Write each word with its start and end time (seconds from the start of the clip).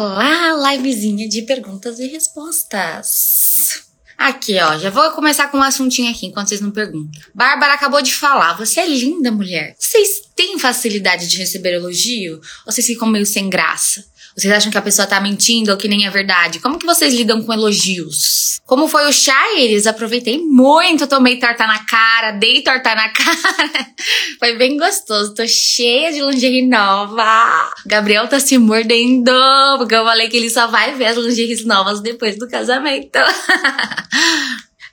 Olá, 0.00 0.54
livezinha 0.70 1.28
de 1.28 1.42
perguntas 1.42 1.98
e 1.98 2.06
respostas. 2.06 3.82
Aqui, 4.16 4.56
ó, 4.56 4.78
já 4.78 4.90
vou 4.90 5.10
começar 5.10 5.48
com 5.48 5.58
um 5.58 5.62
assuntinho 5.62 6.08
aqui 6.08 6.26
enquanto 6.26 6.50
vocês 6.50 6.60
não 6.60 6.70
perguntam. 6.70 7.20
Bárbara 7.34 7.74
acabou 7.74 8.00
de 8.00 8.14
falar, 8.14 8.56
você 8.56 8.78
é 8.78 8.86
linda, 8.86 9.32
mulher. 9.32 9.74
Vocês 9.76 10.20
têm 10.36 10.56
facilidade 10.56 11.26
de 11.26 11.38
receber 11.38 11.74
elogio? 11.74 12.34
Ou 12.64 12.72
vocês 12.72 12.86
ficam 12.86 13.08
meio 13.08 13.26
sem 13.26 13.50
graça? 13.50 14.04
Vocês 14.38 14.54
acham 14.54 14.70
que 14.70 14.78
a 14.78 14.82
pessoa 14.82 15.04
tá 15.04 15.20
mentindo 15.20 15.72
ou 15.72 15.76
que 15.76 15.88
nem 15.88 16.06
é 16.06 16.10
verdade? 16.10 16.60
Como 16.60 16.78
que 16.78 16.86
vocês 16.86 17.12
lidam 17.12 17.42
com 17.42 17.52
elogios? 17.52 18.60
Como 18.64 18.86
foi 18.86 19.08
o 19.08 19.12
chá, 19.12 19.34
eles? 19.56 19.84
Aproveitei 19.84 20.38
muito, 20.38 21.08
tomei 21.08 21.40
torta 21.40 21.66
na 21.66 21.84
cara, 21.84 22.30
dei 22.30 22.62
torta 22.62 22.94
na 22.94 23.08
cara. 23.10 23.86
foi 24.38 24.56
bem 24.56 24.76
gostoso, 24.76 25.34
tô 25.34 25.44
cheia 25.48 26.12
de 26.12 26.20
lingerie 26.20 26.64
nova. 26.64 27.72
Gabriel 27.84 28.28
tá 28.28 28.38
se 28.38 28.56
mordendo, 28.58 29.32
porque 29.78 29.96
eu 29.96 30.04
falei 30.04 30.28
que 30.28 30.36
ele 30.36 30.50
só 30.50 30.68
vai 30.68 30.94
ver 30.94 31.06
as 31.06 31.16
lingeries 31.16 31.64
novas 31.64 32.00
depois 32.00 32.38
do 32.38 32.48
casamento. 32.48 33.18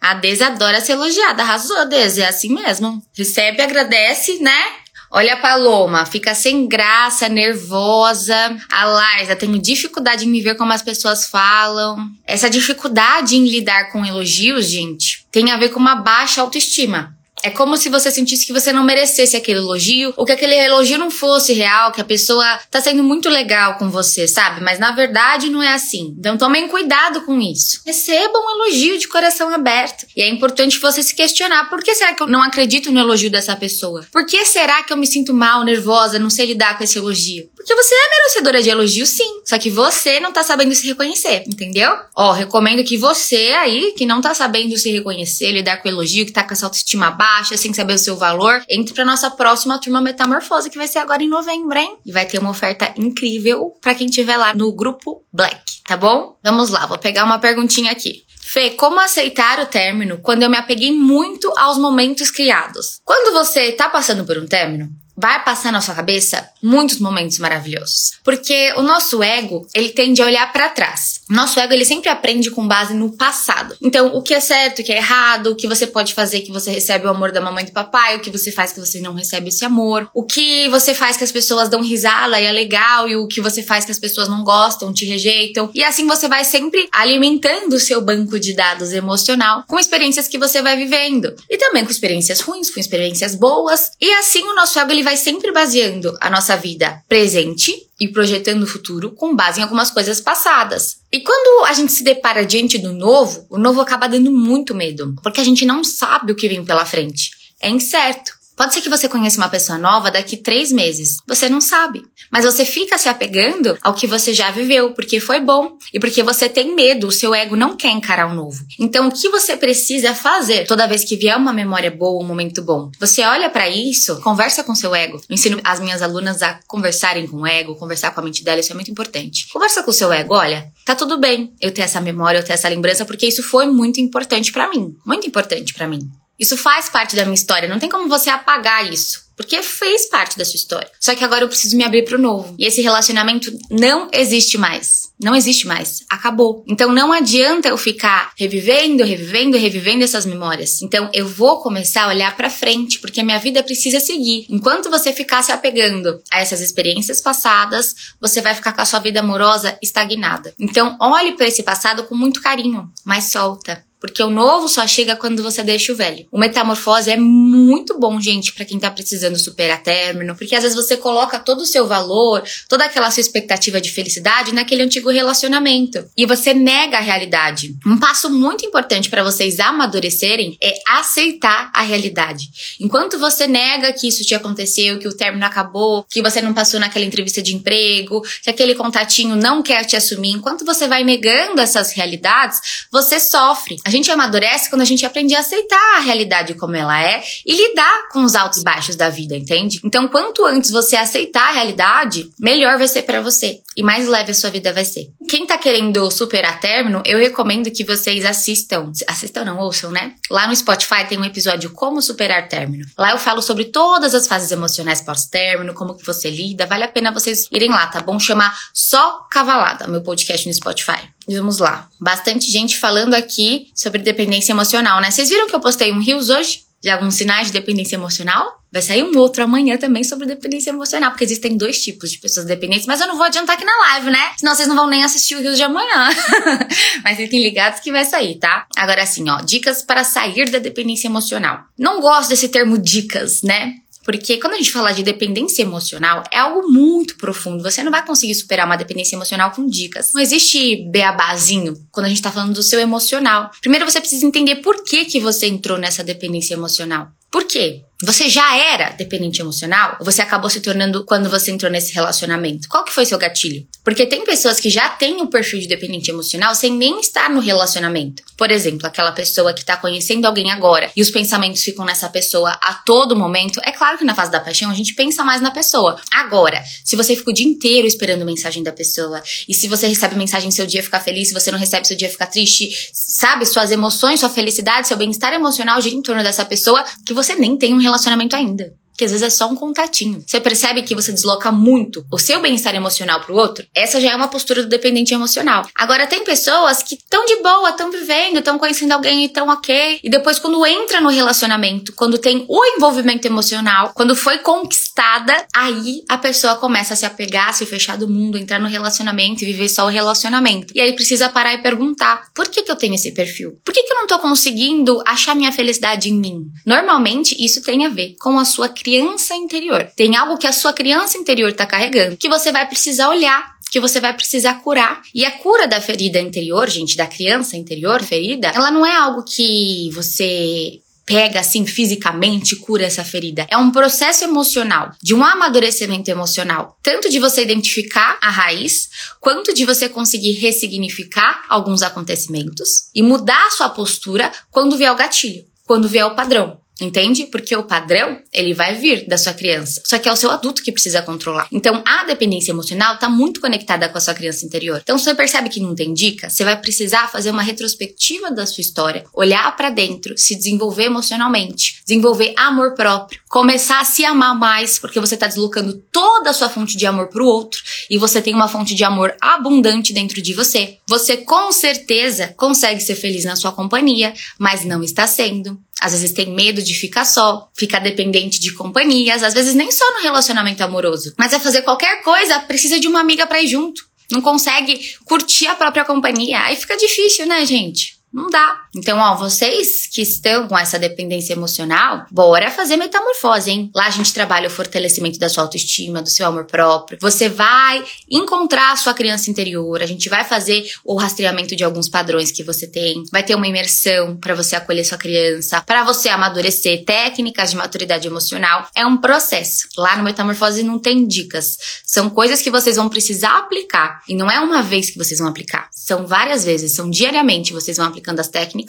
A 0.02 0.14
Desi 0.14 0.44
adora 0.44 0.82
ser 0.82 0.94
elogiada. 0.94 1.42
Arrasou, 1.42 1.88
Desi. 1.88 2.22
É 2.22 2.28
assim 2.28 2.54
mesmo. 2.54 3.02
Recebe, 3.18 3.62
agradece, 3.62 4.38
né? 4.40 4.85
Olha 5.18 5.36
a 5.36 5.38
Paloma, 5.38 6.06
fica 6.06 6.36
sem 6.36 6.68
graça, 6.68 7.30
nervosa. 7.30 8.36
A 8.70 8.84
Larsa, 8.84 9.34
tenho 9.34 9.58
dificuldade 9.58 10.26
em 10.26 10.30
me 10.30 10.42
ver 10.42 10.56
como 10.56 10.74
as 10.74 10.82
pessoas 10.82 11.26
falam. 11.26 12.10
Essa 12.28 12.50
dificuldade 12.50 13.38
em 13.38 13.48
lidar 13.48 13.94
com 13.94 14.06
elogios, 14.06 14.70
gente, 14.70 15.26
tem 15.32 15.52
a 15.52 15.58
ver 15.58 15.70
com 15.70 15.80
uma 15.80 15.96
baixa 15.96 16.42
autoestima. 16.42 17.16
É 17.46 17.52
como 17.52 17.78
se 17.78 17.90
você 17.90 18.10
sentisse 18.10 18.44
que 18.48 18.52
você 18.52 18.74
não 18.74 18.84
merecesse 18.84 19.38
aquele 19.38 19.60
elogio, 19.60 20.12
ou 20.18 20.26
que 20.26 20.32
aquele 20.32 20.56
elogio 20.56 20.98
não 20.98 21.12
fosse 21.12 21.54
real, 21.54 21.92
que 21.92 22.02
a 22.02 22.04
pessoa 22.04 22.60
tá 22.72 22.82
sendo 22.82 23.04
muito 23.04 23.30
legal 23.30 23.76
com 23.76 23.88
você, 23.88 24.28
sabe? 24.28 24.64
Mas 24.64 24.80
na 24.80 24.94
verdade 24.94 25.48
não 25.52 25.62
é 25.62 25.72
assim. 25.72 26.16
Então 26.18 26.40
tomem 26.40 26.68
cuidado 26.68 27.22
com 27.22 27.40
isso. 27.40 27.82
Receba 27.86 28.34
um 28.36 28.56
elogio 28.56 28.98
de 28.98 29.08
coração 29.08 29.54
aberto. 29.54 30.08
E 30.18 30.24
é 30.24 30.28
importante 30.28 30.80
você 30.80 31.04
se 31.04 31.14
questionar: 31.14 31.70
por 31.70 31.84
que 31.84 31.94
será 31.94 32.16
que 32.16 32.24
eu 32.24 32.28
não 32.28 32.42
acredito 32.42 32.92
no 32.92 33.00
elogio 33.00 33.30
dessa 33.30 33.56
pessoa? 33.56 34.04
Por 34.12 34.26
que 34.26 34.44
será 34.46 34.82
que 34.82 34.92
eu 34.92 34.98
me 34.98 35.06
sinto 35.06 35.32
mal, 35.32 35.64
nervosa, 35.64 36.18
não 36.18 36.32
sei 36.32 36.48
lidar 36.48 36.76
com 36.76 36.84
esse 36.84 36.98
elogio? 36.98 37.48
Porque 37.66 37.82
você 37.82 37.96
é 37.96 38.10
merecedora 38.10 38.62
de 38.62 38.70
elogio, 38.70 39.08
sim. 39.08 39.42
Só 39.44 39.58
que 39.58 39.72
você 39.72 40.20
não 40.20 40.32
tá 40.32 40.44
sabendo 40.44 40.76
se 40.76 40.86
reconhecer, 40.86 41.46
entendeu? 41.48 41.92
Ó, 42.16 42.32
recomendo 42.32 42.84
que 42.84 42.96
você 42.96 43.56
aí, 43.58 43.92
que 43.98 44.06
não 44.06 44.22
tá 44.22 44.36
sabendo 44.36 44.78
se 44.78 44.92
reconhecer, 44.92 45.52
lidar 45.52 45.78
com 45.78 45.90
elogio, 45.90 46.28
que 46.28 46.32
tá 46.32 46.44
com 46.44 46.54
essa 46.54 46.68
autoestima 46.68 47.10
baixa, 47.10 47.58
sem 47.58 47.74
saber 47.74 47.96
o 47.96 47.98
seu 47.98 48.16
valor, 48.16 48.64
entre 48.70 48.94
para 48.94 49.04
nossa 49.04 49.32
próxima 49.32 49.80
turma 49.80 50.00
Metamorfose, 50.00 50.70
que 50.70 50.78
vai 50.78 50.88
ser 50.88 51.00
agora 51.00 51.24
em 51.24 51.28
novembro, 51.28 51.76
hein? 51.76 51.98
E 52.06 52.12
vai 52.12 52.28
ter 52.28 52.38
uma 52.38 52.52
oferta 52.52 52.94
incrível 52.98 53.74
para 53.82 53.96
quem 53.96 54.06
tiver 54.06 54.38
lá 54.38 54.54
no 54.54 54.72
grupo 54.72 55.24
Black, 55.34 55.82
tá 55.88 55.98
bom? 55.98 56.38
Vamos 56.44 56.70
lá, 56.70 56.86
vou 56.86 57.00
pegar 57.00 57.24
uma 57.24 57.40
perguntinha 57.40 57.92
aqui. 57.92 58.26
Fê, 58.44 58.70
como 58.70 59.00
aceitar 59.00 59.60
o 59.60 59.66
término 59.66 60.20
quando 60.20 60.44
eu 60.44 60.52
me 60.52 60.58
apeguei 60.58 60.92
muito 60.92 61.52
aos 61.58 61.80
momentos 61.80 62.30
criados? 62.30 63.00
Quando 63.04 63.34
você 63.34 63.72
tá 63.72 63.90
passando 63.90 64.24
por 64.24 64.38
um 64.38 64.46
término, 64.46 64.88
vai 65.18 65.44
passar 65.44 65.72
na 65.72 65.82
sua 65.82 65.96
cabeça 65.96 66.48
muitos 66.66 67.00
momentos 67.00 67.38
maravilhosos. 67.38 68.14
Porque 68.24 68.74
o 68.76 68.82
nosso 68.82 69.22
ego, 69.22 69.68
ele 69.74 69.90
tende 69.90 70.22
a 70.22 70.26
olhar 70.26 70.52
para 70.52 70.70
trás. 70.70 71.22
Nosso 71.30 71.60
ego, 71.60 71.74
ele 71.74 71.86
sempre 71.86 72.10
aprende 72.10 72.50
com 72.50 72.68
base 72.68 72.94
no 72.94 73.16
passado. 73.16 73.76
Então, 73.82 74.08
o 74.16 74.22
que 74.22 74.34
é 74.34 74.40
certo, 74.40 74.80
o 74.80 74.84
que 74.84 74.92
é 74.92 74.98
errado, 74.98 75.48
o 75.48 75.56
que 75.56 75.68
você 75.68 75.86
pode 75.86 76.14
fazer 76.14 76.42
que 76.42 76.52
você 76.52 76.72
recebe 76.72 77.06
o 77.06 77.10
amor 77.10 77.32
da 77.32 77.40
mamãe 77.40 77.64
e 77.64 77.68
do 77.68 77.72
papai, 77.72 78.16
o 78.16 78.20
que 78.20 78.32
você 78.32 78.52
faz 78.52 78.72
que 78.72 78.80
você 78.80 79.00
não 79.00 79.14
recebe 79.14 79.50
esse 79.50 79.64
amor, 79.64 80.10
o 80.14 80.24
que 80.24 80.68
você 80.70 80.96
faz 80.96 81.16
que 81.16 81.24
as 81.24 81.32
pessoas 81.32 81.70
dão 81.70 81.82
risada 81.82 82.40
e 82.40 82.46
é 82.46 82.52
legal, 82.52 83.08
e 83.08 83.16
o 83.16 83.28
que 83.28 83.42
você 83.42 83.62
faz 83.62 83.86
que 83.86 83.92
as 83.92 84.00
pessoas 84.00 84.28
não 84.28 84.44
gostam, 84.44 84.92
te 84.92 85.06
rejeitam. 85.06 85.70
E 85.74 85.84
assim 85.84 86.08
você 86.08 86.28
vai 86.28 86.44
sempre 86.44 86.88
alimentando 86.92 87.76
o 87.76 87.80
seu 87.80 88.02
banco 88.02 88.40
de 88.40 88.54
dados 88.54 88.92
emocional 88.92 89.64
com 89.68 89.80
experiências 89.80 90.28
que 90.28 90.40
você 90.40 90.62
vai 90.62 90.76
vivendo. 90.76 91.36
E 91.50 91.58
também 91.58 91.86
com 91.86 91.92
experiências 91.92 92.42
ruins, 92.42 92.72
com 92.72 92.80
experiências 92.80 93.36
boas. 93.36 93.92
E 94.02 94.10
assim 94.16 94.44
o 94.44 94.56
nosso 94.56 94.80
ego, 94.80 94.92
ele 94.92 95.04
vai 95.04 95.18
sempre 95.18 95.52
baseando 95.52 96.18
a 96.20 96.30
nossa 96.30 96.55
vida 96.56 97.04
presente 97.08 97.74
e 98.00 98.08
projetando 98.08 98.64
o 98.64 98.68
futuro 98.68 99.12
com 99.12 99.36
base 99.36 99.60
em 99.60 99.64
algumas 99.64 99.92
coisas 99.92 100.20
passadas. 100.20 100.98
E 101.12 101.22
quando 101.22 101.66
a 101.66 101.74
gente 101.74 101.92
se 101.92 102.04
depara 102.04 102.46
diante 102.46 102.78
do 102.78 102.94
novo, 102.94 103.46
o 103.50 103.58
novo 103.58 103.82
acaba 103.82 104.08
dando 104.08 104.32
muito 104.32 104.76
medo, 104.76 105.16
porque 105.24 105.40
a 105.40 105.44
gente 105.44 105.66
não 105.66 105.84
sabe 105.84 106.32
o 106.32 106.36
que 106.36 106.50
vem 106.50 106.66
pela 106.66 106.86
frente. 106.86 107.32
É 107.62 107.70
incerto. 107.70 108.34
Pode 108.56 108.74
ser 108.74 108.82
que 108.82 108.90
você 108.90 109.10
conheça 109.10 109.38
uma 109.38 109.50
pessoa 109.50 109.78
nova 109.78 110.10
daqui 110.10 110.38
três 110.38 110.72
meses. 110.72 111.18
Você 111.28 111.50
não 111.50 111.60
sabe. 111.60 112.02
Mas 112.32 112.46
você 112.46 112.64
fica 112.64 112.98
se 112.98 113.10
apegando 113.10 113.78
ao 113.82 113.94
que 113.94 114.08
você 114.08 114.34
já 114.34 114.50
viveu, 114.50 114.94
porque 114.94 115.20
foi 115.20 115.42
bom 115.42 115.78
e 115.94 116.00
porque 116.00 116.24
você 116.24 116.48
tem 116.48 116.74
medo, 116.74 117.08
o 117.08 117.12
seu 117.12 117.36
ego 117.36 117.56
não 117.56 117.76
quer 117.76 117.92
encarar 117.92 118.28
o 118.28 118.34
novo. 118.34 118.64
Então, 118.80 119.08
o 119.08 119.12
que 119.12 119.30
você 119.30 119.58
precisa 119.58 120.16
fazer 120.16 120.66
toda 120.66 120.88
vez 120.88 121.04
que 121.04 121.18
vier 121.18 121.38
uma 121.38 121.52
memória 121.52 121.92
boa, 121.92 122.24
um 122.24 122.28
momento 122.28 122.62
bom? 122.62 122.90
Você 123.00 123.22
olha 123.24 123.50
para 123.50 123.70
isso, 123.70 124.22
conversa 124.22 124.64
com 124.64 124.74
seu 124.74 124.96
ego. 124.96 125.18
Eu 125.18 125.34
ensino 125.34 125.60
as 125.64 125.80
minhas 125.80 126.02
alunas 126.02 126.42
a 126.42 126.60
conversarem 126.68 127.28
com 127.28 127.38
o 127.38 127.48
ego, 127.48 127.76
conversar 127.76 128.12
com 128.12 128.22
a 128.22 128.24
mente 128.24 128.44
dela, 128.44 128.60
isso 128.60 128.72
é 128.72 128.76
muito 128.76 128.92
importante. 128.92 129.48
Conversa 129.52 129.84
com 129.84 129.92
o 129.92 129.94
seu 129.94 130.12
ego, 130.14 130.34
olha, 130.34 130.72
tá 130.86 130.96
tudo 130.96 131.20
bem 131.20 131.54
eu 131.60 131.72
ter 131.72 131.82
essa 131.82 132.00
memória, 132.00 132.40
eu 132.40 132.44
ter 132.44 132.54
essa 132.54 132.70
lembrança, 132.70 133.06
porque 133.06 133.28
isso 133.28 133.44
foi 133.44 133.66
muito 133.66 134.00
importante 134.00 134.52
para 134.52 134.70
mim. 134.70 134.96
Muito 135.06 135.28
importante 135.28 135.74
para 135.74 135.88
mim. 135.88 136.10
Isso 136.40 136.58
faz 136.58 136.90
parte 136.90 137.16
da 137.16 137.24
minha 137.24 137.36
história, 137.36 137.70
não 137.70 137.80
tem 137.80 137.90
como 137.90 138.10
você 138.10 138.30
apagar 138.30 138.92
isso. 138.92 139.26
Porque 139.36 139.62
fez 139.62 140.08
parte 140.08 140.38
da 140.38 140.46
sua 140.46 140.56
história. 140.56 140.90
Só 141.00 141.14
que 141.14 141.24
agora 141.24 141.44
eu 141.44 141.50
preciso 141.50 141.76
me 141.76 141.84
abrir 141.84 142.06
pro 142.06 142.18
novo. 142.18 142.56
E 142.58 142.66
esse 142.66 142.82
relacionamento 142.82 143.52
não 143.70 144.08
existe 144.14 144.58
mais. 144.58 145.12
Não 145.22 145.36
existe 145.36 145.68
mais. 145.68 146.04
Acabou. 146.10 146.64
Então 146.68 146.92
não 146.92 147.12
adianta 147.12 147.68
eu 147.68 147.78
ficar 147.78 148.32
revivendo, 148.38 149.04
revivendo, 149.04 149.58
revivendo 149.58 150.04
essas 150.04 150.26
memórias. 150.26 150.82
Então 150.82 151.10
eu 151.14 151.28
vou 151.28 151.60
começar 151.62 152.04
a 152.04 152.10
olhar 152.10 152.36
para 152.36 152.50
frente, 152.50 153.00
porque 153.00 153.20
a 153.20 153.24
minha 153.24 153.40
vida 153.40 153.62
precisa 153.62 154.00
seguir. 154.00 154.46
Enquanto 154.50 154.90
você 154.90 155.12
ficar 155.12 155.44
se 155.44 155.52
apegando 155.52 156.22
a 156.32 156.40
essas 156.40 156.62
experiências 156.62 157.20
passadas, 157.20 157.94
você 158.22 158.42
vai 158.42 158.56
ficar 158.56 158.72
com 158.74 158.82
a 158.82 158.86
sua 158.86 159.00
vida 159.00 159.20
amorosa 159.20 159.78
estagnada. 159.82 160.54
Então 160.58 160.98
olhe 161.00 161.34
para 161.34 161.48
esse 161.48 161.64
passado 161.64 162.04
com 162.04 162.16
muito 162.16 162.42
carinho, 162.42 162.90
mas 163.04 163.32
solta. 163.32 163.84
Porque 164.08 164.24
o 164.24 164.30
novo 164.30 164.68
só 164.68 164.86
chega 164.88 165.16
quando 165.16 165.44
você 165.44 165.64
deixa 165.64 165.92
o 165.92 165.96
velho. 165.96 166.26
O 166.32 166.38
metamorfose 166.38 167.10
é 167.10 167.18
muito 167.18 167.98
bom, 168.00 168.20
gente, 168.20 168.54
para 168.54 168.66
quem 168.66 168.80
tá 168.80 168.90
precisando 168.92 169.38
superar 169.38 169.82
término, 169.82 170.36
porque 170.36 170.56
às 170.56 170.64
vezes 170.64 170.76
você 170.76 170.98
coloca 170.98 171.40
todo 171.40 171.62
o 171.62 171.66
seu 171.66 171.88
valor, 171.88 172.44
toda 172.70 172.86
aquela 172.86 173.12
sua 173.12 173.22
expectativa 173.22 173.82
de 173.82 173.92
felicidade 173.92 174.54
naquele 174.54 174.84
antigo 174.84 175.10
relacionamento 175.10 176.06
e 176.18 176.26
você 176.26 176.54
nega 176.54 176.98
a 176.98 177.02
realidade. 177.02 177.76
Um 177.86 177.98
passo 177.98 178.30
muito 178.30 178.66
importante 178.66 179.10
para 179.10 179.24
vocês 179.24 179.60
amadurecerem 179.60 180.58
é 180.62 180.74
aceitar 180.88 181.72
a 181.74 181.82
realidade. 181.82 182.50
Enquanto 182.80 183.18
você 183.18 183.48
nega 183.48 183.94
que 183.94 184.08
isso 184.08 184.24
te 184.24 184.36
aconteceu, 184.36 185.00
que 185.00 185.08
o 185.08 185.16
término 185.16 185.46
acabou, 185.46 186.06
que 186.10 186.22
você 186.22 186.42
não 186.42 186.54
passou 186.54 186.80
naquela 186.80 187.06
entrevista 187.06 187.42
de 187.42 187.56
emprego, 187.56 188.22
que 188.44 188.50
aquele 188.50 188.76
contatinho 188.76 189.36
não 189.36 189.62
quer 189.62 189.86
te 189.86 189.96
assumir, 189.96 190.32
enquanto 190.32 190.66
você 190.66 190.88
vai 190.88 191.04
negando 191.04 191.62
essas 191.62 191.92
realidades, 191.92 192.86
você 192.92 193.20
sofre. 193.20 193.78
A 193.86 193.90
gente 193.96 194.12
amadurece 194.12 194.70
quando 194.70 194.82
a 194.82 194.86
gente 194.86 195.06
aprende 195.06 195.36
a 195.36 195.40
aceitar 195.40 195.98
a 195.98 196.00
realidade 196.00 196.54
como 196.56 196.76
ela 196.76 197.02
é 197.02 197.24
e 197.46 197.56
lidar 197.56 198.10
com 198.10 198.24
os 198.24 198.36
altos 198.36 198.62
e 198.62 198.64
baixos 198.64 198.96
da 198.96 199.10
vida, 199.10 199.36
entende? 199.36 199.80
Então, 199.84 200.08
quanto 200.08 200.46
antes 200.46 200.72
você 200.72 200.96
aceitar 200.96 201.50
a 201.50 201.54
realidade, 201.54 202.30
melhor 202.40 202.78
vai 202.78 202.88
ser 202.88 203.04
para 203.04 203.22
você 203.22 203.62
e 203.76 203.84
mais 203.84 204.08
leve 204.08 204.32
a 204.32 204.34
sua 204.34 204.50
vida 204.50 204.72
vai 204.72 204.86
ser. 204.86 205.12
Quem 205.30 205.46
tá 205.46 205.58
querendo 205.58 206.10
superar 206.10 206.60
término, 206.60 207.02
eu 207.06 207.18
recomendo 207.18 207.70
que 207.72 207.84
vocês 207.84 208.26
assistam, 208.26 208.92
assistam 209.08 209.44
não, 209.44 209.60
ouçam, 209.60 209.92
né? 209.92 210.16
Lá 210.30 210.48
no 210.48 210.56
Spotify 210.56 211.06
tem 211.08 211.18
um 211.18 211.26
episódio 211.26 211.70
Como 211.72 212.02
Superar 212.02 212.48
Término. 212.48 212.86
Lá 212.98 213.12
eu 213.12 213.18
falo 213.18 213.42
sobre 213.42 213.66
todas 213.66 214.16
as 214.16 214.28
fases 214.28 214.52
emocionais 214.52 215.02
pós-término, 215.02 215.74
como 215.74 215.96
que 215.96 216.06
você 216.06 216.30
lida, 216.30 216.66
vale 216.66 216.84
a 216.84 216.88
pena 216.88 217.12
vocês 217.12 217.48
irem 217.52 217.70
lá, 217.70 217.88
tá 217.88 218.00
bom? 218.02 218.20
Chamar 218.20 218.56
Só 218.74 219.28
Cavalada, 219.30 219.88
meu 219.88 220.02
podcast 220.02 220.48
no 220.48 220.54
Spotify. 220.54 221.16
Vamos 221.28 221.58
lá. 221.60 221.90
Bastante 222.06 222.52
gente 222.52 222.78
falando 222.78 223.16
aqui 223.16 223.72
sobre 223.74 224.00
dependência 224.00 224.52
emocional, 224.52 225.02
né? 225.02 225.10
Vocês 225.10 225.28
viram 225.28 225.48
que 225.48 225.56
eu 225.56 225.60
postei 225.60 225.92
um 225.92 226.00
Rios 226.00 226.30
hoje? 226.30 226.64
De 226.80 226.88
alguns 226.88 227.16
sinais 227.16 227.48
de 227.48 227.54
dependência 227.54 227.96
emocional? 227.96 228.62
Vai 228.72 228.84
sair 228.84 229.02
um 229.02 229.18
outro 229.18 229.42
amanhã 229.42 229.76
também 229.76 230.04
sobre 230.04 230.28
dependência 230.28 230.70
emocional, 230.70 231.10
porque 231.10 231.24
existem 231.24 231.58
dois 231.58 231.82
tipos 231.82 232.12
de 232.12 232.20
pessoas 232.20 232.46
dependentes, 232.46 232.86
mas 232.86 233.02
eu 233.02 233.08
não 233.08 233.16
vou 233.18 233.26
adiantar 233.26 233.56
aqui 233.56 233.66
na 233.66 233.76
live, 233.76 234.12
né? 234.12 234.34
Senão 234.38 234.54
vocês 234.54 234.68
não 234.68 234.76
vão 234.76 234.88
nem 234.88 235.04
assistir 235.04 235.34
o 235.34 235.42
Rios 235.42 235.58
de 235.58 235.64
amanhã. 235.64 236.10
mas 237.04 237.18
fiquem 237.18 237.42
ligados 237.42 237.80
que 237.80 237.92
vai 237.92 238.06
sair, 238.06 238.36
tá? 238.36 238.68
Agora 238.78 239.02
assim, 239.02 239.28
ó, 239.28 239.42
dicas 239.42 239.82
para 239.82 240.04
sair 240.04 240.52
da 240.52 240.60
dependência 240.60 241.08
emocional. 241.08 241.64
Não 241.76 242.00
gosto 242.02 242.30
desse 242.30 242.50
termo 242.50 242.78
dicas, 242.78 243.42
né? 243.42 243.78
Porque 244.06 244.38
quando 244.38 244.54
a 244.54 244.58
gente 244.58 244.72
fala 244.72 244.92
de 244.92 245.02
dependência 245.02 245.64
emocional, 245.64 246.24
é 246.32 246.38
algo 246.38 246.72
muito 246.72 247.18
profundo. 247.18 247.64
Você 247.64 247.82
não 247.82 247.92
vai 247.92 248.06
conseguir 248.06 248.36
superar 248.36 248.68
uma 248.68 248.76
dependência 248.76 249.16
emocional 249.16 249.50
com 249.50 249.68
dicas. 249.68 250.12
Não 250.14 250.22
existe 250.22 250.88
beabazinho 250.92 251.74
quando 251.92 252.06
a 252.06 252.10
gente 252.10 252.22
tá 252.22 252.32
falando 252.32 252.54
do 252.54 252.62
seu 252.62 252.80
emocional. 252.80 253.50
Primeiro 253.60 253.90
você 253.90 254.00
precisa 254.00 254.24
entender 254.24 254.58
por 254.58 254.84
que, 254.84 255.06
que 255.06 255.20
você 255.20 255.48
entrou 255.48 255.80
nessa 255.80 256.04
dependência 256.04 256.54
emocional. 256.54 257.10
Por 257.32 257.46
quê? 257.46 257.82
Você 258.06 258.30
já 258.30 258.56
era 258.56 258.92
dependente 258.92 259.42
emocional 259.42 259.98
ou 260.00 260.06
você 260.06 260.22
acabou 260.22 260.48
se 260.48 260.62
tornando 260.62 261.04
quando 261.04 261.28
você 261.28 261.50
entrou 261.50 261.72
nesse 261.72 261.92
relacionamento? 261.92 262.70
Qual 262.70 262.86
que 262.86 262.94
foi 262.94 263.04
seu 263.04 263.18
gatilho? 263.18 263.66
Porque 263.84 264.06
tem 264.06 264.24
pessoas 264.24 264.60
que 264.60 264.70
já 264.70 264.90
têm 264.90 265.24
o 265.24 265.28
perfil 265.28 265.60
de 265.60 265.68
dependente 265.68 266.12
emocional 266.12 266.54
sem 266.54 266.72
nem 266.72 267.00
estar 267.00 267.32
no 267.32 267.40
relacionamento. 267.40 268.22
Por 268.38 268.52
exemplo, 268.52 268.86
aquela 268.86 269.12
pessoa 269.12 269.54
que 269.54 269.66
tá 269.66 269.76
conhecendo 269.76 270.26
alguém 270.26 270.52
agora 270.52 270.92
e 270.96 271.02
os 271.02 271.10
pensamentos 271.10 271.64
ficam 271.64 271.84
nessa 271.84 272.08
pessoa 272.08 272.52
a 272.62 272.76
todo 272.76 273.16
momento. 273.16 273.60
É 273.64 273.72
claro 273.72 273.98
que 273.98 274.06
na 274.06 274.14
fase 274.14 274.30
da 274.32 274.40
paixão 274.40 274.70
a 274.70 274.76
gente 274.76 274.94
pensa 274.94 275.24
mais 275.24 275.42
na 275.42 275.50
pessoa. 275.50 276.00
Agora, 276.12 276.64
se 276.84 276.96
você 276.96 277.16
fica 277.16 277.32
o 277.32 277.34
dia 277.34 277.48
inteiro 277.48 277.88
esperando 277.88 278.24
mensagem 278.24 278.62
da 278.62 278.72
pessoa 278.72 279.24
e 279.50 279.54
se 279.56 279.68
você 279.68 279.88
recebe 279.88 280.16
mensagem 280.16 280.52
seu 280.52 280.68
dia 280.68 280.84
fica 280.84 281.00
feliz, 281.00 281.30
se 281.30 281.34
você 281.34 281.50
não 281.50 281.58
recebe 281.58 281.88
seu 281.88 281.98
dia 281.98 282.10
fica 282.10 282.28
triste, 282.28 282.70
sabe? 282.94 283.48
Suas 283.48 283.72
emoções, 283.72 284.20
sua 284.20 284.30
felicidade, 284.30 284.88
seu 284.88 284.98
bem-estar 284.98 285.34
emocional 285.34 285.82
gira 285.82 285.96
em 285.96 286.04
torno 286.04 286.22
dessa 286.22 286.46
pessoa 286.46 286.86
que 287.04 287.12
você 287.12 287.34
nem 287.34 287.58
tem 287.58 287.74
um 287.74 287.80
relacionamento 287.80 287.95
ainda 288.38 288.66
que 288.98 289.06
às 289.06 289.12
vezes 289.12 289.26
é 289.26 289.30
só 289.30 289.48
um 289.48 289.56
contatinho. 289.56 290.24
Você 290.26 290.40
percebe 290.40 290.82
que 290.84 290.96
você 290.96 291.12
desloca 291.12 291.52
muito 291.52 292.06
o 292.12 292.18
seu 292.18 292.40
bem-estar 292.42 292.76
emocional 292.76 293.22
pro 293.22 293.36
outro? 293.36 293.66
Essa 293.74 294.00
já 294.00 294.12
é 294.12 294.16
uma 294.16 294.28
postura 294.28 294.64
do 294.64 294.70
dependente 294.70 295.14
emocional. 295.14 295.68
Agora, 295.76 296.08
tem 296.08 296.24
pessoas 296.24 296.84
que 296.84 296.96
estão 296.96 297.26
de 297.26 297.38
boa, 297.38 297.70
estão 297.70 297.92
vivendo, 297.92 298.40
estão 298.40 298.58
conhecendo 298.58 298.92
alguém 298.92 299.24
e 299.24 299.26
estão 299.26 299.48
ok. 299.50 300.00
E 300.04 300.10
depois, 300.10 300.40
quando 300.40 300.66
entra 300.66 301.02
no 301.02 301.10
relacionamento, 301.10 301.94
quando 301.94 302.18
tem 302.18 302.46
o 302.48 302.66
envolvimento 302.66 303.28
emocional, 303.28 303.92
quando 303.94 304.16
foi 304.16 304.40
conquistada, 304.40 305.46
aí 305.56 306.04
a 306.10 306.18
pessoa 306.18 306.56
começa 306.56 306.94
a 306.94 306.98
se 306.98 307.06
apegar, 307.06 307.50
a 307.50 307.54
se 307.54 307.66
fechar 307.66 307.98
do 307.98 308.08
mundo, 308.08 308.38
entrar 308.38 308.60
no 308.60 308.68
relacionamento 308.68 309.44
e 309.44 309.46
viver 309.46 309.70
só 309.70 309.86
o 309.86 309.90
relacionamento. 309.90 310.74
E 310.76 310.82
aí 310.82 310.94
precisa 310.94 311.30
parar 311.30 311.54
e 311.54 311.62
perguntar: 311.62 312.30
por 312.34 312.48
que, 312.48 312.64
que 312.64 312.72
eu 312.72 312.76
tenho 312.76 312.96
esse 312.96 313.12
perfil? 313.12 313.60
Por 313.64 313.74
que, 313.74 313.84
que 313.84 313.92
eu 313.92 313.98
não 313.98 314.08
tô 314.08 314.20
conseguindo 314.20 315.02
achar 315.06 315.36
minha 315.36 315.52
felicidade 315.52 316.10
em 316.10 316.20
mim? 316.20 316.46
Normalmente, 316.66 317.36
isso 317.44 317.62
tem 317.62 317.86
a 317.86 317.90
ver 317.90 318.16
com 318.20 318.40
a 318.40 318.46
sua 318.46 318.70
criança 318.86 319.34
interior. 319.34 319.92
Tem 319.96 320.16
algo 320.16 320.38
que 320.38 320.46
a 320.46 320.54
sua 320.54 320.72
criança 320.72 321.18
interior 321.18 321.50
está 321.50 321.66
carregando 321.66 322.16
que 322.16 322.30
você 322.30 322.52
vai 322.52 322.68
precisar 322.68 323.10
olhar 323.10 323.56
que 323.72 323.80
você 323.80 324.00
vai 324.00 324.14
precisar 324.14 324.62
curar. 324.62 325.02
E 325.14 325.26
a 325.26 325.32
cura 325.32 325.68
da 325.68 325.82
ferida 325.82 326.22
interior, 326.22 326.70
gente, 326.70 326.96
da 326.96 327.08
criança 327.08 327.58
interior 327.58 328.02
ferida, 328.02 328.48
ela 328.56 328.72
não 328.72 328.86
é 328.86 328.96
algo 328.96 329.26
que 329.26 329.90
você 329.92 330.80
pega 331.06 331.42
assim 331.42 331.66
fisicamente 331.66 332.56
cura 332.56 332.86
essa 332.86 333.04
ferida. 333.04 333.46
É 333.50 333.58
um 333.58 333.72
processo 333.72 334.24
emocional, 334.24 334.92
de 335.04 335.14
um 335.14 335.26
amadurecimento 335.26 336.10
emocional, 336.10 336.78
tanto 336.82 337.10
de 337.10 337.20
você 337.20 337.42
identificar 337.42 338.18
a 338.22 338.30
raiz, 338.30 338.90
quanto 339.20 339.54
de 339.54 339.66
você 339.66 339.90
conseguir 339.90 340.34
ressignificar 340.34 341.44
alguns 341.50 341.82
acontecimentos 341.82 342.90
e 342.96 343.02
mudar 343.02 343.48
a 343.48 343.52
sua 343.52 343.70
postura 343.70 344.32
quando 344.52 344.78
vier 344.78 344.92
o 344.92 344.96
gatilho, 344.96 345.44
quando 345.66 345.90
vier 345.90 346.06
o 346.06 346.16
padrão. 346.16 346.60
Entende? 346.80 347.26
Porque 347.28 347.56
o 347.56 347.64
padrão, 347.64 348.20
ele 348.34 348.54
vai 348.54 348.76
vir 348.76 349.08
da 349.08 349.18
sua 349.18 349.34
criança. 349.34 349.82
Só 349.86 349.98
que 349.98 350.10
é 350.10 350.12
o 350.12 350.16
seu 350.16 350.30
adulto 350.30 350.62
que 350.62 350.72
precisa 350.72 351.02
controlar. 351.02 351.48
Então, 351.52 351.82
a 351.86 352.04
dependência 352.04 352.52
emocional 352.52 352.96
está 352.96 353.10
muito 353.10 353.40
conectada 353.40 353.88
com 353.88 353.98
a 353.98 354.02
sua 354.02 354.14
criança 354.14 354.46
interior. 354.46 354.80
Então, 354.84 354.98
se 354.98 355.06
você 355.06 355.16
percebe 355.16 355.50
que 355.50 355.60
não 355.60 355.74
tem 355.74 355.94
dica, 355.94 356.30
você 356.30 356.44
vai 356.44 356.60
precisar 356.60 357.10
fazer 357.10 357.32
uma 357.32 357.42
retrospectiva 357.42 358.30
da 358.32 358.46
sua 358.46 358.62
história, 358.62 359.06
olhar 359.14 359.56
para 359.56 359.70
dentro, 359.70 360.18
se 360.18 360.36
desenvolver 360.36 360.86
emocionalmente, 360.86 361.82
desenvolver 361.86 362.34
amor 362.38 362.74
próprio, 362.74 363.22
começar 363.36 363.82
a 363.82 363.84
se 363.84 364.06
amar 364.06 364.34
mais, 364.34 364.80
porque 364.80 364.98
você 364.98 365.16
está 365.16 365.28
deslocando 365.28 365.74
toda 365.92 366.30
a 366.30 366.34
sua 366.34 366.48
fonte 366.48 366.78
de 366.78 366.86
amor 366.86 367.10
para 367.10 367.22
o 367.22 367.26
outro 367.26 367.62
e 367.90 367.98
você 367.98 368.22
tem 368.22 368.34
uma 368.34 368.48
fonte 368.48 368.74
de 368.74 368.82
amor 368.82 369.14
abundante 369.20 369.92
dentro 369.92 370.22
de 370.22 370.34
você. 370.34 370.78
Você 370.88 371.18
com 371.18 371.52
certeza 371.52 372.34
consegue 372.38 372.80
ser 372.80 372.96
feliz 372.96 373.26
na 373.26 373.36
sua 373.36 373.52
companhia, 373.52 374.14
mas 374.40 374.64
não 374.64 374.82
está 374.82 375.06
sendo. 375.06 375.60
Às 375.82 375.92
vezes 375.92 376.14
tem 376.14 376.34
medo 376.34 376.64
de 376.64 376.74
ficar 376.74 377.04
só, 377.04 377.50
ficar 377.54 377.80
dependente 377.80 378.40
de 378.40 378.54
companhias, 378.54 379.22
às 379.22 379.34
vezes 379.34 379.54
nem 379.54 379.70
só 379.70 379.84
no 379.96 380.04
relacionamento 380.04 380.64
amoroso, 380.64 381.14
mas 381.18 381.34
é 381.34 381.38
fazer 381.38 381.64
qualquer 381.64 382.04
coisa, 382.04 382.40
precisa 382.40 382.80
de 382.80 382.88
uma 382.88 383.02
amiga 383.02 383.28
para 383.28 383.42
ir 383.42 383.50
junto. 383.50 383.86
Não 384.10 384.22
consegue 384.22 384.80
curtir 385.04 385.48
a 385.48 385.56
própria 385.56 385.84
companhia. 385.84 386.40
Aí 386.40 386.56
fica 386.56 386.78
difícil, 386.78 387.26
né, 387.26 387.46
gente? 387.46 387.98
Não 388.14 388.30
dá. 388.30 388.65
Então, 388.76 389.00
ó, 389.00 389.16
vocês 389.16 389.88
que 389.88 390.02
estão 390.02 390.48
com 390.50 390.58
essa 390.58 390.78
dependência 390.78 391.34
emocional, 391.34 392.06
bora 392.12 392.52
fazer 392.52 392.76
metamorfose, 392.76 393.50
hein? 393.50 393.72
Lá 393.74 393.88
a 393.88 393.90
gente 393.90 394.14
trabalha 394.14 394.48
o 394.48 394.52
fortalecimento 394.52 395.18
da 395.18 395.30
sua 395.30 395.44
autoestima, 395.44 396.02
do 396.02 396.10
seu 396.10 396.28
amor 396.28 396.46
próprio. 396.46 396.98
Você 397.02 397.30
vai 397.30 397.84
encontrar 398.12 398.74
a 398.74 398.76
sua 398.76 398.94
criança 398.94 399.32
interior, 399.32 399.82
a 399.82 399.86
gente 399.86 400.10
vai 400.10 400.26
fazer 400.26 400.66
o 400.84 400.96
rastreamento 400.96 401.56
de 401.56 401.64
alguns 401.64 401.88
padrões 401.88 402.32
que 402.32 402.44
você 402.44 402.68
tem, 402.68 403.04
vai 403.12 403.24
ter 403.24 403.36
uma 403.36 403.48
imersão 403.48 404.18
para 404.18 404.36
você 404.36 404.58
acolher 404.58 404.84
sua 404.84 404.98
criança, 404.98 405.62
para 405.62 405.84
você 405.84 406.10
amadurecer 406.10 406.84
técnicas 406.84 407.52
de 407.52 407.58
maturidade 407.58 408.08
emocional. 408.08 408.68
É 408.76 408.86
um 408.86 408.98
processo. 408.98 409.70
Lá 409.78 409.96
no 409.96 410.04
Metamorfose 410.04 410.64
não 410.64 410.80
tem 410.80 411.08
dicas. 411.08 411.58
São 411.86 412.10
coisas 412.10 412.42
que 412.42 412.52
vocês 412.52 412.76
vão 412.76 412.90
precisar 412.90 413.38
aplicar. 413.38 414.02
E 414.08 414.16
não 414.16 414.30
é 414.30 414.40
uma 414.40 414.62
vez 414.62 414.90
que 414.90 414.98
vocês 414.98 415.20
vão 415.20 415.30
aplicar. 415.30 415.70
São 415.72 416.06
várias 416.06 416.44
vezes, 416.44 416.74
são 416.74 416.90
diariamente 416.90 417.54
vocês 417.54 417.78
vão 417.78 417.86
aplicando 417.86 418.20
as 418.20 418.28
técnicas 418.28 418.65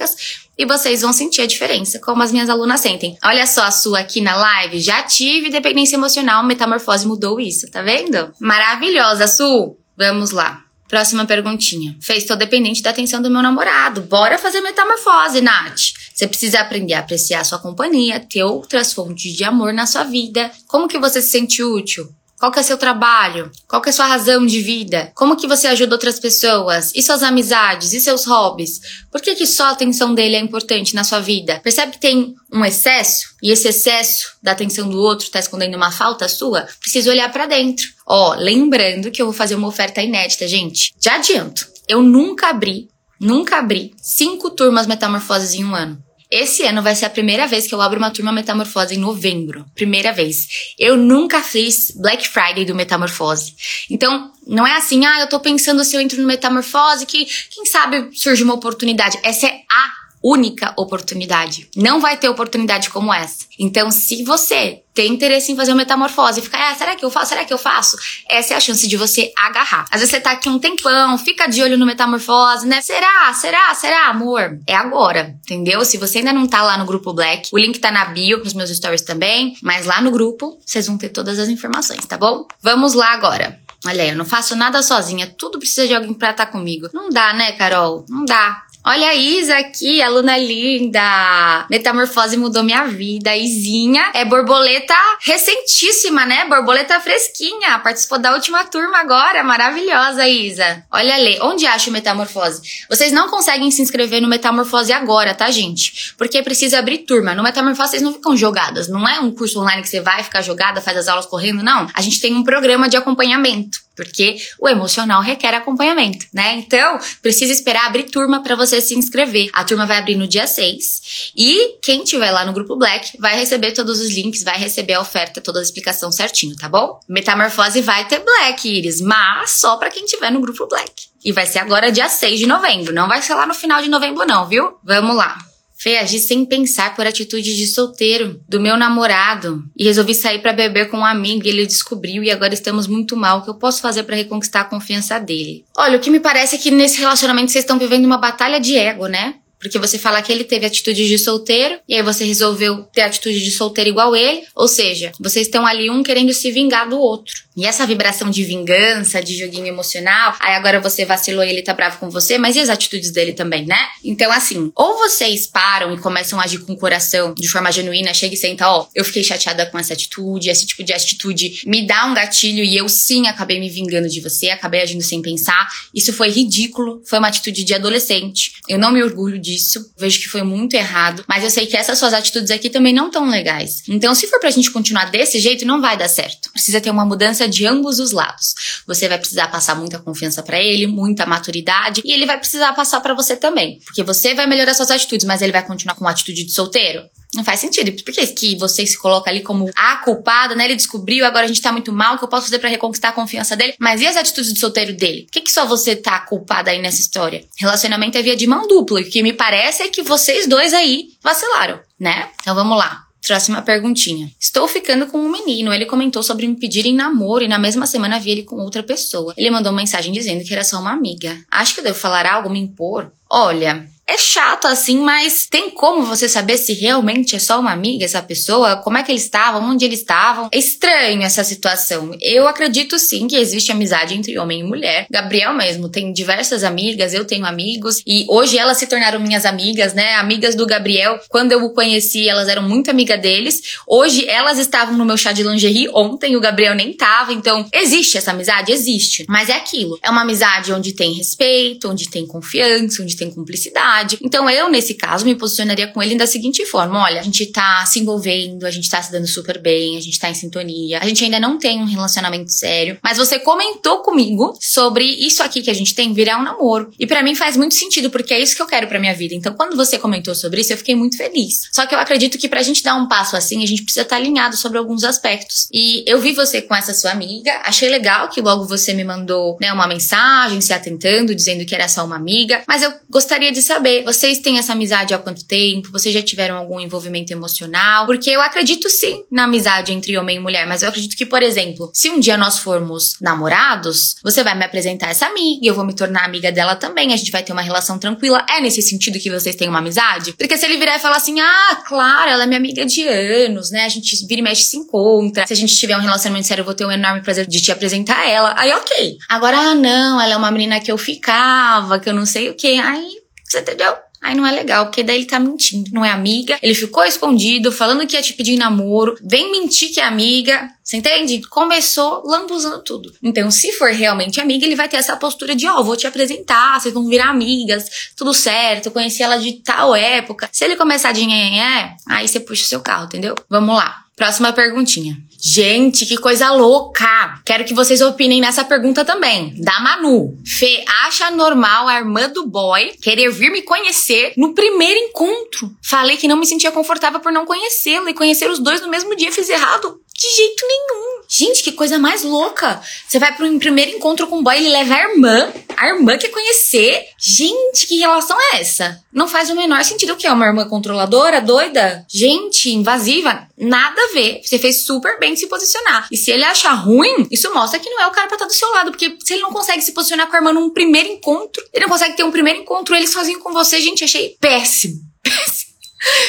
e 0.58 0.64
vocês 0.64 1.02
vão 1.02 1.12
sentir 1.12 1.43
a 1.43 1.46
diferença, 1.46 1.98
como 1.98 2.22
as 2.22 2.32
minhas 2.32 2.48
alunas 2.48 2.81
sentem. 2.81 3.16
Olha 3.25 3.46
só 3.46 3.62
a 3.62 3.70
sua 3.70 4.00
aqui 4.00 4.20
na 4.20 4.37
live, 4.37 4.81
já 4.81 5.02
tive 5.02 5.50
dependência 5.50 5.96
emocional, 5.96 6.44
metamorfose 6.44 7.06
mudou 7.06 7.38
isso, 7.40 7.70
tá 7.70 7.82
vendo? 7.82 8.32
Maravilhosa, 8.40 9.26
Su! 9.26 9.76
Vamos 9.96 10.31
lá. 10.31 10.62
Próxima 10.88 11.26
perguntinha. 11.26 11.96
Fez, 12.00 12.25
tô 12.25 12.37
dependente 12.37 12.82
da 12.82 12.90
atenção 12.90 13.20
do 13.20 13.31
meu 13.31 13.43
namorado. 13.43 14.02
Bora 14.02 14.38
fazer 14.38 14.60
metamorfose, 14.60 15.40
Nath. 15.40 15.81
Você 16.14 16.28
precisa 16.28 16.60
aprender 16.60 16.94
a 16.94 17.00
apreciar 17.00 17.40
a 17.40 17.44
sua 17.44 17.58
companhia, 17.58 18.20
ter 18.20 18.44
outras 18.44 18.92
fontes 18.92 19.32
de 19.34 19.42
amor 19.42 19.72
na 19.72 19.87
sua 19.87 20.04
vida. 20.04 20.50
Como 20.69 20.87
que 20.87 20.99
você 20.99 21.20
se 21.20 21.31
sente 21.31 21.62
útil? 21.62 22.08
Qual 22.38 22.52
que 22.52 22.60
é 22.60 22.62
seu 22.62 22.76
trabalho? 22.76 23.50
Qual 23.66 23.80
que 23.80 23.88
é 23.88 23.92
sua 23.92 24.06
razão 24.06 24.44
de 24.44 24.60
vida? 24.60 25.10
Como 25.14 25.36
que 25.36 25.46
você 25.46 25.66
ajuda 25.68 25.94
outras 25.94 26.20
pessoas? 26.20 26.92
E 26.94 27.02
suas 27.02 27.22
amizades? 27.22 27.94
E 27.94 28.00
seus 28.00 28.26
hobbies? 28.26 28.80
Por 29.10 29.22
que, 29.22 29.34
que 29.34 29.46
só 29.46 29.64
a 29.64 29.70
atenção 29.70 30.14
dele 30.14 30.36
é 30.36 30.40
importante 30.40 30.94
na 30.94 31.02
sua 31.02 31.20
vida? 31.20 31.60
Percebe 31.62 31.92
que 31.92 32.00
tem 32.00 32.34
um 32.52 32.64
excesso? 32.64 33.34
E 33.42 33.50
esse 33.50 33.68
excesso 33.68 34.36
da 34.42 34.52
atenção 34.52 34.88
do 34.88 34.98
outro 34.98 35.24
está 35.24 35.38
escondendo 35.38 35.76
uma 35.76 35.90
falta 35.90 36.28
sua? 36.28 36.68
Precisa 36.80 37.10
olhar 37.10 37.32
para 37.32 37.46
dentro. 37.46 37.86
Ó, 38.06 38.34
lembrando 38.34 39.10
que 39.10 39.22
eu 39.22 39.26
vou 39.26 39.34
fazer 39.34 39.54
uma 39.54 39.68
oferta 39.68 40.02
inédita, 40.02 40.46
gente. 40.46 40.92
Já 41.00 41.16
adianto. 41.16 41.66
Eu 41.88 42.02
nunca 42.02 42.50
abri, 42.50 42.88
nunca 43.18 43.58
abri 43.58 43.94
cinco 43.96 44.50
turmas 44.50 44.86
metamorfoses 44.86 45.54
em 45.54 45.64
um 45.64 45.74
ano. 45.74 46.05
Esse 46.31 46.64
ano 46.64 46.82
vai 46.82 46.94
ser 46.94 47.06
a 47.06 47.11
primeira 47.11 47.46
vez 47.46 47.67
que 47.67 47.75
eu 47.75 47.81
abro 47.81 47.99
uma 47.99 48.11
turma 48.11 48.32
Metamorfose 48.32 48.94
em 48.94 48.99
novembro. 48.99 49.64
Primeira 49.75 50.12
vez. 50.12 50.75
Eu 50.78 50.96
nunca 50.96 51.40
fiz 51.40 51.93
Black 51.96 52.28
Friday 52.28 52.64
do 52.64 52.75
Metamorfose. 52.75 53.55
Então, 53.90 54.32
não 54.46 54.67
é 54.67 54.76
assim, 54.76 55.05
ah, 55.06 55.20
eu 55.20 55.28
tô 55.28 55.38
pensando 55.38 55.84
se 55.84 55.96
eu 55.96 56.00
entro 56.00 56.20
no 56.20 56.26
Metamorfose 56.26 57.06
que, 57.06 57.26
quem 57.50 57.64
sabe, 57.64 58.11
surge 58.12 58.42
uma 58.42 58.54
oportunidade. 58.54 59.18
Essa 59.23 59.47
é 59.47 59.61
a 59.71 60.05
única 60.23 60.73
oportunidade. 60.76 61.68
Não 61.76 62.00
vai 62.00 62.16
ter 62.16 62.28
oportunidade 62.28 62.90
como 62.90 63.12
essa. 63.12 63.46
Então, 63.58 63.90
se 63.90 64.23
você 64.25 64.82
tem 64.96 65.12
interesse 65.12 65.52
em 65.52 65.56
fazer 65.56 65.73
uma 65.73 65.78
metamorfose 65.78 66.40
e 66.40 66.42
ficar, 66.42 66.73
ah, 66.73 66.75
será 66.75 66.96
que 66.96 67.04
eu 67.04 67.11
faço? 67.11 67.28
Será 67.28 67.44
que 67.44 67.52
eu 67.52 67.58
faço? 67.58 67.96
Essa 68.28 68.54
é 68.54 68.56
a 68.56 68.61
chance 68.61 68.88
de 68.88 68.96
você 68.96 69.30
agarrar. 69.37 69.85
Às 69.90 70.00
vezes 70.00 70.11
você 70.11 70.20
tá 70.20 70.32
aqui 70.32 70.49
um 70.49 70.58
tempão, 70.58 71.18
fica 71.18 71.46
de 71.46 71.62
olho 71.62 71.76
no 71.76 71.85
metamorfose, 71.85 72.66
né? 72.66 72.80
Será? 72.80 73.32
Será? 73.35 73.75
Será, 73.75 74.08
amor? 74.08 74.58
É 74.66 74.75
agora, 74.75 75.37
entendeu? 75.44 75.85
Se 75.85 75.99
você 75.99 76.18
ainda 76.18 76.32
não 76.32 76.46
tá 76.46 76.62
lá 76.62 76.78
no 76.78 76.87
grupo 76.87 77.12
Black, 77.12 77.50
o 77.52 77.58
link 77.58 77.78
tá 77.78 77.90
na 77.90 78.06
bio, 78.06 78.38
nos 78.38 78.54
meus 78.54 78.70
stories 78.70 79.02
também, 79.02 79.54
mas 79.62 79.85
lá 79.85 80.00
no 80.00 80.11
grupo 80.11 80.58
vocês 80.64 80.87
vão 80.87 80.96
ter 80.96 81.11
todas 81.11 81.38
as 81.38 81.49
informações, 81.49 82.06
tá 82.06 82.16
bom? 82.16 82.46
Vamos 82.62 82.94
lá 82.94 83.12
agora. 83.12 83.61
Olha 83.87 84.06
eu 84.06 84.16
não 84.16 84.25
faço 84.25 84.56
nada 84.56 84.82
sozinha, 84.82 85.26
tudo 85.26 85.58
precisa 85.58 85.87
de 85.87 85.94
alguém 85.94 86.14
pra 86.14 86.30
estar 86.30 86.46
tá 86.46 86.52
comigo. 86.52 86.88
Não 86.92 87.11
dá, 87.11 87.32
né, 87.32 87.52
Carol? 87.52 88.04
Não 88.08 88.25
dá. 88.25 88.62
Olha 88.88 89.09
a 89.09 89.14
Isa 89.16 89.59
aqui, 89.59 90.00
aluna 90.00 90.38
linda. 90.38 91.66
Metamorfose 91.69 92.37
mudou 92.37 92.62
minha 92.62 92.85
vida. 92.85 93.33
A 93.33 93.37
Izinha 93.37 94.12
é 94.14 94.25
borboleta 94.25 94.95
recentíssima, 95.23 96.25
né? 96.25 96.45
Borboleta 96.45 97.00
fresquinha. 97.00 97.81
Participou 97.81 98.16
da 98.16 98.33
última 98.33 98.62
turma 98.62 98.99
agora. 98.99 99.43
Maravilhosa, 99.43 100.28
Isa. 100.28 100.85
Olha, 100.88 101.16
Lê, 101.16 101.37
onde 101.43 101.66
acha 101.66 101.90
o 101.90 101.93
Metamorfose? 101.93 102.62
Vocês 102.88 103.11
não 103.11 103.28
conseguem 103.28 103.73
se 103.73 103.83
inscrever 103.83 104.23
no 104.23 104.28
Metamorfose 104.28 104.93
agora, 104.93 105.35
tá, 105.35 105.50
gente? 105.50 106.14
Porque 106.16 106.40
precisa 106.40 106.78
abrir 106.78 106.99
turma. 106.99 107.35
No 107.35 107.43
Metamorfose 107.43 107.90
vocês 107.90 108.02
não 108.02 108.12
ficam 108.12 108.37
jogadas. 108.37 108.87
Não 108.87 109.09
é 109.09 109.19
um 109.19 109.33
curso 109.33 109.61
online 109.61 109.83
que 109.83 109.88
você 109.88 110.00
vai 110.00 110.23
ficar 110.23 110.43
jogada, 110.43 110.81
faz 110.81 110.97
as 110.97 111.09
aulas 111.09 111.26
correndo, 111.26 111.61
não. 111.61 111.88
A 111.93 112.00
gente 112.00 112.21
tem 112.21 112.33
um 112.33 112.45
programa 112.45 112.88
de 112.88 112.97
acompanhamento 112.97 113.85
porque 113.96 114.36
o 114.60 114.68
emocional 114.68 115.22
requer 115.22 115.54
acompanhamento, 115.54 116.26
né? 116.32 116.54
Então, 116.56 116.98
precisa 117.22 117.52
esperar 117.52 117.86
abrir 117.86 118.04
turma 118.04 118.42
para 118.42 118.54
você 118.54 118.80
se 118.80 118.94
inscrever. 118.94 119.50
A 119.52 119.64
turma 119.64 119.86
vai 119.86 119.98
abrir 119.98 120.16
no 120.16 120.28
dia 120.28 120.46
6 120.46 121.32
e 121.36 121.78
quem 121.82 122.04
tiver 122.04 122.30
lá 122.30 122.44
no 122.44 122.52
grupo 122.52 122.76
Black 122.76 123.18
vai 123.18 123.36
receber 123.36 123.72
todos 123.72 124.00
os 124.00 124.10
links, 124.10 124.42
vai 124.42 124.58
receber 124.58 124.94
a 124.94 125.00
oferta, 125.00 125.40
toda 125.40 125.58
a 125.58 125.62
explicação 125.62 126.12
certinho, 126.12 126.54
tá 126.56 126.68
bom? 126.68 127.00
Metamorfose 127.08 127.80
vai 127.80 128.06
ter 128.06 128.20
Black, 128.20 128.68
Iris, 128.68 129.00
mas 129.00 129.52
só 129.52 129.76
para 129.76 129.90
quem 129.90 130.04
tiver 130.04 130.30
no 130.30 130.40
grupo 130.40 130.66
Black. 130.66 131.06
E 131.24 131.32
vai 131.32 131.46
ser 131.46 131.58
agora 131.58 131.90
dia 131.90 132.08
6 132.08 132.38
de 132.38 132.46
novembro, 132.46 132.92
não 132.92 133.08
vai 133.08 133.22
ser 133.22 133.34
lá 133.34 133.46
no 133.46 133.54
final 133.54 133.82
de 133.82 133.88
novembro 133.88 134.26
não, 134.26 134.46
viu? 134.46 134.78
Vamos 134.84 135.16
lá. 135.16 135.36
Fê, 135.76 135.99
agi 135.99 136.18
sem 136.18 136.45
pensar 136.45 136.95
por 136.97 137.06
atitude 137.06 137.54
de 137.54 137.66
solteiro, 137.66 138.40
do 138.49 138.59
meu 138.59 138.76
namorado. 138.76 139.62
E 139.76 139.85
resolvi 139.85 140.14
sair 140.14 140.40
para 140.40 140.52
beber 140.52 140.88
com 140.88 140.99
um 140.99 141.04
amigo 141.04 141.47
e 141.47 141.50
ele 141.50 141.66
descobriu 141.66 142.25
e 142.25 142.30
agora 142.30 142.54
estamos 142.54 142.87
muito 142.87 143.16
mal. 143.16 143.38
O 143.38 143.42
que 143.42 143.50
eu 143.50 143.54
posso 143.54 143.83
fazer 143.83 144.04
para 144.04 144.16
reconquistar 144.16 144.62
a 144.62 144.64
confiança 144.64 145.18
dele? 145.18 145.64
Olha, 145.76 145.99
o 145.99 146.00
que 146.00 146.11
me 146.11 146.18
parece 146.18 146.56
é 146.56 146.59
que 146.59 146.71
nesse 146.71 146.99
relacionamento 146.99 147.52
vocês 147.52 147.64
estão 147.64 147.78
vivendo 147.78 148.06
uma 148.06 148.18
batalha 148.18 148.59
de 148.59 148.76
ego, 148.76 149.06
né? 149.06 149.35
Porque 149.66 149.80
você 149.80 149.99
fala 149.99 150.23
que 150.23 150.30
ele 150.30 150.44
teve 150.44 150.64
atitude 150.64 151.08
de 151.08 151.18
solteiro 151.18 151.80
e 151.88 151.94
aí 151.96 152.02
você 152.02 152.25
resolveu 152.25 152.85
ter 152.85 153.02
atitude 153.02 153.42
de 153.42 153.50
solteiro 153.50 153.90
igual 153.90 154.14
ele. 154.14 154.44
Ou 154.54 154.68
seja, 154.68 155.11
vocês 155.18 155.49
estão 155.49 155.66
ali 155.66 155.90
um 155.90 156.04
querendo 156.04 156.32
se 156.32 156.52
vingar 156.52 156.88
do 156.88 156.96
outro. 156.99 157.35
E 157.56 157.64
essa 157.64 157.87
vibração 157.87 158.30
de 158.30 158.44
vingança, 158.44 159.23
de 159.23 159.37
joguinho 159.37 159.66
emocional, 159.66 160.37
aí 160.40 160.54
agora 160.54 160.78
você 160.78 161.06
vacilou 161.06 161.42
e 161.42 161.49
ele 161.49 161.62
tá 161.62 161.73
bravo 161.73 161.99
com 161.99 162.11
você, 162.11 162.37
mas 162.37 162.54
e 162.54 162.61
as 162.61 162.68
atitudes 162.68 163.11
dele 163.11 163.32
também, 163.32 163.64
né? 163.64 163.78
Então, 164.04 164.30
assim, 164.30 164.70
ou 164.76 164.99
vocês 164.99 165.46
param 165.46 165.94
e 165.94 165.99
começam 165.99 166.38
a 166.38 166.44
agir 166.44 166.58
com 166.58 166.75
o 166.75 166.76
coração 166.76 167.32
de 167.35 167.49
forma 167.49 167.73
genuína, 167.73 168.12
chega 168.12 168.35
e 168.35 168.37
senta, 168.37 168.68
ó, 168.68 168.87
eu 168.94 169.02
fiquei 169.02 169.25
chateada 169.25 169.64
com 169.64 169.78
essa 169.78 169.94
atitude, 169.94 170.50
esse 170.50 170.66
tipo 170.66 170.85
de 170.85 170.92
atitude 170.92 171.62
me 171.66 171.87
dá 171.87 172.04
um 172.04 172.12
gatilho 172.12 172.62
e 172.62 172.76
eu 172.76 172.90
sim 172.90 173.26
acabei 173.26 173.58
me 173.58 173.70
vingando 173.70 174.08
de 174.08 174.20
você, 174.20 174.50
acabei 174.50 174.82
agindo 174.82 175.02
sem 175.02 175.23
pensar. 175.23 175.66
Isso 175.94 176.12
foi 176.12 176.28
ridículo, 176.28 177.00
foi 177.06 177.18
uma 177.18 177.28
atitude 177.28 177.64
de 177.64 177.73
adolescente. 177.73 178.52
Eu 178.68 178.78
não 178.78 178.92
me 178.92 179.02
orgulho 179.02 179.38
disso, 179.38 179.55
vejo 179.96 180.20
que 180.20 180.28
foi 180.28 180.42
muito 180.42 180.75
errado, 180.75 181.25
mas 181.28 181.44
eu 181.44 181.50
sei 181.50 181.66
que 181.66 181.76
essas 181.76 181.98
suas 181.98 182.12
atitudes 182.12 182.50
aqui 182.50 182.70
também 182.70 182.92
não 182.92 183.10
tão 183.10 183.28
legais. 183.28 183.82
Então, 183.88 184.14
se 184.14 184.26
for 184.26 184.40
pra 184.40 184.50
gente 184.50 184.70
continuar 184.70 185.10
desse 185.10 185.38
jeito, 185.38 185.66
não 185.66 185.80
vai 185.80 185.96
dar 185.96 186.08
certo. 186.08 186.50
Precisa 186.52 186.80
ter 186.80 186.90
uma 186.90 187.04
mudança 187.04 187.48
de 187.48 187.66
ambos 187.66 187.98
os 187.98 188.12
lados. 188.12 188.54
Você 188.86 189.08
vai 189.08 189.18
precisar 189.18 189.48
passar 189.48 189.75
muita 189.75 189.98
confiança 189.98 190.42
para 190.42 190.60
ele, 190.60 190.86
muita 190.86 191.26
maturidade, 191.26 192.02
e 192.04 192.12
ele 192.12 192.26
vai 192.26 192.38
precisar 192.38 192.72
passar 192.72 193.00
para 193.00 193.14
você 193.14 193.36
também, 193.36 193.80
porque 193.84 194.02
você 194.02 194.34
vai 194.34 194.46
melhorar 194.46 194.75
suas 194.75 194.90
atitudes, 194.90 195.26
mas 195.26 195.42
ele 195.42 195.52
vai 195.52 195.64
continuar 195.64 195.94
com 195.94 196.04
uma 196.04 196.10
atitude 196.10 196.44
de 196.44 196.52
solteiro. 196.52 197.02
Não 197.35 197.45
faz 197.45 197.61
sentido. 197.61 197.92
Por 198.02 198.12
que, 198.12 198.26
que 198.28 198.56
você 198.56 198.87
se 198.87 198.97
coloca 198.99 199.30
ali 199.30 199.40
como 199.40 199.71
a 199.75 199.97
culpada, 199.97 200.54
né? 200.54 200.64
Ele 200.64 200.76
descobriu, 200.76 201.25
agora 201.25 201.45
a 201.45 201.49
gente 201.49 201.61
tá 201.61 201.73
muito 201.73 201.92
mal, 201.92 202.14
o 202.14 202.18
que 202.18 202.25
eu 202.25 202.28
posso 202.28 202.47
fazer 202.47 202.59
para 202.59 202.68
reconquistar 202.68 203.11
a 203.11 203.12
confiança 203.12 203.56
dele? 203.56 203.75
Mas 203.78 204.00
e 204.00 204.06
as 204.06 204.16
atitudes 204.16 204.52
de 204.52 204.59
solteiro 204.59 204.95
dele? 204.95 205.25
Por 205.25 205.33
que, 205.33 205.40
que 205.42 205.52
só 205.52 205.66
você 205.66 205.95
tá 205.95 206.18
culpada 206.21 206.71
aí 206.71 206.80
nessa 206.80 207.00
história? 207.00 207.45
Relacionamento 207.59 208.16
é 208.16 208.23
via 208.23 208.37
de 208.37 208.47
mão 208.47 208.66
dupla, 208.66 209.00
e 209.00 209.04
o 209.04 209.11
que 209.11 209.23
me 209.23 209.33
parece 209.33 209.83
é 209.83 209.88
que 209.88 210.02
vocês 210.02 210.47
dois 210.47 210.73
aí 210.73 211.09
vacilaram, 211.23 211.80
né? 211.99 212.30
Então 212.40 212.54
vamos 212.54 212.78
lá. 212.78 213.06
Próxima 213.26 213.61
perguntinha. 213.61 214.30
Estou 214.38 214.68
ficando 214.68 215.09
com 215.09 215.18
um 215.18 215.28
menino. 215.28 215.73
Ele 215.73 215.85
comentou 215.85 216.23
sobre 216.23 216.47
me 216.47 216.54
pedir 216.54 216.87
em 216.87 216.95
namoro 216.95 217.42
e 217.42 217.49
na 217.49 217.59
mesma 217.59 217.85
semana 217.85 218.21
vi 218.21 218.30
ele 218.30 218.45
com 218.45 218.54
outra 218.56 218.85
pessoa. 218.85 219.35
Ele 219.37 219.50
mandou 219.50 219.73
uma 219.73 219.80
mensagem 219.80 220.12
dizendo 220.12 220.45
que 220.45 220.52
era 220.52 220.62
só 220.62 220.78
uma 220.78 220.92
amiga. 220.92 221.37
Acho 221.50 221.75
que 221.75 221.80
eu 221.80 221.85
devo 221.85 221.99
falar 221.99 222.25
algo, 222.25 222.49
me 222.49 222.61
impor? 222.61 223.11
Olha, 223.28 223.85
é 224.08 224.16
chato 224.16 224.66
assim, 224.66 225.00
mas 225.00 225.46
tem 225.50 225.68
como 225.68 226.06
você 226.06 226.28
saber 226.28 226.56
se 226.58 226.72
realmente 226.72 227.34
é 227.34 227.40
só 227.40 227.58
uma 227.58 227.72
amiga 227.72 228.04
essa 228.04 228.22
pessoa? 228.22 228.76
Como 228.76 228.96
é 228.96 229.02
que 229.02 229.10
eles 229.10 229.25
estavam? 229.25 229.68
Onde 229.68 229.84
eles 229.84 229.98
estavam? 229.98 230.48
É 230.52 230.58
estranho 230.58 231.22
essa 231.22 231.42
situação. 231.42 232.12
Eu 232.20 232.46
acredito 232.46 232.98
sim 233.00 233.26
que 233.26 233.34
existe 233.36 233.72
amizade 233.72 234.14
entre 234.14 234.38
homem 234.38 234.60
e 234.60 234.62
mulher. 234.62 235.06
Gabriel 235.10 235.52
mesmo 235.54 235.88
tem 235.88 236.12
diversas 236.12 236.62
amigas, 236.62 237.14
eu 237.14 237.25
tenho 237.25 237.44
amigos 237.44 238.00
e 238.06 238.25
hoje 238.28 238.56
elas 238.56 238.78
se 238.78 238.86
tornaram 238.86 239.18
minhas 239.18 239.44
amigas, 239.44 239.92
né? 239.92 240.14
Amigas 240.14 240.54
do 240.54 240.66
Gabriel. 240.66 241.18
Quando 241.28 241.50
eu 241.50 241.64
o 241.64 241.75
conheci, 241.75 242.28
elas 242.28 242.48
eram 242.48 242.62
muito 242.62 242.90
amiga 242.90 243.18
deles. 243.18 243.76
Hoje 243.88 244.25
elas 244.28 244.58
estavam 244.58 244.96
no 244.96 245.04
meu 245.04 245.16
chá 245.16 245.32
de 245.32 245.42
lingerie, 245.42 245.88
ontem 245.92 246.36
o 246.36 246.40
Gabriel 246.40 246.76
nem 246.76 246.92
tava. 246.92 247.32
Então, 247.32 247.66
existe 247.72 248.16
essa 248.16 248.30
amizade? 248.30 248.70
Existe. 248.70 249.25
Mas 249.28 249.48
é 249.48 249.54
aquilo. 249.54 249.98
É 250.00 250.08
uma 250.10 250.22
amizade 250.22 250.72
onde 250.72 250.92
tem 250.92 251.12
respeito, 251.12 251.90
onde 251.90 252.08
tem 252.08 252.25
confiança, 252.25 253.02
onde 253.02 253.16
tem 253.16 253.30
cumplicidade 253.30 253.95
então 254.22 254.48
eu, 254.48 254.68
nesse 254.68 254.94
caso, 254.94 255.24
me 255.24 255.34
posicionaria 255.34 255.88
com 255.88 256.02
ele 256.02 256.16
da 256.16 256.26
seguinte 256.26 256.64
forma: 256.66 257.02
olha, 257.02 257.20
a 257.20 257.22
gente 257.22 257.46
tá 257.46 257.84
se 257.86 258.00
envolvendo, 258.00 258.64
a 258.64 258.70
gente 258.70 258.88
tá 258.88 259.00
se 259.02 259.12
dando 259.12 259.26
super 259.26 259.60
bem, 259.60 259.96
a 259.96 260.00
gente 260.00 260.18
tá 260.18 260.30
em 260.30 260.34
sintonia, 260.34 260.98
a 261.00 261.06
gente 261.06 261.24
ainda 261.24 261.38
não 261.38 261.58
tem 261.58 261.80
um 261.80 261.86
relacionamento 261.86 262.52
sério, 262.52 262.98
mas 263.02 263.18
você 263.18 263.38
comentou 263.38 264.02
comigo 264.02 264.56
sobre 264.60 265.04
isso 265.04 265.42
aqui 265.42 265.62
que 265.62 265.70
a 265.70 265.74
gente 265.74 265.94
tem 265.94 266.12
virar 266.12 266.38
um 266.38 266.42
namoro. 266.42 266.90
E 266.98 267.06
para 267.06 267.22
mim 267.22 267.34
faz 267.34 267.56
muito 267.56 267.74
sentido, 267.74 268.10
porque 268.10 268.34
é 268.34 268.40
isso 268.40 268.56
que 268.56 268.62
eu 268.62 268.66
quero 268.66 268.86
pra 268.86 268.98
minha 268.98 269.14
vida. 269.14 269.34
Então, 269.34 269.54
quando 269.54 269.76
você 269.76 269.98
comentou 269.98 270.34
sobre 270.34 270.60
isso, 270.60 270.72
eu 270.72 270.76
fiquei 270.76 270.94
muito 270.94 271.16
feliz. 271.16 271.68
Só 271.72 271.86
que 271.86 271.94
eu 271.94 271.98
acredito 271.98 272.38
que 272.38 272.48
pra 272.48 272.62
gente 272.62 272.82
dar 272.82 272.96
um 272.96 273.08
passo 273.08 273.36
assim, 273.36 273.62
a 273.62 273.66
gente 273.66 273.82
precisa 273.82 274.02
estar 274.02 274.16
tá 274.16 274.22
alinhado 274.22 274.56
sobre 274.56 274.78
alguns 274.78 275.04
aspectos. 275.04 275.68
E 275.72 276.04
eu 276.06 276.20
vi 276.20 276.32
você 276.32 276.62
com 276.62 276.74
essa 276.74 276.94
sua 276.94 277.10
amiga, 277.10 277.60
achei 277.64 277.88
legal 277.88 278.28
que 278.28 278.40
logo 278.40 278.64
você 278.64 278.94
me 278.94 279.04
mandou, 279.04 279.56
né, 279.60 279.72
uma 279.72 279.86
mensagem 279.86 280.60
se 280.60 280.72
atentando, 280.72 281.34
dizendo 281.34 281.64
que 281.64 281.74
era 281.74 281.88
só 281.88 282.04
uma 282.04 282.16
amiga, 282.16 282.62
mas 282.66 282.82
eu 282.82 282.92
gostaria 283.10 283.52
de 283.52 283.62
saber 283.62 283.86
saber, 283.87 284.02
vocês 284.02 284.40
têm 284.40 284.59
essa 284.59 284.73
amizade 284.73 285.14
há 285.14 285.19
quanto 285.19 285.47
tempo? 285.47 285.93
Vocês 285.93 286.12
já 286.12 286.21
tiveram 286.21 286.57
algum 286.57 286.81
envolvimento 286.81 287.33
emocional? 287.33 288.05
Porque 288.05 288.31
eu 288.31 288.40
acredito 288.40 288.90
sim 288.90 289.23
na 289.31 289.45
amizade 289.45 289.93
entre 289.93 290.19
homem 290.19 290.37
e 290.37 290.40
mulher, 290.40 290.66
mas 290.66 290.83
eu 290.83 290.88
acredito 290.88 291.16
que, 291.16 291.25
por 291.25 291.43
exemplo, 291.43 291.90
se 291.95 292.11
um 292.11 292.19
dia 292.19 292.37
nós 292.37 292.59
formos 292.59 293.14
namorados, 293.21 294.16
você 294.23 294.43
vai 294.43 294.57
me 294.57 294.64
apresentar 294.64 295.11
essa 295.11 295.26
amiga, 295.26 295.66
eu 295.66 295.75
vou 295.75 295.85
me 295.85 295.95
tornar 295.95 296.25
amiga 296.25 296.50
dela 296.50 296.75
também, 296.75 297.12
a 297.12 297.16
gente 297.16 297.31
vai 297.31 297.43
ter 297.43 297.52
uma 297.52 297.62
relação 297.62 297.99
tranquila. 297.99 298.45
É 298.50 298.61
nesse 298.61 298.83
sentido 298.83 299.21
que 299.21 299.31
vocês 299.31 299.55
têm 299.55 299.69
uma 299.69 299.78
amizade? 299.78 300.33
Porque 300.33 300.57
se 300.57 300.66
ele 300.66 300.78
virar 300.78 300.97
e 300.97 301.00
falar 301.00 301.16
assim, 301.16 301.38
ah, 301.40 301.83
claro, 301.87 302.31
ela 302.31 302.43
é 302.43 302.47
minha 302.47 302.59
amiga 302.59 302.85
de 302.85 303.07
anos, 303.07 303.71
né? 303.71 303.85
A 303.85 303.88
gente 303.88 304.26
vira 304.26 304.40
e 304.40 304.45
mexe 304.45 304.62
se 304.62 304.76
encontra. 304.76 305.47
Se 305.47 305.52
a 305.52 305.57
gente 305.57 305.76
tiver 305.76 305.97
um 305.97 306.00
relacionamento 306.00 306.49
sério, 306.49 306.62
eu 306.62 306.66
vou 306.66 306.75
ter 306.75 306.85
um 306.85 306.90
enorme 306.90 307.23
prazer 307.23 307.47
de 307.47 307.61
te 307.61 307.71
apresentar 307.71 308.28
ela. 308.28 308.55
Aí, 308.57 308.73
ok. 308.73 309.16
Agora, 309.28 309.57
ah, 309.57 309.75
não, 309.75 310.21
ela 310.21 310.33
é 310.33 310.37
uma 310.37 310.50
menina 310.50 310.81
que 310.81 310.90
eu 310.90 310.99
ficava, 310.99 312.00
que 312.00 312.09
eu 312.09 312.14
não 312.14 312.26
sei 312.26 312.50
o 312.50 312.55
que. 312.55 312.78
Aí 312.78 313.25
você 313.48 313.60
entendeu? 313.60 313.94
Aí 314.20 314.34
não 314.34 314.46
é 314.46 314.50
legal, 314.50 314.86
porque 314.86 315.02
daí 315.02 315.16
ele 315.16 315.26
tá 315.26 315.38
mentindo, 315.38 315.90
não 315.92 316.04
é 316.04 316.10
amiga. 316.10 316.58
Ele 316.60 316.74
ficou 316.74 317.04
escondido, 317.04 317.70
falando 317.70 318.06
que 318.06 318.16
ia 318.16 318.22
te 318.22 318.32
pedir 318.32 318.56
namoro, 318.56 319.16
vem 319.22 319.52
mentir 319.52 319.92
que 319.92 320.00
é 320.00 320.04
amiga. 320.04 320.68
Você 320.82 320.96
entende? 320.96 321.42
Começou 321.48 322.22
lambuzando 322.26 322.82
tudo. 322.82 323.12
Então, 323.22 323.50
se 323.50 323.72
for 323.72 323.90
realmente 323.90 324.40
amiga, 324.40 324.64
ele 324.64 324.74
vai 324.74 324.88
ter 324.88 324.96
essa 324.96 325.16
postura 325.16 325.54
de, 325.54 325.68
ó, 325.68 325.78
oh, 325.78 325.84
vou 325.84 325.96
te 325.96 326.06
apresentar, 326.06 326.80
vocês 326.80 326.92
vão 326.92 327.06
virar 327.06 327.28
amigas, 327.28 328.10
tudo 328.16 328.32
certo, 328.32 328.90
conheci 328.90 329.22
ela 329.22 329.36
de 329.36 329.62
tal 329.62 329.94
época. 329.94 330.48
Se 330.52 330.64
ele 330.64 330.76
começar 330.76 331.12
de 331.12 331.26
é, 331.26 331.94
aí 332.08 332.26
você 332.26 332.40
puxa 332.40 332.64
o 332.64 332.66
seu 332.66 332.80
carro, 332.80 333.04
entendeu? 333.04 333.34
Vamos 333.48 333.76
lá. 333.76 334.06
Próxima 334.16 334.52
perguntinha. 334.52 335.16
Gente, 335.40 336.07
que 336.07 336.16
coisa 336.16 336.50
louca! 336.52 337.40
Quero 337.45 337.64
que 337.64 337.75
vocês 337.75 338.00
opinem 338.00 338.40
nessa 338.40 338.64
pergunta 338.64 339.05
também. 339.05 339.55
Da 339.61 339.81
Manu. 339.81 340.37
Fê, 340.45 340.85
acha 341.05 341.31
normal 341.31 341.88
a 341.88 341.99
irmã 341.99 342.28
do 342.28 342.47
boy 342.47 342.93
querer 343.00 343.31
vir 343.31 343.50
me 343.50 343.62
conhecer 343.62 344.33
no 344.37 344.55
primeiro 344.55 344.99
encontro? 345.00 345.71
Falei 345.83 346.16
que 346.16 346.28
não 346.28 346.37
me 346.37 346.47
sentia 346.47 346.73
confortável 346.73 347.21
por 347.21 347.33
não 347.33 347.47
conhecê-lo 347.47 348.09
e 348.09 348.14
conhecer 348.14 348.50
os 348.50 348.59
dois 348.59 348.81
no 348.81 348.88
mesmo 348.88 349.14
dia 349.16 349.33
fiz 349.33 349.49
errado. 349.49 350.00
De 350.18 350.35
jeito 350.35 350.66
nenhum. 350.66 351.16
Gente, 351.28 351.62
que 351.62 351.73
coisa 351.73 351.99
mais 351.99 352.23
louca. 352.23 352.80
Você 353.06 353.18
vai 353.18 353.35
pro 353.37 353.58
primeiro 353.58 353.90
encontro 353.90 354.26
com 354.26 354.38
o 354.38 354.42
boy, 354.42 354.56
ele 354.56 354.68
leva 354.68 354.94
a 354.94 355.11
irmã. 355.11 355.52
A 355.76 355.88
irmã 355.88 356.16
quer 356.16 356.30
conhecer. 356.30 357.04
Gente, 357.18 357.87
que 357.87 357.99
relação 357.99 358.38
é 358.40 358.61
essa? 358.61 358.99
Não 359.12 359.28
faz 359.28 359.50
o 359.50 359.54
menor 359.54 359.85
sentido. 359.85 360.14
O 360.14 360.16
que 360.16 360.26
é? 360.26 360.32
Uma 360.32 360.46
irmã 360.46 360.66
controladora, 360.66 361.40
doida? 361.40 362.06
Gente, 362.08 362.70
invasiva? 362.70 363.46
Nada 363.58 364.00
a 364.00 364.14
ver. 364.14 364.40
Você 364.42 364.58
fez 364.58 364.85
super 364.85 365.18
bem 365.18 365.37
se 365.37 365.49
posicionar. 365.49 366.08
E 366.11 366.16
se 366.16 366.30
ele 366.30 366.44
achar 366.44 366.73
ruim, 366.73 367.26
isso 367.30 367.52
mostra 367.52 367.78
que 367.78 367.90
não 367.90 368.02
é 368.02 368.06
o 368.06 368.12
cara 368.12 368.26
pra 368.26 368.37
estar 368.37 368.46
do 368.46 368.54
seu 368.54 368.70
lado. 368.70 368.90
Porque 368.90 369.18
se 369.23 369.35
ele 369.35 369.42
não 369.42 369.52
consegue 369.52 369.82
se 369.82 369.92
posicionar 369.92 370.28
com 370.28 370.37
a 370.37 370.38
irmã 370.38 370.52
num 370.52 370.70
primeiro 370.70 371.08
encontro, 371.08 371.62
ele 371.75 371.85
não 371.85 371.90
consegue 371.90 372.16
ter 372.16 372.23
um 372.23 372.32
primeiro 372.32 372.61
encontro 372.61 372.94
ele 372.94 373.06
sozinho 373.06 373.40
com 373.40 373.52
você, 373.52 373.80
gente, 373.80 374.04
achei 374.04 374.37
péssimo. 374.40 375.00
Péssimo. 375.23 375.65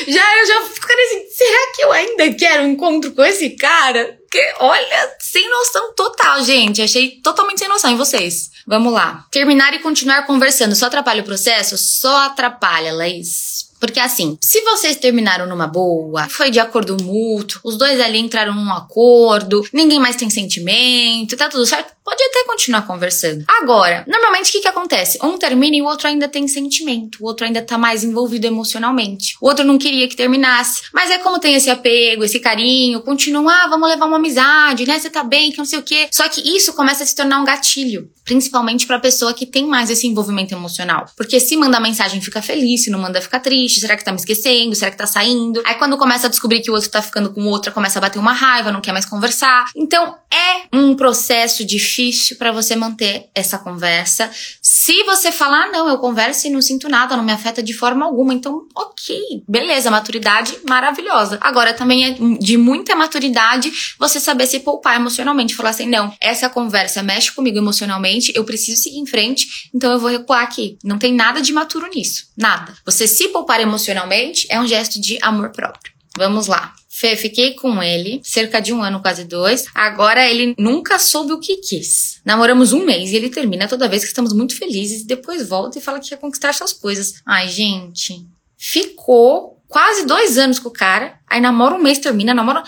Já 0.08 0.38
eu 0.38 0.48
já 0.48 0.62
fico 0.66 0.88
assim, 0.92 1.30
será 1.30 1.74
que 1.76 1.84
eu 1.84 1.92
ainda 1.92 2.34
quero 2.34 2.64
um 2.64 2.72
encontro 2.72 3.12
com 3.12 3.24
esse 3.24 3.52
cara? 3.52 4.18
Porque, 4.22 4.54
olha, 4.60 5.16
sem 5.20 5.50
noção 5.50 5.94
total, 5.94 6.44
gente. 6.44 6.82
Achei 6.82 7.22
totalmente 7.22 7.60
sem 7.60 7.68
noção. 7.68 7.92
em 7.92 7.98
vocês? 7.98 8.52
Vamos 8.68 8.92
lá. 8.92 9.26
Terminar 9.32 9.74
e 9.74 9.80
continuar 9.80 10.26
conversando 10.26 10.76
só 10.76 10.88
atrapalha 10.88 11.22
o 11.22 11.26
processo? 11.26 11.78
Só 11.78 12.26
atrapalha, 12.26 12.94
Laís. 12.94 13.68
Porque 13.80 14.00
assim, 14.00 14.38
se 14.42 14.62
vocês 14.62 14.98
terminaram 14.98 15.46
numa 15.46 15.68
boa, 15.68 16.28
foi 16.30 16.50
de 16.50 16.60
acordo 16.60 16.98
mútuo, 17.02 17.62
os 17.64 17.78
dois 17.78 18.00
ali 18.00 18.18
entraram 18.18 18.54
num 18.54 18.74
acordo, 18.74 19.64
ninguém 19.72 20.00
mais 20.00 20.16
tem 20.16 20.30
sentimento, 20.30 21.38
tá 21.38 21.48
tudo 21.48 21.66
certo, 21.66 21.94
pode 22.08 22.24
até 22.24 22.46
continuar 22.46 22.88
conversando. 22.88 23.44
Agora, 23.62 24.06
normalmente 24.08 24.48
o 24.48 24.52
que 24.54 24.62
que 24.62 24.68
acontece? 24.70 25.20
Um 25.22 25.38
termina 25.38 25.76
e 25.76 25.82
o 25.82 25.86
outro 25.86 26.08
ainda 26.08 26.30
tem 26.30 26.48
sentimento, 26.48 27.18
o 27.20 27.26
outro 27.26 27.46
ainda 27.46 27.62
tá 27.62 27.78
mais 27.78 28.02
envolvido 28.02 28.48
emocionalmente. 28.48 29.36
O 29.42 29.48
outro 29.48 29.66
não 29.66 29.78
queria 29.78 30.08
que 30.08 30.16
terminasse, 30.16 30.84
mas 30.94 31.12
é 31.12 31.18
como 31.18 31.38
tem 31.38 31.56
esse 31.56 31.70
apego, 31.70 32.24
esse 32.24 32.40
carinho, 32.40 33.02
continua, 33.02 33.52
ah, 33.52 33.68
vamos 33.68 33.90
levar 33.90 34.06
uma 34.06 34.16
amizade, 34.16 34.88
né? 34.88 34.98
Você 34.98 35.10
tá 35.10 35.22
bem, 35.22 35.52
que 35.52 35.58
não 35.58 35.66
sei 35.66 35.80
o 35.80 35.84
quê. 35.84 36.08
Só 36.10 36.30
que 36.30 36.40
isso 36.56 36.72
começa 36.72 37.04
a 37.04 37.06
se 37.06 37.14
tornar 37.14 37.42
um 37.42 37.44
gatilho, 37.44 38.10
principalmente 38.24 38.88
pra 38.88 39.00
pessoa 39.00 39.34
que 39.34 39.46
tem 39.46 39.66
mais 39.68 39.90
esse 39.90 40.08
envolvimento 40.08 40.54
emocional. 40.54 41.08
Porque 41.18 41.42
se 41.42 41.58
manda 41.58 41.78
mensagem 41.78 42.22
fica 42.22 42.42
feliz, 42.42 42.86
se 42.86 42.90
não 42.90 43.00
manda 43.00 43.20
fica 43.20 43.38
triste? 43.38 43.82
Será 43.82 43.98
que 43.98 44.06
tá 44.06 44.14
me 44.14 44.18
esquecendo? 44.18 44.74
Será 44.76 44.92
que 44.92 44.98
tá 44.98 45.08
saindo? 45.08 45.62
Aí 45.66 45.76
quando 45.76 45.98
começa 45.98 46.28
a 46.28 46.30
descobrir 46.30 46.62
que 46.62 46.72
o 46.72 46.74
outro 46.74 46.90
tá 46.90 47.02
ficando 47.02 47.34
com 47.34 47.44
outra, 47.48 47.70
começa 47.70 48.00
a 48.00 48.02
bater 48.02 48.18
uma 48.18 48.32
raiva, 48.32 48.72
não 48.72 48.80
quer 48.80 48.94
mais 48.94 49.06
conversar. 49.06 49.66
Então 49.76 50.16
é 50.32 50.68
um 50.72 50.96
processo 50.96 51.66
difícil 51.66 51.97
difícil 51.98 52.38
para 52.38 52.52
você 52.52 52.76
manter 52.76 53.30
essa 53.34 53.58
conversa. 53.58 54.30
Se 54.62 55.04
você 55.04 55.32
falar, 55.32 55.72
não, 55.72 55.88
eu 55.88 55.98
converso 55.98 56.48
e 56.48 56.50
não 56.50 56.62
sinto 56.62 56.88
nada, 56.88 57.18
não 57.18 57.24
me 57.24 57.32
afeta 57.32 57.64
de 57.64 57.74
forma 57.74 58.06
alguma, 58.06 58.34
então, 58.34 58.68
ok, 58.76 59.44
beleza, 59.48 59.90
maturidade 59.90 60.58
maravilhosa. 60.68 61.40
Agora 61.42 61.74
também 61.74 62.06
é 62.06 62.18
de 62.40 62.58
muita 62.58 62.96
maturidade 62.96 63.72
você 63.98 64.20
saber 64.20 64.46
se 64.46 64.60
poupar 64.60 64.96
emocionalmente, 64.96 65.56
falar 65.56 65.72
assim, 65.72 65.88
não, 65.88 66.14
essa 66.22 66.50
conversa 66.50 67.02
mexe 67.02 67.32
comigo 67.32 67.58
emocionalmente, 67.58 68.32
eu 68.36 68.44
preciso 68.44 68.82
seguir 68.82 69.00
em 69.00 69.06
frente, 69.06 69.70
então 69.74 69.92
eu 69.92 70.00
vou 70.00 70.10
recuar 70.10 70.44
aqui. 70.44 70.78
Não 70.84 71.00
tem 71.00 71.14
nada 71.14 71.42
de 71.42 71.52
maturo 71.52 71.90
nisso, 71.94 72.28
nada. 72.38 72.74
Você 72.86 73.08
se 73.08 73.30
poupar 73.30 73.60
emocionalmente 73.60 74.46
é 74.50 74.60
um 74.60 74.68
gesto 74.68 75.02
de 75.02 75.18
amor 75.22 75.52
próprio. 75.52 75.97
Vamos 76.18 76.48
lá. 76.48 76.74
Fê, 76.90 77.16
fiquei 77.16 77.54
com 77.54 77.82
ele 77.84 78.20
cerca 78.24 78.60
de 78.60 78.74
um 78.74 78.82
ano, 78.82 79.00
quase 79.00 79.24
dois. 79.24 79.66
Agora 79.76 80.28
ele 80.28 80.56
nunca 80.58 80.98
soube 80.98 81.32
o 81.32 81.40
que 81.40 81.58
quis. 81.58 82.20
Namoramos 82.26 82.74
um 82.74 82.84
mês 82.84 83.12
e 83.12 83.16
ele 83.16 83.30
termina 83.30 83.68
toda 83.68 83.88
vez 83.88 84.02
que 84.02 84.10
estamos 84.10 84.34
muito 84.34 84.58
felizes 84.58 85.04
depois 85.04 85.48
volta 85.48 85.78
e 85.78 85.82
fala 85.82 86.00
que 86.00 86.10
quer 86.10 86.18
conquistar 86.18 86.54
suas 86.54 86.74
coisas. 86.74 87.22
Ai, 87.24 87.48
gente. 87.50 88.26
Ficou 88.58 89.62
quase 89.68 90.08
dois 90.08 90.40
anos 90.40 90.58
com 90.58 90.70
o 90.70 90.74
cara. 90.74 91.20
Aí 91.30 91.40
namora 91.40 91.76
um 91.76 91.82
mês, 91.82 92.00
termina, 92.00 92.34
namora. 92.34 92.64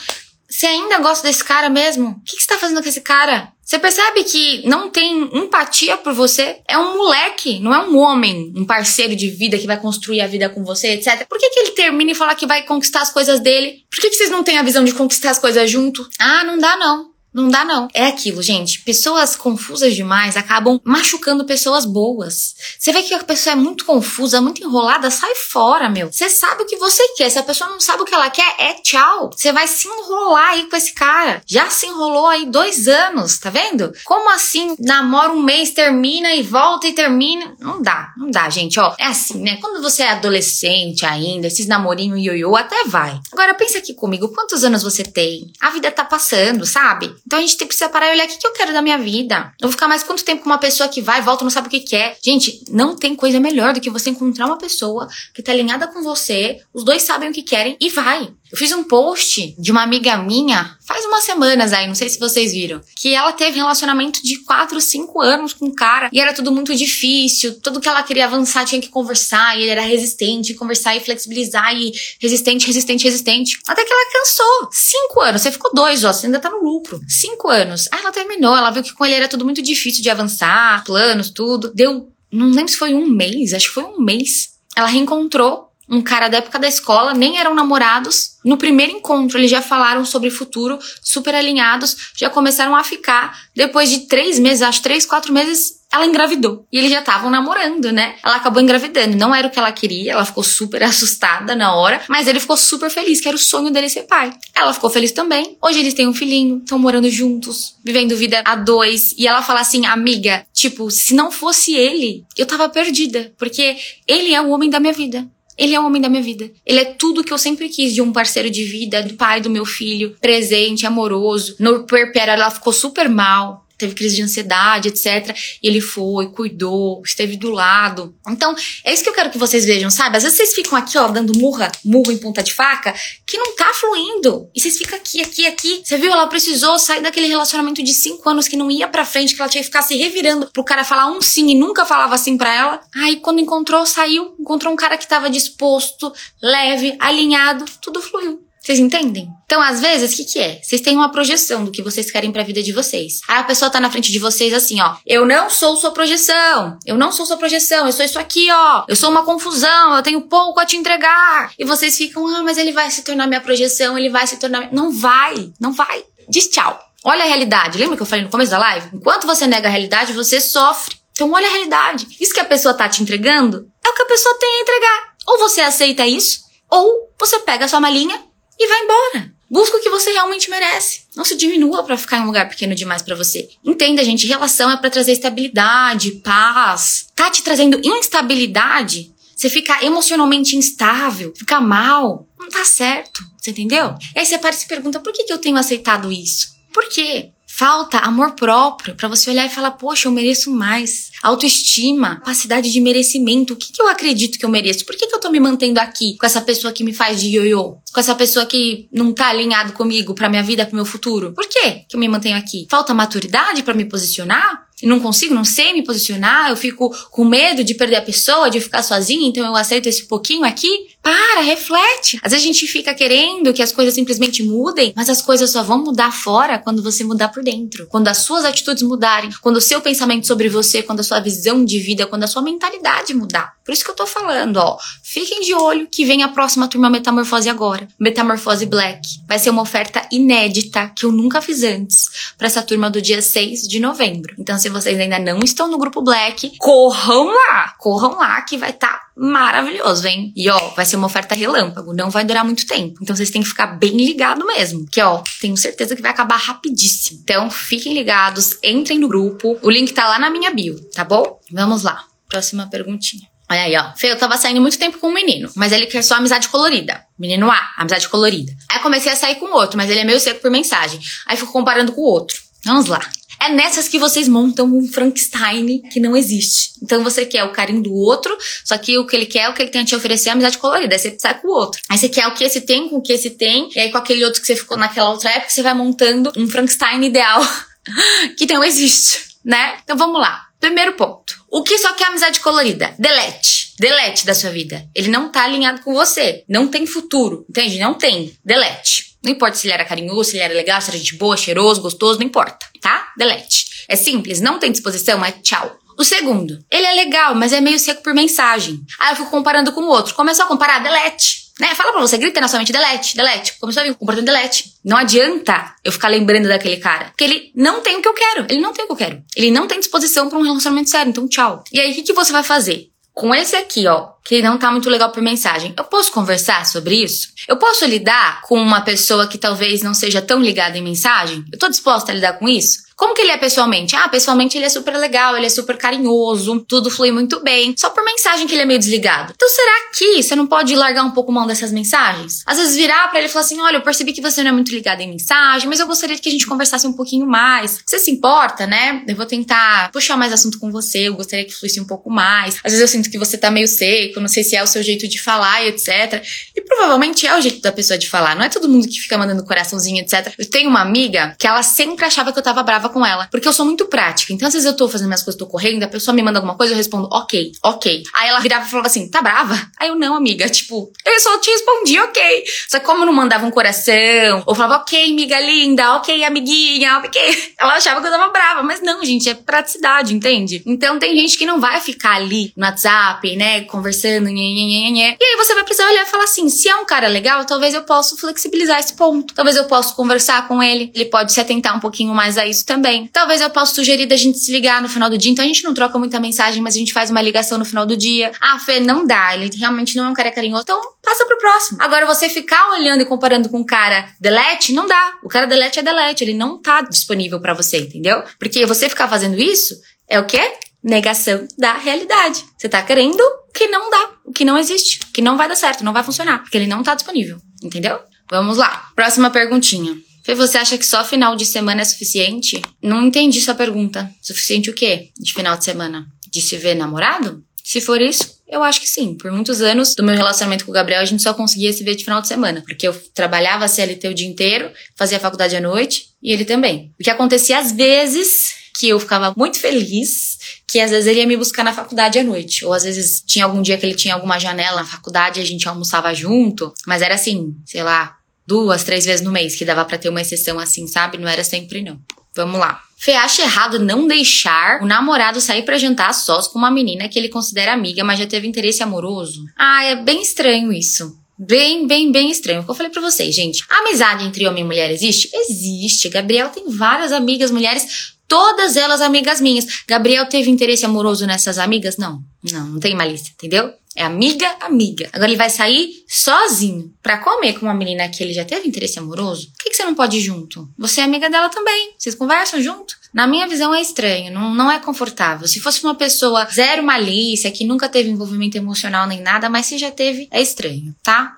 Você 0.50 0.66
ainda 0.66 0.98
gosta 1.00 1.28
desse 1.28 1.44
cara 1.44 1.70
mesmo? 1.70 2.10
O 2.10 2.24
que, 2.26 2.36
que 2.36 2.42
você 2.42 2.48
tá 2.48 2.58
fazendo 2.58 2.82
com 2.82 2.90
esse 2.90 3.02
cara? 3.02 3.54
Você 3.64 3.78
percebe 3.78 4.24
que 4.24 4.68
não 4.68 4.90
tem 4.90 5.30
empatia 5.32 5.96
por 5.96 6.12
você? 6.12 6.60
É 6.68 6.76
um 6.76 6.98
moleque, 6.98 7.60
não 7.60 7.72
é 7.72 7.80
um 7.88 7.98
homem, 8.00 8.52
um 8.56 8.66
parceiro 8.66 9.16
de 9.16 9.30
vida 9.30 9.60
que 9.60 9.68
vai 9.68 9.80
construir 9.80 10.22
a 10.22 10.28
vida 10.28 10.50
com 10.50 10.64
você, 10.64 10.94
etc. 10.94 11.28
Por 11.28 11.38
que, 11.38 11.50
que 11.52 11.60
ele 11.60 11.72
termina 11.72 12.12
e 12.12 12.16
fala 12.16 12.34
que 12.34 12.48
vai 12.48 12.64
conquistar 12.64 13.02
as 13.02 13.12
coisas 13.12 13.40
dele? 13.40 13.84
Por 13.92 14.02
que, 14.02 14.10
que 14.10 14.16
vocês 14.16 14.32
não 14.32 14.44
têm 14.44 14.58
a 14.58 14.64
visão 14.64 14.84
de 14.84 14.92
conquistar 14.92 15.30
as 15.30 15.38
coisas 15.38 15.70
junto? 15.70 16.10
Ah, 16.18 16.44
não 16.44 16.58
dá 16.58 16.78
não. 16.78 17.09
Não 17.34 17.48
dá, 17.48 17.64
não. 17.64 17.88
É 17.94 18.08
aquilo, 18.08 18.42
gente. 18.42 18.82
Pessoas 18.82 19.36
confusas 19.36 19.96
demais 19.96 20.36
acabam 20.36 20.82
machucando 20.84 21.46
pessoas 21.46 21.86
boas. 21.86 22.56
Você 22.78 22.92
vê 22.92 23.04
que 23.04 23.14
a 23.14 23.24
pessoa 23.24 23.54
é 23.54 23.56
muito 23.56 23.86
confusa, 23.86 24.42
muito 24.42 24.64
enrolada, 24.64 25.12
sai 25.12 25.36
fora, 25.36 25.90
meu. 25.90 26.12
Você 26.12 26.28
sabe 26.28 26.64
o 26.64 26.66
que 26.66 26.78
você 26.78 27.04
quer. 27.16 27.30
Se 27.30 27.38
a 27.38 27.44
pessoa 27.44 27.70
não 27.70 27.80
sabe 27.80 28.02
o 28.02 28.06
que 28.06 28.16
ela 28.16 28.30
quer, 28.30 28.56
é 28.58 28.74
tchau. 28.74 29.30
Você 29.36 29.52
vai 29.52 29.68
se 29.68 29.88
enrolar 29.88 30.54
aí 30.54 30.70
com 30.70 30.76
esse 30.76 30.94
cara. 30.94 31.42
Já 31.46 31.70
se 31.70 31.86
enrolou 31.86 32.28
aí 32.28 32.48
dois 32.48 32.88
anos, 32.88 33.38
tá 33.38 33.50
vendo? 33.50 33.94
Como 34.06 34.30
assim? 34.32 34.76
Namora 34.80 35.32
um 35.32 35.42
mês, 35.42 35.72
termina 35.72 36.34
e 36.34 36.42
volta 36.42 36.88
e 36.88 36.94
termina. 36.94 37.56
Não 37.60 37.82
dá, 37.82 38.12
não 38.18 38.32
dá, 38.32 38.50
gente. 38.50 38.80
Ó, 38.80 38.96
é 38.98 39.06
assim, 39.06 39.40
né? 39.40 39.58
Quando 39.58 39.82
você 39.82 40.02
é 40.02 40.12
adolescente 40.12 41.06
ainda, 41.06 41.48
esses 41.48 41.68
namorinhos 41.68 42.20
ioiô 42.20 42.56
até 42.56 42.86
vai. 42.86 43.20
Agora 43.32 43.54
pensa 43.54 43.78
aqui 43.78 43.94
comigo, 43.94 44.30
quantos 44.30 44.64
anos 44.64 44.82
você 44.82 45.04
tem? 45.04 45.52
A 45.60 45.70
vida 45.70 45.92
tá 45.92 46.04
passando, 46.04 46.66
sabe? 46.66 47.19
Então 47.26 47.40
a 47.40 47.42
gente 47.42 47.58
que 47.68 47.76
separar 47.76 48.10
e 48.10 48.12
olhar 48.14 48.26
o 48.26 48.28
que, 48.28 48.46
eu 48.46 48.54
quero 48.54 48.74
da 48.74 48.82
minha 48.82 48.98
vida. 48.98 49.54
Eu 49.60 49.68
vou 49.68 49.72
ficar 49.72 49.88
mais 49.88 50.04
quanto 50.04 50.24
tempo 50.24 50.44
com 50.44 50.50
uma 50.50 50.58
pessoa 50.58 50.90
que 50.90 51.02
vai, 51.02 51.22
volta, 51.22 51.44
não 51.44 51.52
sabe 51.52 51.68
o 51.68 51.72
que 51.72 51.82
quer. 51.82 52.18
Gente, 52.24 52.64
não 52.70 52.96
tem 52.96 53.16
coisa 53.16 53.40
melhor 53.40 53.74
do 53.74 53.82
que 53.82 53.90
você 53.90 54.10
encontrar 54.10 54.46
uma 54.46 54.58
pessoa 54.58 55.08
que 55.34 55.42
tá 55.42 55.52
alinhada 55.52 55.88
com 55.88 56.02
você, 56.02 56.62
os 56.74 56.84
dois 56.84 57.04
sabem 57.04 57.30
o 57.30 57.34
que 57.34 57.44
querem 57.44 57.78
e 57.80 57.90
vai. 57.90 58.30
Eu 58.52 58.58
fiz 58.58 58.72
um 58.72 58.84
post 58.84 59.56
de 59.58 59.72
uma 59.72 59.84
amiga 59.84 60.18
minha 60.18 60.78
faz 60.90 61.06
umas 61.06 61.24
semanas 61.24 61.72
aí, 61.72 61.88
não 61.88 61.94
sei 61.94 62.10
se 62.10 62.20
vocês 62.20 62.52
viram, 62.52 62.82
que 62.96 63.14
ela 63.14 63.32
teve 63.32 63.58
relacionamento 63.58 64.24
de 64.24 64.44
4, 64.44 64.82
5 64.82 65.22
anos 65.22 65.54
com 65.54 65.68
um 65.68 65.76
cara 65.76 66.10
e 66.12 66.20
era 66.20 66.34
tudo 66.34 66.52
muito 66.52 66.76
difícil, 66.76 67.62
tudo 67.62 67.80
que 67.80 67.88
ela 67.88 68.02
queria 68.02 68.26
avançar 68.26 68.66
tinha 68.66 68.82
que 68.82 68.90
conversar 68.90 69.56
e 69.56 69.62
ele 69.62 69.70
era 69.70 69.82
resistente, 69.82 70.56
conversar 70.56 70.98
e 70.98 71.00
flexibilizar 71.00 71.76
e 71.76 71.92
resistente, 72.20 72.66
resistente, 72.66 73.04
resistente. 73.04 73.60
Até 73.68 73.84
que 73.86 73.94
ela 73.94 74.12
cansou. 74.12 74.70
5 74.72 75.22
anos, 75.22 75.42
você 75.44 75.52
ficou 75.52 75.72
dois, 75.76 76.04
ó, 76.04 76.12
você 76.12 76.26
ainda 76.26 76.40
tá 76.40 76.50
no 76.50 76.64
lucro. 76.64 77.00
5 77.08 77.48
anos. 77.50 77.88
Aí 77.92 78.00
ela 78.00 78.12
terminou, 78.12 78.58
ela 78.58 78.72
viu 78.72 78.82
que 78.82 78.94
com 78.94 79.06
ele 79.06 79.14
era 79.14 79.28
tudo 79.28 79.46
muito 79.46 79.62
difícil 79.62 80.02
de 80.02 80.10
avançar, 80.10 80.84
planos, 80.86 81.30
tudo. 81.30 81.72
Deu, 81.72 82.12
não 82.32 82.50
lembro 82.50 82.72
se 82.72 82.78
foi 82.78 82.96
um 82.96 83.06
mês, 83.06 83.54
acho 83.54 83.68
que 83.68 83.76
foi 83.76 83.84
um 83.84 84.02
mês. 84.02 84.58
Ela 84.76 84.88
reencontrou 84.88 85.69
um 85.90 86.02
cara 86.02 86.28
da 86.28 86.38
época 86.38 86.60
da 86.60 86.68
escola, 86.68 87.14
nem 87.14 87.40
eram 87.40 87.56
namorados. 87.56 88.38
No 88.46 88.58
primeiro 88.58 88.94
encontro, 88.94 89.38
eles 89.38 89.50
já 89.50 89.62
falaram 89.62 90.06
sobre 90.06 90.30
futuro, 90.30 90.78
super 91.02 91.34
alinhados, 91.34 92.12
já 92.16 92.30
começaram 92.30 92.76
a 92.76 92.84
ficar. 92.84 93.38
Depois 93.56 93.90
de 93.90 94.08
três 94.08 94.38
meses, 94.38 94.62
acho 94.62 94.82
três, 94.82 95.06
quatro 95.06 95.34
meses, 95.34 95.80
ela 95.92 96.06
engravidou. 96.06 96.66
E 96.72 96.78
eles 96.78 96.92
já 96.92 97.00
estavam 97.00 97.32
namorando, 97.32 97.92
né? 97.92 98.16
Ela 98.24 98.36
acabou 98.36 98.62
engravidando. 98.62 99.18
Não 99.18 99.34
era 99.34 99.48
o 99.48 99.50
que 99.50 99.58
ela 99.58 99.72
queria, 99.72 100.14
ela 100.14 100.24
ficou 100.24 100.44
super 100.44 100.84
assustada 100.84 101.56
na 101.56 101.74
hora, 101.74 102.02
mas 102.08 102.28
ele 102.28 102.40
ficou 102.40 102.56
super 102.56 102.90
feliz, 102.90 103.20
que 103.20 103.28
era 103.28 103.36
o 103.36 103.40
sonho 103.40 103.72
dele 103.72 103.90
ser 103.90 104.04
pai. 104.04 104.32
Ela 104.56 104.74
ficou 104.74 104.90
feliz 104.90 105.12
também. 105.12 105.58
Hoje 105.62 105.80
eles 105.80 105.94
têm 105.94 106.08
um 106.08 106.14
filhinho, 106.14 106.60
estão 106.60 106.78
morando 106.78 107.10
juntos, 107.10 107.76
vivendo 107.84 108.16
vida 108.16 108.42
a 108.46 108.56
dois. 108.56 109.14
E 109.18 109.28
ela 109.28 109.42
fala 109.42 109.62
assim, 109.62 109.86
amiga, 109.86 110.46
tipo, 110.54 110.92
se 110.92 111.16
não 111.16 111.32
fosse 111.32 111.74
ele, 111.74 112.24
eu 112.38 112.46
tava 112.46 112.70
perdida, 112.70 113.34
porque 113.38 113.76
ele 114.08 114.34
é 114.34 114.42
o 114.42 114.50
homem 114.50 114.70
da 114.70 114.80
minha 114.80 114.94
vida. 114.94 115.28
Ele 115.60 115.76
é 115.76 115.80
o 115.80 115.86
homem 115.86 116.02
da 116.02 116.08
minha 116.08 116.24
vida. 116.24 116.50
Ele 116.66 116.80
é 116.80 116.86
tudo 116.86 117.24
que 117.24 117.34
eu 117.34 117.38
sempre 117.38 117.68
quis 117.68 117.94
de 117.94 118.02
um 118.02 118.14
parceiro 118.14 118.50
de 118.50 118.64
vida, 118.64 119.04
do 119.04 119.16
pai 119.16 119.42
do 119.42 119.50
meu 119.50 119.66
filho, 119.66 120.16
presente, 120.22 120.88
amoroso. 120.88 121.56
No 121.60 121.84
puerpério 121.84 122.32
ela 122.32 122.50
ficou 122.50 122.72
super 122.72 123.10
mal 123.10 123.68
teve 123.80 123.96
crise 123.96 124.18
de 124.18 124.22
ansiedade, 124.22 124.90
etc. 124.90 125.36
E 125.64 125.68
ele 125.68 125.82
foi, 125.82 126.28
cuidou, 126.28 127.02
esteve 127.04 127.38
do 127.38 127.50
lado. 127.50 128.16
Então, 128.28 128.54
é 128.84 128.94
isso 128.94 129.02
que 129.02 129.10
eu 129.10 129.14
quero 129.14 129.32
que 129.32 129.38
vocês 129.38 129.66
vejam, 129.66 129.90
sabe? 129.90 130.18
Às 130.18 130.24
vezes 130.24 130.38
vocês 130.38 130.54
ficam 130.54 130.78
aqui, 130.78 130.98
ó, 130.98 131.08
dando 131.08 131.38
murra, 131.38 131.72
murro 131.84 132.12
em 132.12 132.18
ponta 132.18 132.44
de 132.44 132.54
faca, 132.54 132.94
que 133.26 133.38
não 133.38 133.56
tá 133.56 133.72
fluindo. 133.74 134.50
E 134.54 134.60
vocês 134.60 134.78
ficam 134.78 134.98
aqui, 134.98 135.22
aqui, 135.22 135.48
aqui. 135.48 135.82
Você 135.84 135.98
viu? 135.98 136.12
Ela 136.12 136.28
precisou 136.28 136.78
sair 136.78 137.02
daquele 137.02 137.28
relacionamento 137.28 137.82
de 137.82 137.94
cinco 137.94 138.30
anos 138.30 138.48
que 138.48 138.58
não 138.58 138.70
ia 138.70 138.88
pra 138.88 139.06
frente, 139.06 139.34
que 139.34 139.42
ela 139.42 139.50
tinha 139.50 139.62
que 139.62 139.68
ficar 139.68 139.82
se 139.82 139.96
revirando 139.96 140.50
pro 140.52 140.64
cara 140.64 140.84
falar 140.84 141.08
um 141.08 141.22
sim 141.22 141.50
e 141.50 141.56
nunca 141.56 141.86
falava 141.86 142.16
assim 142.16 142.38
pra 142.38 142.54
ela. 142.54 142.82
Aí, 142.96 143.18
quando 143.18 143.40
encontrou, 143.40 143.86
saiu, 143.86 144.36
encontrou 144.40 144.74
um 144.74 144.76
cara 144.76 144.98
que 144.98 145.08
tava 145.08 145.30
disposto, 145.30 146.12
leve, 146.42 146.96
alinhado, 147.00 147.66
tudo 147.82 148.02
fluiu. 148.02 148.49
Vocês 148.70 148.78
entendem? 148.78 149.28
Então, 149.46 149.60
às 149.64 149.82
vezes, 149.82 150.14
o 150.14 150.16
que, 150.16 150.24
que 150.24 150.38
é? 150.38 150.62
Vocês 150.62 150.80
têm 150.80 150.96
uma 150.96 151.12
projeção 151.12 151.66
do 151.66 151.72
que 151.72 151.82
vocês 151.82 152.12
querem 152.12 152.32
pra 152.32 152.44
vida 152.44 152.62
de 152.62 152.72
vocês. 152.72 153.20
Aí 153.28 153.40
a 153.40 153.44
pessoa 153.44 153.72
tá 153.72 153.80
na 153.80 153.90
frente 153.90 154.12
de 154.12 154.20
vocês 154.20 154.54
assim, 154.54 154.80
ó. 154.80 154.96
Eu 155.08 155.26
não 155.26 155.50
sou 155.50 155.76
sua 155.76 155.90
projeção. 155.90 156.78
Eu 156.86 156.96
não 156.96 157.12
sou 157.12 157.26
sua 157.26 157.36
projeção. 157.36 157.88
Eu 157.88 157.92
sou 157.92 158.06
isso 158.06 158.20
aqui, 158.20 158.48
ó. 158.52 158.86
Eu 158.88 158.96
sou 158.96 159.10
uma 159.10 159.26
confusão. 159.26 159.96
Eu 159.96 160.04
tenho 160.04 160.22
pouco 160.22 160.60
a 160.60 160.68
te 160.68 160.78
entregar. 160.78 161.52
E 161.58 161.66
vocês 161.66 161.98
ficam, 161.98 162.28
ah, 162.28 162.44
mas 162.44 162.60
ele 162.60 162.72
vai 162.72 162.92
se 162.92 163.02
tornar 163.02 163.26
minha 163.26 163.42
projeção. 163.42 163.98
Ele 163.98 164.12
vai 164.12 164.28
se 164.28 164.38
tornar. 164.38 164.72
Não 164.72 164.92
vai. 164.92 165.52
Não 165.60 165.74
vai. 165.74 166.04
Diz 166.30 166.48
tchau. 166.48 166.80
Olha 167.04 167.24
a 167.24 167.28
realidade. 167.28 167.80
Lembra 167.80 167.98
que 167.98 168.04
eu 168.04 168.06
falei 168.06 168.26
no 168.26 168.30
começo 168.30 168.52
da 168.52 168.60
live? 168.60 168.90
Enquanto 168.94 169.26
você 169.26 169.48
nega 169.48 169.68
a 169.68 169.72
realidade, 169.72 170.14
você 170.14 170.40
sofre. 170.40 170.96
Então, 171.14 171.32
olha 171.32 171.48
a 171.48 171.52
realidade. 171.52 172.08
Isso 172.22 172.36
que 172.36 172.40
a 172.40 172.46
pessoa 172.46 172.76
tá 172.76 172.88
te 172.88 173.02
entregando 173.02 173.68
é 173.84 173.90
o 173.90 173.96
que 173.96 174.04
a 174.04 174.06
pessoa 174.06 174.38
tem 174.38 174.60
a 174.60 174.62
entregar. 174.62 175.14
Ou 175.26 175.40
você 175.40 175.62
aceita 175.62 176.06
isso, 176.06 176.42
ou 176.70 177.10
você 177.20 177.40
pega 177.40 177.66
a 177.66 177.68
sua 177.68 177.80
malinha 177.80 178.29
e 178.60 178.68
vai 178.68 178.84
embora. 178.84 179.34
Busca 179.50 179.78
o 179.78 179.82
que 179.82 179.90
você 179.90 180.12
realmente 180.12 180.50
merece. 180.50 181.04
Não 181.16 181.26
se 181.26 181.36
diminua 181.36 181.84
para 181.84 181.98
ficar 181.98 182.18
em 182.18 182.22
um 182.22 182.28
lugar 182.28 182.48
pequeno 182.48 182.76
demais 182.76 183.02
para 183.02 183.16
você. 183.16 183.50
Entenda, 183.66 184.04
gente, 184.04 184.28
relação 184.28 184.70
é 184.70 184.78
para 184.78 184.92
trazer 184.92 185.14
estabilidade, 185.14 186.12
paz. 186.24 187.08
Tá 187.16 187.32
te 187.32 187.42
trazendo 187.42 187.82
instabilidade? 187.84 189.12
Você 189.36 189.50
fica 189.50 189.84
emocionalmente 189.84 190.56
instável, 190.56 191.34
fica 191.36 191.60
mal. 191.60 192.28
Não 192.38 192.50
tá 192.50 192.64
certo. 192.64 193.24
Você 193.38 193.52
entendeu? 193.52 193.96
E 194.16 194.20
aí 194.20 194.26
você 194.26 194.38
para 194.38 194.54
e 194.54 194.58
se 194.58 194.68
pergunta: 194.68 195.00
por 195.00 195.14
que, 195.14 195.24
que 195.24 195.34
eu 195.34 195.38
tenho 195.40 195.58
aceitado 195.58 196.12
isso? 196.12 196.50
Por 196.72 196.88
quê? 196.90 197.32
Falta 197.60 197.98
amor 197.98 198.36
próprio 198.36 198.96
para 198.96 199.10
você 199.10 199.32
olhar 199.32 199.46
e 199.46 199.50
falar: 199.50 199.72
poxa, 199.72 200.08
eu 200.08 200.14
mereço 200.14 200.50
mais. 200.50 201.12
Autoestima, 201.22 202.16
capacidade 202.16 202.72
de 202.72 202.80
merecimento. 202.80 203.52
O 203.52 203.58
que, 203.58 203.74
que 203.74 203.82
eu 203.82 203.90
acredito 203.90 204.40
que 204.40 204.46
eu 204.46 204.50
mereço? 204.50 204.86
Por 204.86 204.96
que, 204.96 205.06
que 205.06 205.14
eu 205.14 205.20
tô 205.20 205.30
me 205.30 205.42
mantendo 205.42 205.78
aqui 205.78 206.16
com 206.18 206.26
essa 206.26 206.40
pessoa 206.40 206.72
que 206.72 206.86
me 206.86 206.94
faz 206.94 207.20
de 207.20 207.28
ioiô? 207.28 207.76
Com 207.92 208.00
essa 208.00 208.16
pessoa 208.16 208.46
que 208.46 208.88
não 208.94 209.12
tá 209.12 209.28
alinhado 209.28 209.74
comigo 209.74 210.14
pra 210.14 210.30
minha 210.30 210.42
vida, 210.42 210.66
pro 210.66 210.78
meu 210.78 210.86
futuro? 210.86 211.34
Por 211.34 211.50
que 211.50 211.82
que 211.90 211.98
eu 211.98 212.00
me 212.00 212.08
mantenho 212.08 212.38
aqui? 212.38 212.66
Falta 212.70 212.94
maturidade 212.94 213.62
para 213.62 213.74
me 213.74 213.84
posicionar? 213.84 214.70
e 214.82 214.88
não 214.88 215.00
consigo, 215.00 215.34
não 215.34 215.44
sei 215.44 215.74
me 215.74 215.84
posicionar, 215.84 216.50
eu 216.50 216.56
fico 216.56 216.90
com 217.12 217.26
medo 217.26 217.64
de 217.64 217.74
perder 217.74 217.98
a 217.98 218.02
pessoa, 218.02 218.50
de 218.50 218.62
ficar 218.62 218.82
sozinha, 218.82 219.28
então 219.28 219.46
eu 219.46 219.56
aceito 219.56 219.88
esse 219.88 220.08
pouquinho 220.08 220.46
aqui. 220.46 220.88
Para, 221.02 221.42
reflete. 221.42 222.20
Às 222.22 222.32
vezes 222.32 222.46
a 222.46 222.48
gente 222.48 222.68
fica 222.68 222.94
querendo 222.94 223.54
que 223.54 223.64
as 223.64 223.72
coisas 223.72 223.94
simplesmente 223.94 224.44
mudem, 224.44 224.94
mas 224.96 225.10
as 225.10 225.22
coisas 225.22 225.50
só 225.50 225.64
vão 225.64 225.84
mudar 225.84 226.12
fora 226.12 226.60
quando 226.60 226.84
você 226.84 227.04
mudar 227.04 227.30
por 227.30 227.44
dentro. 227.44 227.88
Quando 227.88 228.08
as 228.08 228.18
suas 228.18 228.46
atitudes 228.46 228.84
mudarem, 228.84 229.30
quando 229.42 229.58
o 229.58 229.62
seu 229.62 229.82
pensamento 229.82 230.28
sobre 230.28 230.50
você, 230.50 230.84
quando 230.84 231.00
a 231.00 231.04
sua 231.04 231.20
visão 231.20 231.64
de 231.64 231.80
vida, 231.80 232.06
quando 232.06 232.24
a 232.24 232.28
sua 232.28 232.42
mentalidade 232.42 233.14
mudar. 233.14 233.54
Por 233.64 233.74
isso 233.74 233.84
que 233.84 233.92
eu 233.92 233.96
tô 233.96 234.06
falando, 234.06 234.58
ó. 234.58 234.78
Fiquem 235.04 235.42
de 235.42 235.54
olho 235.54 235.88
que 235.90 236.06
vem 236.06 236.24
a 236.24 236.28
próxima 236.28 236.68
turma 236.68 236.90
Metamorfose 236.90 237.50
agora. 237.50 237.88
Metamorfose 238.00 238.66
Black. 238.66 239.02
Vai 239.28 239.40
ser 239.40 239.52
uma 239.52 239.62
oferta 239.62 240.08
inédita 240.12 240.92
que 240.96 241.06
eu 241.06 241.12
nunca 241.12 241.42
fiz 241.42 241.64
antes 241.64 242.34
para 242.38 242.48
essa 242.48 242.62
turma 242.62 242.90
do 242.90 243.02
dia 243.02 243.22
6 243.22 243.68
de 243.68 243.80
novembro. 243.80 244.36
Então, 244.38 244.58
se 244.58 244.70
vocês 244.70 245.00
ainda 245.00 245.20
não 245.20 245.40
estão 245.40 245.68
no 245.68 245.78
grupo 245.78 246.02
Black, 246.02 246.52
corram 246.58 247.28
lá! 247.28 247.74
Corram 247.78 248.18
lá 248.18 248.42
que 248.42 248.58
vai 248.58 248.72
estar 248.72 248.88
tá 248.88 249.09
maravilhoso, 249.20 250.08
hein? 250.08 250.32
E 250.36 250.50
ó, 250.50 250.70
vai 250.70 250.86
ser 250.86 250.96
uma 250.96 251.08
oferta 251.08 251.36
relâmpago, 251.36 251.94
não 251.94 252.10
vai 252.10 252.24
durar 252.24 252.46
muito 252.46 252.66
tempo. 252.66 253.00
Então 253.02 253.16
vocês 253.16 253.30
têm 253.30 253.42
que 253.42 253.50
ficar 253.50 253.68
bem 253.68 253.98
ligado 253.98 254.46
mesmo. 254.46 254.86
Que 254.90 255.02
ó, 255.02 255.22
tenho 255.42 255.58
certeza 255.58 255.96
que 255.96 256.02
vai 256.02 256.12
acabar 256.12 256.38
rapidíssimo. 256.38 257.20
Então 257.22 257.52
fiquem 257.52 257.94
ligados, 257.94 258.58
entrem 258.64 258.98
no 258.98 259.08
grupo. 259.08 259.60
O 259.62 259.70
link 259.70 259.94
tá 259.94 260.08
lá 260.08 260.18
na 260.18 260.30
minha 260.30 260.52
bio, 260.52 260.80
tá 260.92 261.04
bom? 261.04 261.40
Vamos 261.52 261.84
lá. 261.84 262.06
Próxima 262.30 262.70
perguntinha. 262.70 263.28
Olha 263.52 263.62
aí, 263.64 263.76
ó. 263.76 263.94
Fê, 263.98 264.12
eu 264.12 264.18
tava 264.18 264.38
saindo 264.38 264.62
muito 264.62 264.78
tempo 264.78 265.00
com 265.00 265.08
um 265.08 265.14
menino, 265.14 265.50
mas 265.56 265.72
ele 265.72 265.88
quer 265.88 266.04
só 266.04 266.16
amizade 266.16 266.48
colorida. 266.50 267.04
Menino 267.18 267.50
A, 267.50 267.74
amizade 267.78 268.08
colorida. 268.08 268.54
Aí 268.70 268.80
comecei 268.80 269.12
a 269.12 269.16
sair 269.16 269.36
com 269.36 269.52
outro, 269.52 269.76
mas 269.76 269.90
ele 269.90 270.02
é 270.02 270.04
meio 270.04 270.20
seco 270.20 270.40
por 270.40 270.52
mensagem. 270.52 271.00
Aí 271.26 271.36
fico 271.36 271.52
comparando 271.52 271.92
com 271.92 272.02
o 272.02 272.06
outro. 272.06 272.38
Vamos 272.64 272.86
lá. 272.86 273.02
É 273.42 273.50
nessas 273.50 273.88
que 273.88 273.98
vocês 273.98 274.28
montam 274.28 274.66
um 274.68 274.88
Frankenstein 274.88 275.82
que 275.92 276.00
não 276.00 276.16
existe. 276.16 276.74
Então 276.84 277.04
você 277.04 277.26
quer 277.26 277.44
o 277.46 277.54
carinho 277.54 277.82
do 277.82 277.94
outro, 277.94 278.38
só 278.66 278.78
que 278.78 278.98
o 278.98 279.06
que 279.06 279.16
ele 279.16 279.26
quer, 279.26 279.50
o 279.50 279.54
que 279.54 279.62
ele 279.62 279.72
tem 279.72 279.82
a 279.82 279.86
te 279.86 279.96
oferecer 279.96 280.30
é 280.30 280.32
amizade 280.34 280.58
colorida. 280.58 280.94
Aí 280.94 281.00
você 281.00 281.18
sai 281.18 281.40
com 281.40 281.48
o 281.48 281.52
outro. 281.52 281.82
Aí 281.90 281.98
você 281.98 282.10
quer 282.10 282.28
o 282.28 282.34
que 282.34 282.44
esse 282.44 282.62
tem 282.62 282.90
com 282.90 282.98
o 282.98 283.02
que 283.02 283.14
esse 283.14 283.32
tem, 283.32 283.70
e 283.76 283.80
aí 283.80 283.92
com 283.92 283.98
aquele 283.98 284.26
outro 284.26 284.42
que 284.42 284.48
você 284.48 284.56
ficou 284.56 284.78
naquela 284.78 285.10
outra 285.10 285.30
época, 285.30 285.50
você 285.50 285.62
vai 285.62 285.74
montando 285.74 286.32
um 286.36 286.48
Frankenstein 286.48 287.04
ideal 287.06 287.42
que 288.38 288.46
não 288.46 288.64
existe, 288.64 289.38
né? 289.46 289.78
Então 289.84 289.98
vamos 289.98 290.20
lá. 290.20 290.50
Primeiro 290.60 290.94
ponto. 290.94 291.40
O 291.50 291.64
que 291.64 291.78
só 291.78 291.94
quer 291.94 292.08
amizade 292.08 292.42
colorida? 292.42 292.94
Delete. 293.00 293.74
Delete 293.80 294.26
da 294.26 294.36
sua 294.36 294.50
vida. 294.50 294.86
Ele 294.94 295.08
não 295.08 295.32
tá 295.32 295.46
alinhado 295.46 295.82
com 295.82 295.94
você. 295.94 296.44
Não 296.50 296.68
tem 296.68 296.86
futuro. 296.86 297.46
Entende? 297.50 297.80
Não 297.80 297.94
tem. 297.94 298.34
Delete. 298.44 299.10
Não 299.24 299.32
importa 299.32 299.58
se 299.58 299.68
ele 299.68 299.74
era 299.74 299.86
carinhoso, 299.86 300.32
se 300.32 300.38
ele 300.38 300.44
era 300.44 300.54
legal, 300.54 300.82
se 300.82 300.90
era 300.90 300.98
gente 300.98 301.16
boa, 301.16 301.36
cheiroso, 301.36 301.82
gostoso, 301.82 302.20
não 302.20 302.26
importa, 302.26 302.66
tá? 302.80 303.12
Delete. 303.18 303.86
É 303.88 303.96
simples, 303.96 304.42
não 304.42 304.60
tem 304.60 304.72
disposição, 304.72 305.18
mas 305.18 305.36
tchau. 305.42 305.80
O 305.98 306.04
segundo, 306.04 306.58
ele 306.72 306.86
é 306.86 306.94
legal, 306.94 307.36
mas 307.36 307.52
é 307.52 307.60
meio 307.60 307.78
seco 307.78 308.02
por 308.02 308.14
mensagem. 308.14 308.80
Aí 309.00 309.12
eu 309.12 309.18
fico 309.18 309.30
comparando 309.30 309.74
com 309.74 309.82
o 309.82 309.88
outro. 309.88 310.16
Começou 310.16 310.46
a 310.46 310.48
comparar, 310.48 310.80
delete. 310.80 311.50
Né? 311.60 311.76
Fala 311.76 311.92
pra 311.92 312.00
você, 312.00 312.18
grita 312.18 312.40
na 312.40 312.48
sua 312.48 312.58
mente, 312.58 312.72
delete, 312.72 313.18
delete. 313.18 313.60
Começou 313.60 313.82
a 313.82 313.86
vir, 313.86 313.94
comportamento 313.94 314.26
delete. 314.26 314.76
Não 314.84 314.96
adianta 314.96 315.76
eu 315.84 315.92
ficar 315.92 316.08
lembrando 316.08 316.48
daquele 316.48 316.78
cara. 316.78 317.08
Porque 317.08 317.26
ele 317.26 317.52
não 317.54 317.82
tem 317.82 317.98
o 317.98 318.02
que 318.02 318.08
eu 318.08 318.14
quero. 318.14 318.46
Ele 318.50 318.62
não 318.62 318.72
tem 318.72 318.86
o 318.86 318.88
que 318.88 318.94
eu 318.94 318.98
quero. 318.98 319.22
Ele 319.36 319.52
não 319.52 319.68
tem 319.68 319.78
disposição 319.78 320.30
para 320.30 320.40
um 320.40 320.42
relacionamento 320.42 320.90
sério. 320.90 321.10
Então, 321.10 321.28
tchau. 321.28 321.66
E 321.70 321.82
aí, 321.82 321.92
o 321.92 321.96
que, 321.96 322.04
que 322.04 322.14
você 322.14 322.32
vai 322.32 322.44
fazer? 322.44 322.90
Com 323.14 323.36
esse 323.36 323.58
aqui, 323.58 323.86
ó, 323.86 324.12
que 324.24 324.42
não 324.42 324.58
tá 324.58 324.72
muito 324.72 324.90
legal 324.90 325.12
por 325.12 325.22
mensagem, 325.22 325.74
eu 325.78 325.84
posso 325.84 326.12
conversar 326.12 326.66
sobre 326.66 327.04
isso? 327.04 327.30
Eu 327.48 327.58
posso 327.58 327.86
lidar 327.86 328.42
com 328.42 328.62
uma 328.62 328.82
pessoa 328.82 329.28
que 329.28 329.38
talvez 329.38 329.82
não 329.82 329.94
seja 329.94 330.22
tão 330.22 330.42
ligada 330.42 330.78
em 330.78 330.84
mensagem? 330.84 331.44
Eu 331.52 331.58
tô 331.58 331.70
disposta 331.70 332.12
a 332.12 332.16
lidar 332.16 332.34
com 332.34 332.48
isso? 332.48 332.90
Como 333.00 333.14
que 333.14 333.22
ele 333.22 333.32
é 333.32 333.38
pessoalmente? 333.38 333.96
Ah, 333.96 334.10
pessoalmente 334.10 334.58
ele 334.58 334.66
é 334.66 334.70
super 334.70 334.94
legal, 334.98 335.38
ele 335.38 335.46
é 335.46 335.50
super 335.50 335.78
carinhoso, 335.78 336.60
tudo 336.68 336.92
flui 336.92 337.14
muito 337.14 337.42
bem. 337.42 337.74
Só 337.78 337.92
por 337.92 338.04
mensagem 338.04 338.46
que 338.46 338.54
ele 338.54 338.64
é 338.64 338.66
meio 338.66 338.78
desligado. 338.78 339.32
Então 339.34 339.48
será 339.48 339.90
que 339.94 340.22
você 340.22 340.36
não 340.36 340.46
pode 340.46 340.76
largar 340.76 341.06
um 341.06 341.12
pouco 341.12 341.32
mão 341.32 341.48
dessas 341.48 341.72
mensagens? 341.72 342.44
Às 342.46 342.58
vezes 342.58 342.76
virar 342.76 343.08
para 343.08 343.20
ele 343.20 343.30
e 343.30 343.32
falar 343.32 343.46
assim: 343.46 343.58
olha, 343.62 343.78
eu 343.78 343.82
percebi 343.82 344.12
que 344.12 344.20
você 344.20 344.44
não 344.44 344.50
é 344.50 344.52
muito 344.52 344.74
ligado 344.74 345.00
em 345.00 345.08
mensagem, 345.08 345.70
mas 345.70 345.80
eu 345.80 345.88
gostaria 345.88 346.18
que 346.18 346.28
a 346.28 346.32
gente 346.32 346.46
conversasse 346.46 346.86
um 346.88 346.92
pouquinho 346.92 347.26
mais. 347.26 347.80
Você 347.86 348.00
se 348.00 348.12
importa, 348.12 348.68
né? 348.68 349.02
Eu 349.08 349.16
vou 349.16 349.26
tentar 349.26 349.90
puxar 349.94 350.18
mais 350.18 350.34
assunto 350.34 350.60
com 350.60 350.70
você, 350.70 351.08
eu 351.08 351.16
gostaria 351.16 351.46
que 351.46 351.56
fluísse 351.56 351.80
um 351.80 351.88
pouco 351.88 352.10
mais. 352.10 352.56
Às 352.56 352.74
vezes 352.74 352.82
eu 352.82 352.88
sinto 352.90 353.10
que 353.10 353.18
você 353.18 353.38
tá 353.38 353.50
meio 353.50 353.70
seco, 353.70 354.09
não 354.18 354.28
sei 354.28 354.44
se 354.44 354.56
é 354.56 354.64
o 354.64 354.68
seu 354.68 354.82
jeito 354.82 355.08
de 355.08 355.22
falar 355.22 355.64
e 355.64 355.70
etc. 355.70 356.24
E 356.56 356.62
provavelmente 356.62 357.28
é 357.28 357.38
o 357.38 357.42
jeito 357.42 357.62
da 357.62 357.72
pessoa 357.72 357.98
de 357.98 358.10
falar. 358.10 358.36
Não 358.36 358.44
é 358.44 358.50
todo 358.50 358.70
mundo 358.70 358.88
que 358.88 359.00
fica 359.00 359.18
mandando 359.18 359.44
coraçãozinho, 359.44 360.02
etc. 360.02 360.34
Eu 360.38 360.50
tenho 360.50 360.70
uma 360.70 360.82
amiga 360.82 361.36
que 361.38 361.46
ela 361.46 361.62
sempre 361.64 362.06
achava 362.06 362.32
que 362.32 362.40
eu 362.40 362.44
tava 362.44 362.64
brava 362.64 362.90
com 362.90 363.06
ela. 363.06 363.28
Porque 363.32 363.48
eu 363.48 363.54
sou 363.54 363.66
muito 363.66 363.86
prática. 363.86 364.34
Então, 364.34 364.48
às 364.48 364.54
vezes 364.54 364.66
eu 364.66 364.76
tô 364.76 364.88
fazendo 364.88 365.08
minhas 365.08 365.24
coisas, 365.24 365.38
tô 365.38 365.46
correndo, 365.46 365.84
a 365.84 365.88
pessoa 365.88 366.16
me 366.16 366.22
manda 366.22 366.40
alguma 366.40 366.56
coisa, 366.56 366.74
eu 366.74 366.78
respondo, 366.78 367.08
ok, 367.12 367.52
ok. 367.64 368.04
Aí 368.16 368.30
ela 368.30 368.40
virava 368.40 368.66
e 368.66 368.70
falava 368.70 368.88
assim, 368.88 369.10
tá 369.10 369.22
brava? 369.22 369.60
Aí 369.80 369.90
eu, 369.90 369.96
não, 369.96 370.16
amiga, 370.16 370.48
tipo, 370.50 370.92
eu 371.06 371.20
só 371.20 371.38
te 371.40 371.50
respondi, 371.52 372.00
ok. 372.00 372.44
Só 372.68 372.80
que 372.80 372.86
como 372.86 373.04
eu 373.04 373.06
não 373.06 373.14
mandava 373.14 373.46
um 373.46 373.52
coração, 373.52 374.44
ou 374.46 374.56
falava, 374.56 374.78
ok, 374.78 375.12
amiga 375.12 375.40
linda, 375.40 375.96
ok, 375.98 376.24
amiguinha, 376.24 377.00
ok. 377.00 377.54
Ela 377.60 377.76
achava 377.76 378.02
que 378.02 378.08
eu 378.08 378.12
tava 378.12 378.32
brava. 378.32 378.64
Mas 378.64 378.82
não, 378.82 379.04
gente, 379.04 379.30
é 379.30 379.34
praticidade, 379.34 380.14
entende? 380.14 380.62
Então 380.66 381.00
tem 381.00 381.16
gente 381.16 381.38
que 381.38 381.46
não 381.46 381.60
vai 381.60 381.80
ficar 381.80 382.16
ali 382.16 382.54
no 382.56 382.66
WhatsApp, 382.66 383.36
né, 383.36 383.62
conversando, 384.00 384.30
nhê, 384.30 384.54
nhê, 384.54 384.92
nhê, 384.92 385.18
E 385.20 385.24
aí 385.24 385.38
você 385.38 385.54
vai 385.54 385.64
precisar 385.64 385.90
olhar 385.90 386.04
e 386.04 386.10
falar 386.10 386.24
assim, 386.24 386.48
se 386.50 386.70
é 386.70 386.76
um 386.76 386.86
cara 386.86 387.08
legal, 387.08 387.44
talvez 387.46 387.74
eu 387.74 387.84
possa 387.84 388.16
flexibilizar 388.16 388.80
esse 388.80 388.94
ponto. 388.94 389.34
Talvez 389.34 389.58
eu 389.58 389.66
possa 389.66 389.94
conversar 389.94 390.48
com 390.48 390.64
ele. 390.64 390.92
Ele 390.96 391.06
pode 391.06 391.34
se 391.34 391.40
atentar 391.42 391.76
um 391.76 391.80
pouquinho 391.80 392.14
mais 392.14 392.38
a 392.38 392.46
isso 392.46 392.66
também. 392.66 393.08
Talvez 393.08 393.42
eu 393.42 393.50
possa 393.50 393.76
sugerir 393.76 394.06
da 394.06 394.16
gente 394.16 394.40
se 394.40 394.52
ligar 394.52 394.82
no 394.82 394.90
final 394.90 395.10
do 395.10 395.18
dia. 395.18 395.32
Então 395.32 395.44
a 395.44 395.48
gente 395.48 395.64
não 395.64 395.74
troca 395.74 396.00
muita 396.00 396.20
mensagem, 396.20 396.62
mas 396.62 396.76
a 396.76 396.80
gente 396.80 396.94
faz 396.94 397.10
uma 397.10 397.22
ligação 397.22 397.58
no 397.58 397.66
final 397.66 397.86
do 397.86 397.98
dia. 397.98 398.32
Ah, 398.40 398.60
Fê, 398.60 398.80
não 398.80 399.06
dá. 399.06 399.36
Ele 399.36 399.50
realmente 399.58 399.96
não 399.98 400.06
é 400.06 400.10
um 400.10 400.14
cara 400.14 400.32
carinhoso. 400.32 400.64
Então 400.64 400.82
passa 401.04 401.26
pro 401.26 401.38
próximo. 401.38 401.78
Agora 401.82 402.06
você 402.06 402.30
ficar 402.30 402.72
olhando 402.72 403.02
e 403.02 403.06
comparando 403.06 403.50
com 403.50 403.60
o 403.60 403.66
cara 403.66 404.10
delete, 404.20 404.74
não 404.74 404.88
dá. 404.88 405.14
O 405.24 405.28
cara 405.28 405.46
delete 405.46 405.80
é 405.80 405.84
delete. 405.84 406.24
Ele 406.24 406.34
não 406.34 406.62
tá 406.62 406.82
disponível 406.82 407.40
para 407.42 407.54
você, 407.54 407.80
entendeu? 407.80 408.24
Porque 408.38 408.66
você 408.66 408.88
ficar 408.88 409.08
fazendo 409.08 409.40
isso 409.40 409.76
é 410.08 410.20
o 410.20 410.26
quê? 410.26 410.54
Negação 410.84 411.48
da 411.58 411.74
realidade. 411.74 412.46
Você 412.58 412.70
tá 412.70 412.82
querendo 412.82 413.22
que 413.54 413.68
não 413.68 413.90
dá, 413.90 414.12
que 414.34 414.46
não 414.46 414.58
existe, 414.58 415.00
que 415.14 415.22
não 415.22 415.38
vai 415.38 415.48
dar 415.48 415.56
certo, 415.56 415.84
não 415.84 415.94
vai 415.94 416.04
funcionar, 416.04 416.40
porque 416.40 416.58
ele 416.58 416.68
não 416.68 416.84
tá 416.84 416.96
disponível. 416.96 417.38
Entendeu? 417.62 418.00
Vamos 418.30 418.58
lá. 418.58 418.90
Próxima 418.96 419.30
perguntinha. 419.30 419.98
Fê, 420.24 420.36
você 420.36 420.58
acha 420.58 420.78
que 420.78 420.86
só 420.86 421.04
final 421.04 421.36
de 421.36 421.46
semana 421.46 421.82
é 421.82 421.86
suficiente? 421.86 422.62
Não 422.82 423.08
entendi 423.08 423.42
sua 423.42 423.56
pergunta. 423.56 424.10
Suficiente 424.22 424.70
o 424.70 424.74
quê? 424.74 425.10
De 425.18 425.34
final 425.34 425.58
de 425.58 425.66
semana? 425.66 426.08
De 426.32 426.42
se 426.42 426.56
ver 426.56 426.76
namorado? 426.76 427.44
Se 427.64 427.82
for 427.82 428.02
isso, 428.02 428.40
eu 428.48 428.64
acho 428.64 428.82
que 428.82 428.88
sim. 428.88 429.16
Por 429.16 429.32
muitos 429.32 429.62
anos 429.62 429.94
do 429.96 430.04
meu 430.04 430.16
relacionamento 430.16 430.66
com 430.66 430.72
o 430.72 430.74
Gabriel, 430.74 431.02
a 431.02 431.06
gente 431.06 431.22
só 431.22 431.34
conseguia 431.34 431.72
se 431.72 431.84
ver 431.84 431.96
de 431.96 432.04
final 432.04 432.22
de 432.22 432.28
semana. 432.28 432.62
Porque 432.62 432.88
eu 432.88 432.94
trabalhava 433.14 433.68
CLT 433.68 434.08
o 434.08 434.14
dia 434.14 434.28
inteiro, 434.28 434.72
fazia 434.96 435.20
faculdade 435.20 435.56
à 435.56 435.62
noite 435.62 436.08
e 436.22 436.32
ele 436.32 436.46
também. 436.46 436.94
O 437.00 437.04
que 437.04 437.10
acontecia 437.10 437.60
às 437.60 437.72
vezes 437.72 438.56
que 438.80 438.88
eu 438.88 439.00
ficava 439.00 439.34
muito 439.36 439.60
feliz 439.60 440.38
que 440.66 440.80
às 440.80 440.90
vezes 440.90 441.06
ele 441.06 441.20
ia 441.20 441.28
me 441.28 441.36
buscar 441.36 441.64
na 441.66 441.74
faculdade 441.74 442.18
à 442.18 442.24
noite. 442.24 442.64
Ou 442.64 442.72
às 442.72 442.84
vezes 442.84 443.22
tinha 443.28 443.44
algum 443.44 443.62
dia 443.62 443.78
que 443.78 443.86
ele 443.86 443.94
tinha 443.94 444.14
alguma 444.14 444.40
janela 444.40 444.78
na 444.78 444.86
faculdade 444.86 445.38
e 445.38 445.44
a 445.44 445.46
gente 445.46 445.68
almoçava 445.68 446.14
junto. 446.14 446.74
Mas 446.88 447.02
era 447.02 447.16
assim, 447.16 447.54
sei 447.66 447.84
lá, 447.84 448.16
duas, 448.48 448.86
três 448.86 449.04
vezes 449.04 449.22
no 449.24 449.32
mês, 449.32 449.54
que 449.56 449.66
dava 449.66 449.84
para 449.84 449.98
ter 449.98 450.08
uma 450.08 450.22
exceção 450.22 450.58
assim, 450.58 450.88
sabe? 450.88 451.18
Não 451.18 451.28
era 451.28 451.44
sempre 451.44 451.82
não. 451.82 452.00
Vamos 452.34 452.58
lá. 452.58 452.82
Fê 452.98 453.12
acha 453.14 453.42
errado 453.42 453.80
não 453.80 454.08
deixar 454.08 454.82
o 454.82 454.86
namorado 454.86 455.42
sair 455.42 455.64
para 455.64 455.78
jantar 455.78 456.14
sós 456.14 456.48
com 456.48 456.58
uma 456.58 456.72
menina 456.72 457.10
que 457.10 457.20
ele 457.20 457.28
considera 457.28 457.74
amiga, 457.74 458.04
mas 458.06 458.20
já 458.20 458.28
teve 458.28 458.48
interesse 458.48 458.82
amoroso? 458.82 459.44
Ah, 459.58 459.84
é 459.84 459.96
bem 459.98 460.22
estranho 460.22 460.72
isso. 460.72 461.18
Bem, 461.38 461.88
bem, 461.88 462.12
bem 462.12 462.30
estranho. 462.30 462.62
Como 462.62 462.72
eu 462.72 462.76
falei 462.76 462.92
pra 462.92 463.02
vocês, 463.02 463.36
gente. 463.36 463.64
A 463.70 463.80
amizade 463.80 464.26
entre 464.26 464.48
homem 464.48 464.64
e 464.64 464.68
mulher 464.68 464.92
existe? 464.92 465.30
Existe. 465.34 466.10
Gabriel 466.10 466.50
tem 466.50 466.70
várias 466.70 467.12
amigas 467.12 467.50
mulheres, 467.52 468.18
todas 468.30 468.78
elas 468.78 469.02
amigas 469.02 469.42
minhas. 469.42 469.66
Gabriel 469.88 470.26
teve 470.28 470.50
interesse 470.50 470.86
amoroso 470.86 471.26
nessas 471.26 471.58
amigas? 471.58 471.98
Não. 471.98 472.24
Não, 472.50 472.68
não 472.68 472.80
tem 472.80 472.96
malícia, 472.96 473.34
entendeu? 473.34 473.74
É 473.96 474.04
amiga, 474.04 474.48
amiga. 474.62 475.10
Agora 475.12 475.30
ele 475.30 475.38
vai 475.38 475.50
sair 475.50 476.06
sozinho 476.08 476.94
para 477.04 477.18
comer 477.18 477.60
com 477.60 477.66
uma 477.66 477.74
menina 477.74 478.08
que 478.08 478.24
ele 478.24 478.32
já 478.32 478.46
teve 478.46 478.68
interesse 478.68 478.98
amoroso. 479.00 479.48
Por 479.48 479.64
que, 479.64 479.72
que 479.72 479.76
você 479.76 479.84
não 479.84 479.96
pode 479.96 480.18
ir 480.18 480.22
junto? 480.22 480.70
Você 480.78 481.02
é 481.02 481.04
amiga 481.04 481.30
dela 481.30 481.50
também. 481.50 481.96
Vocês 481.98 482.16
conversam 482.16 482.62
junto? 482.62 482.96
Na 483.14 483.26
minha 483.26 483.48
visão 483.48 483.74
é 483.74 483.82
estranho, 483.82 484.32
não, 484.32 484.54
não 484.54 484.72
é 484.72 484.80
confortável. 484.80 485.48
Se 485.48 485.60
fosse 485.60 485.84
uma 485.84 485.96
pessoa 485.96 486.46
zero 486.46 486.84
malícia, 486.84 487.52
que 487.52 487.66
nunca 487.66 487.90
teve 487.90 488.10
envolvimento 488.10 488.56
emocional 488.56 489.08
nem 489.08 489.20
nada, 489.20 489.50
mas 489.50 489.66
se 489.66 489.78
já 489.80 489.90
teve, 489.90 490.28
é 490.32 490.40
estranho, 490.40 490.96
tá? 491.04 491.36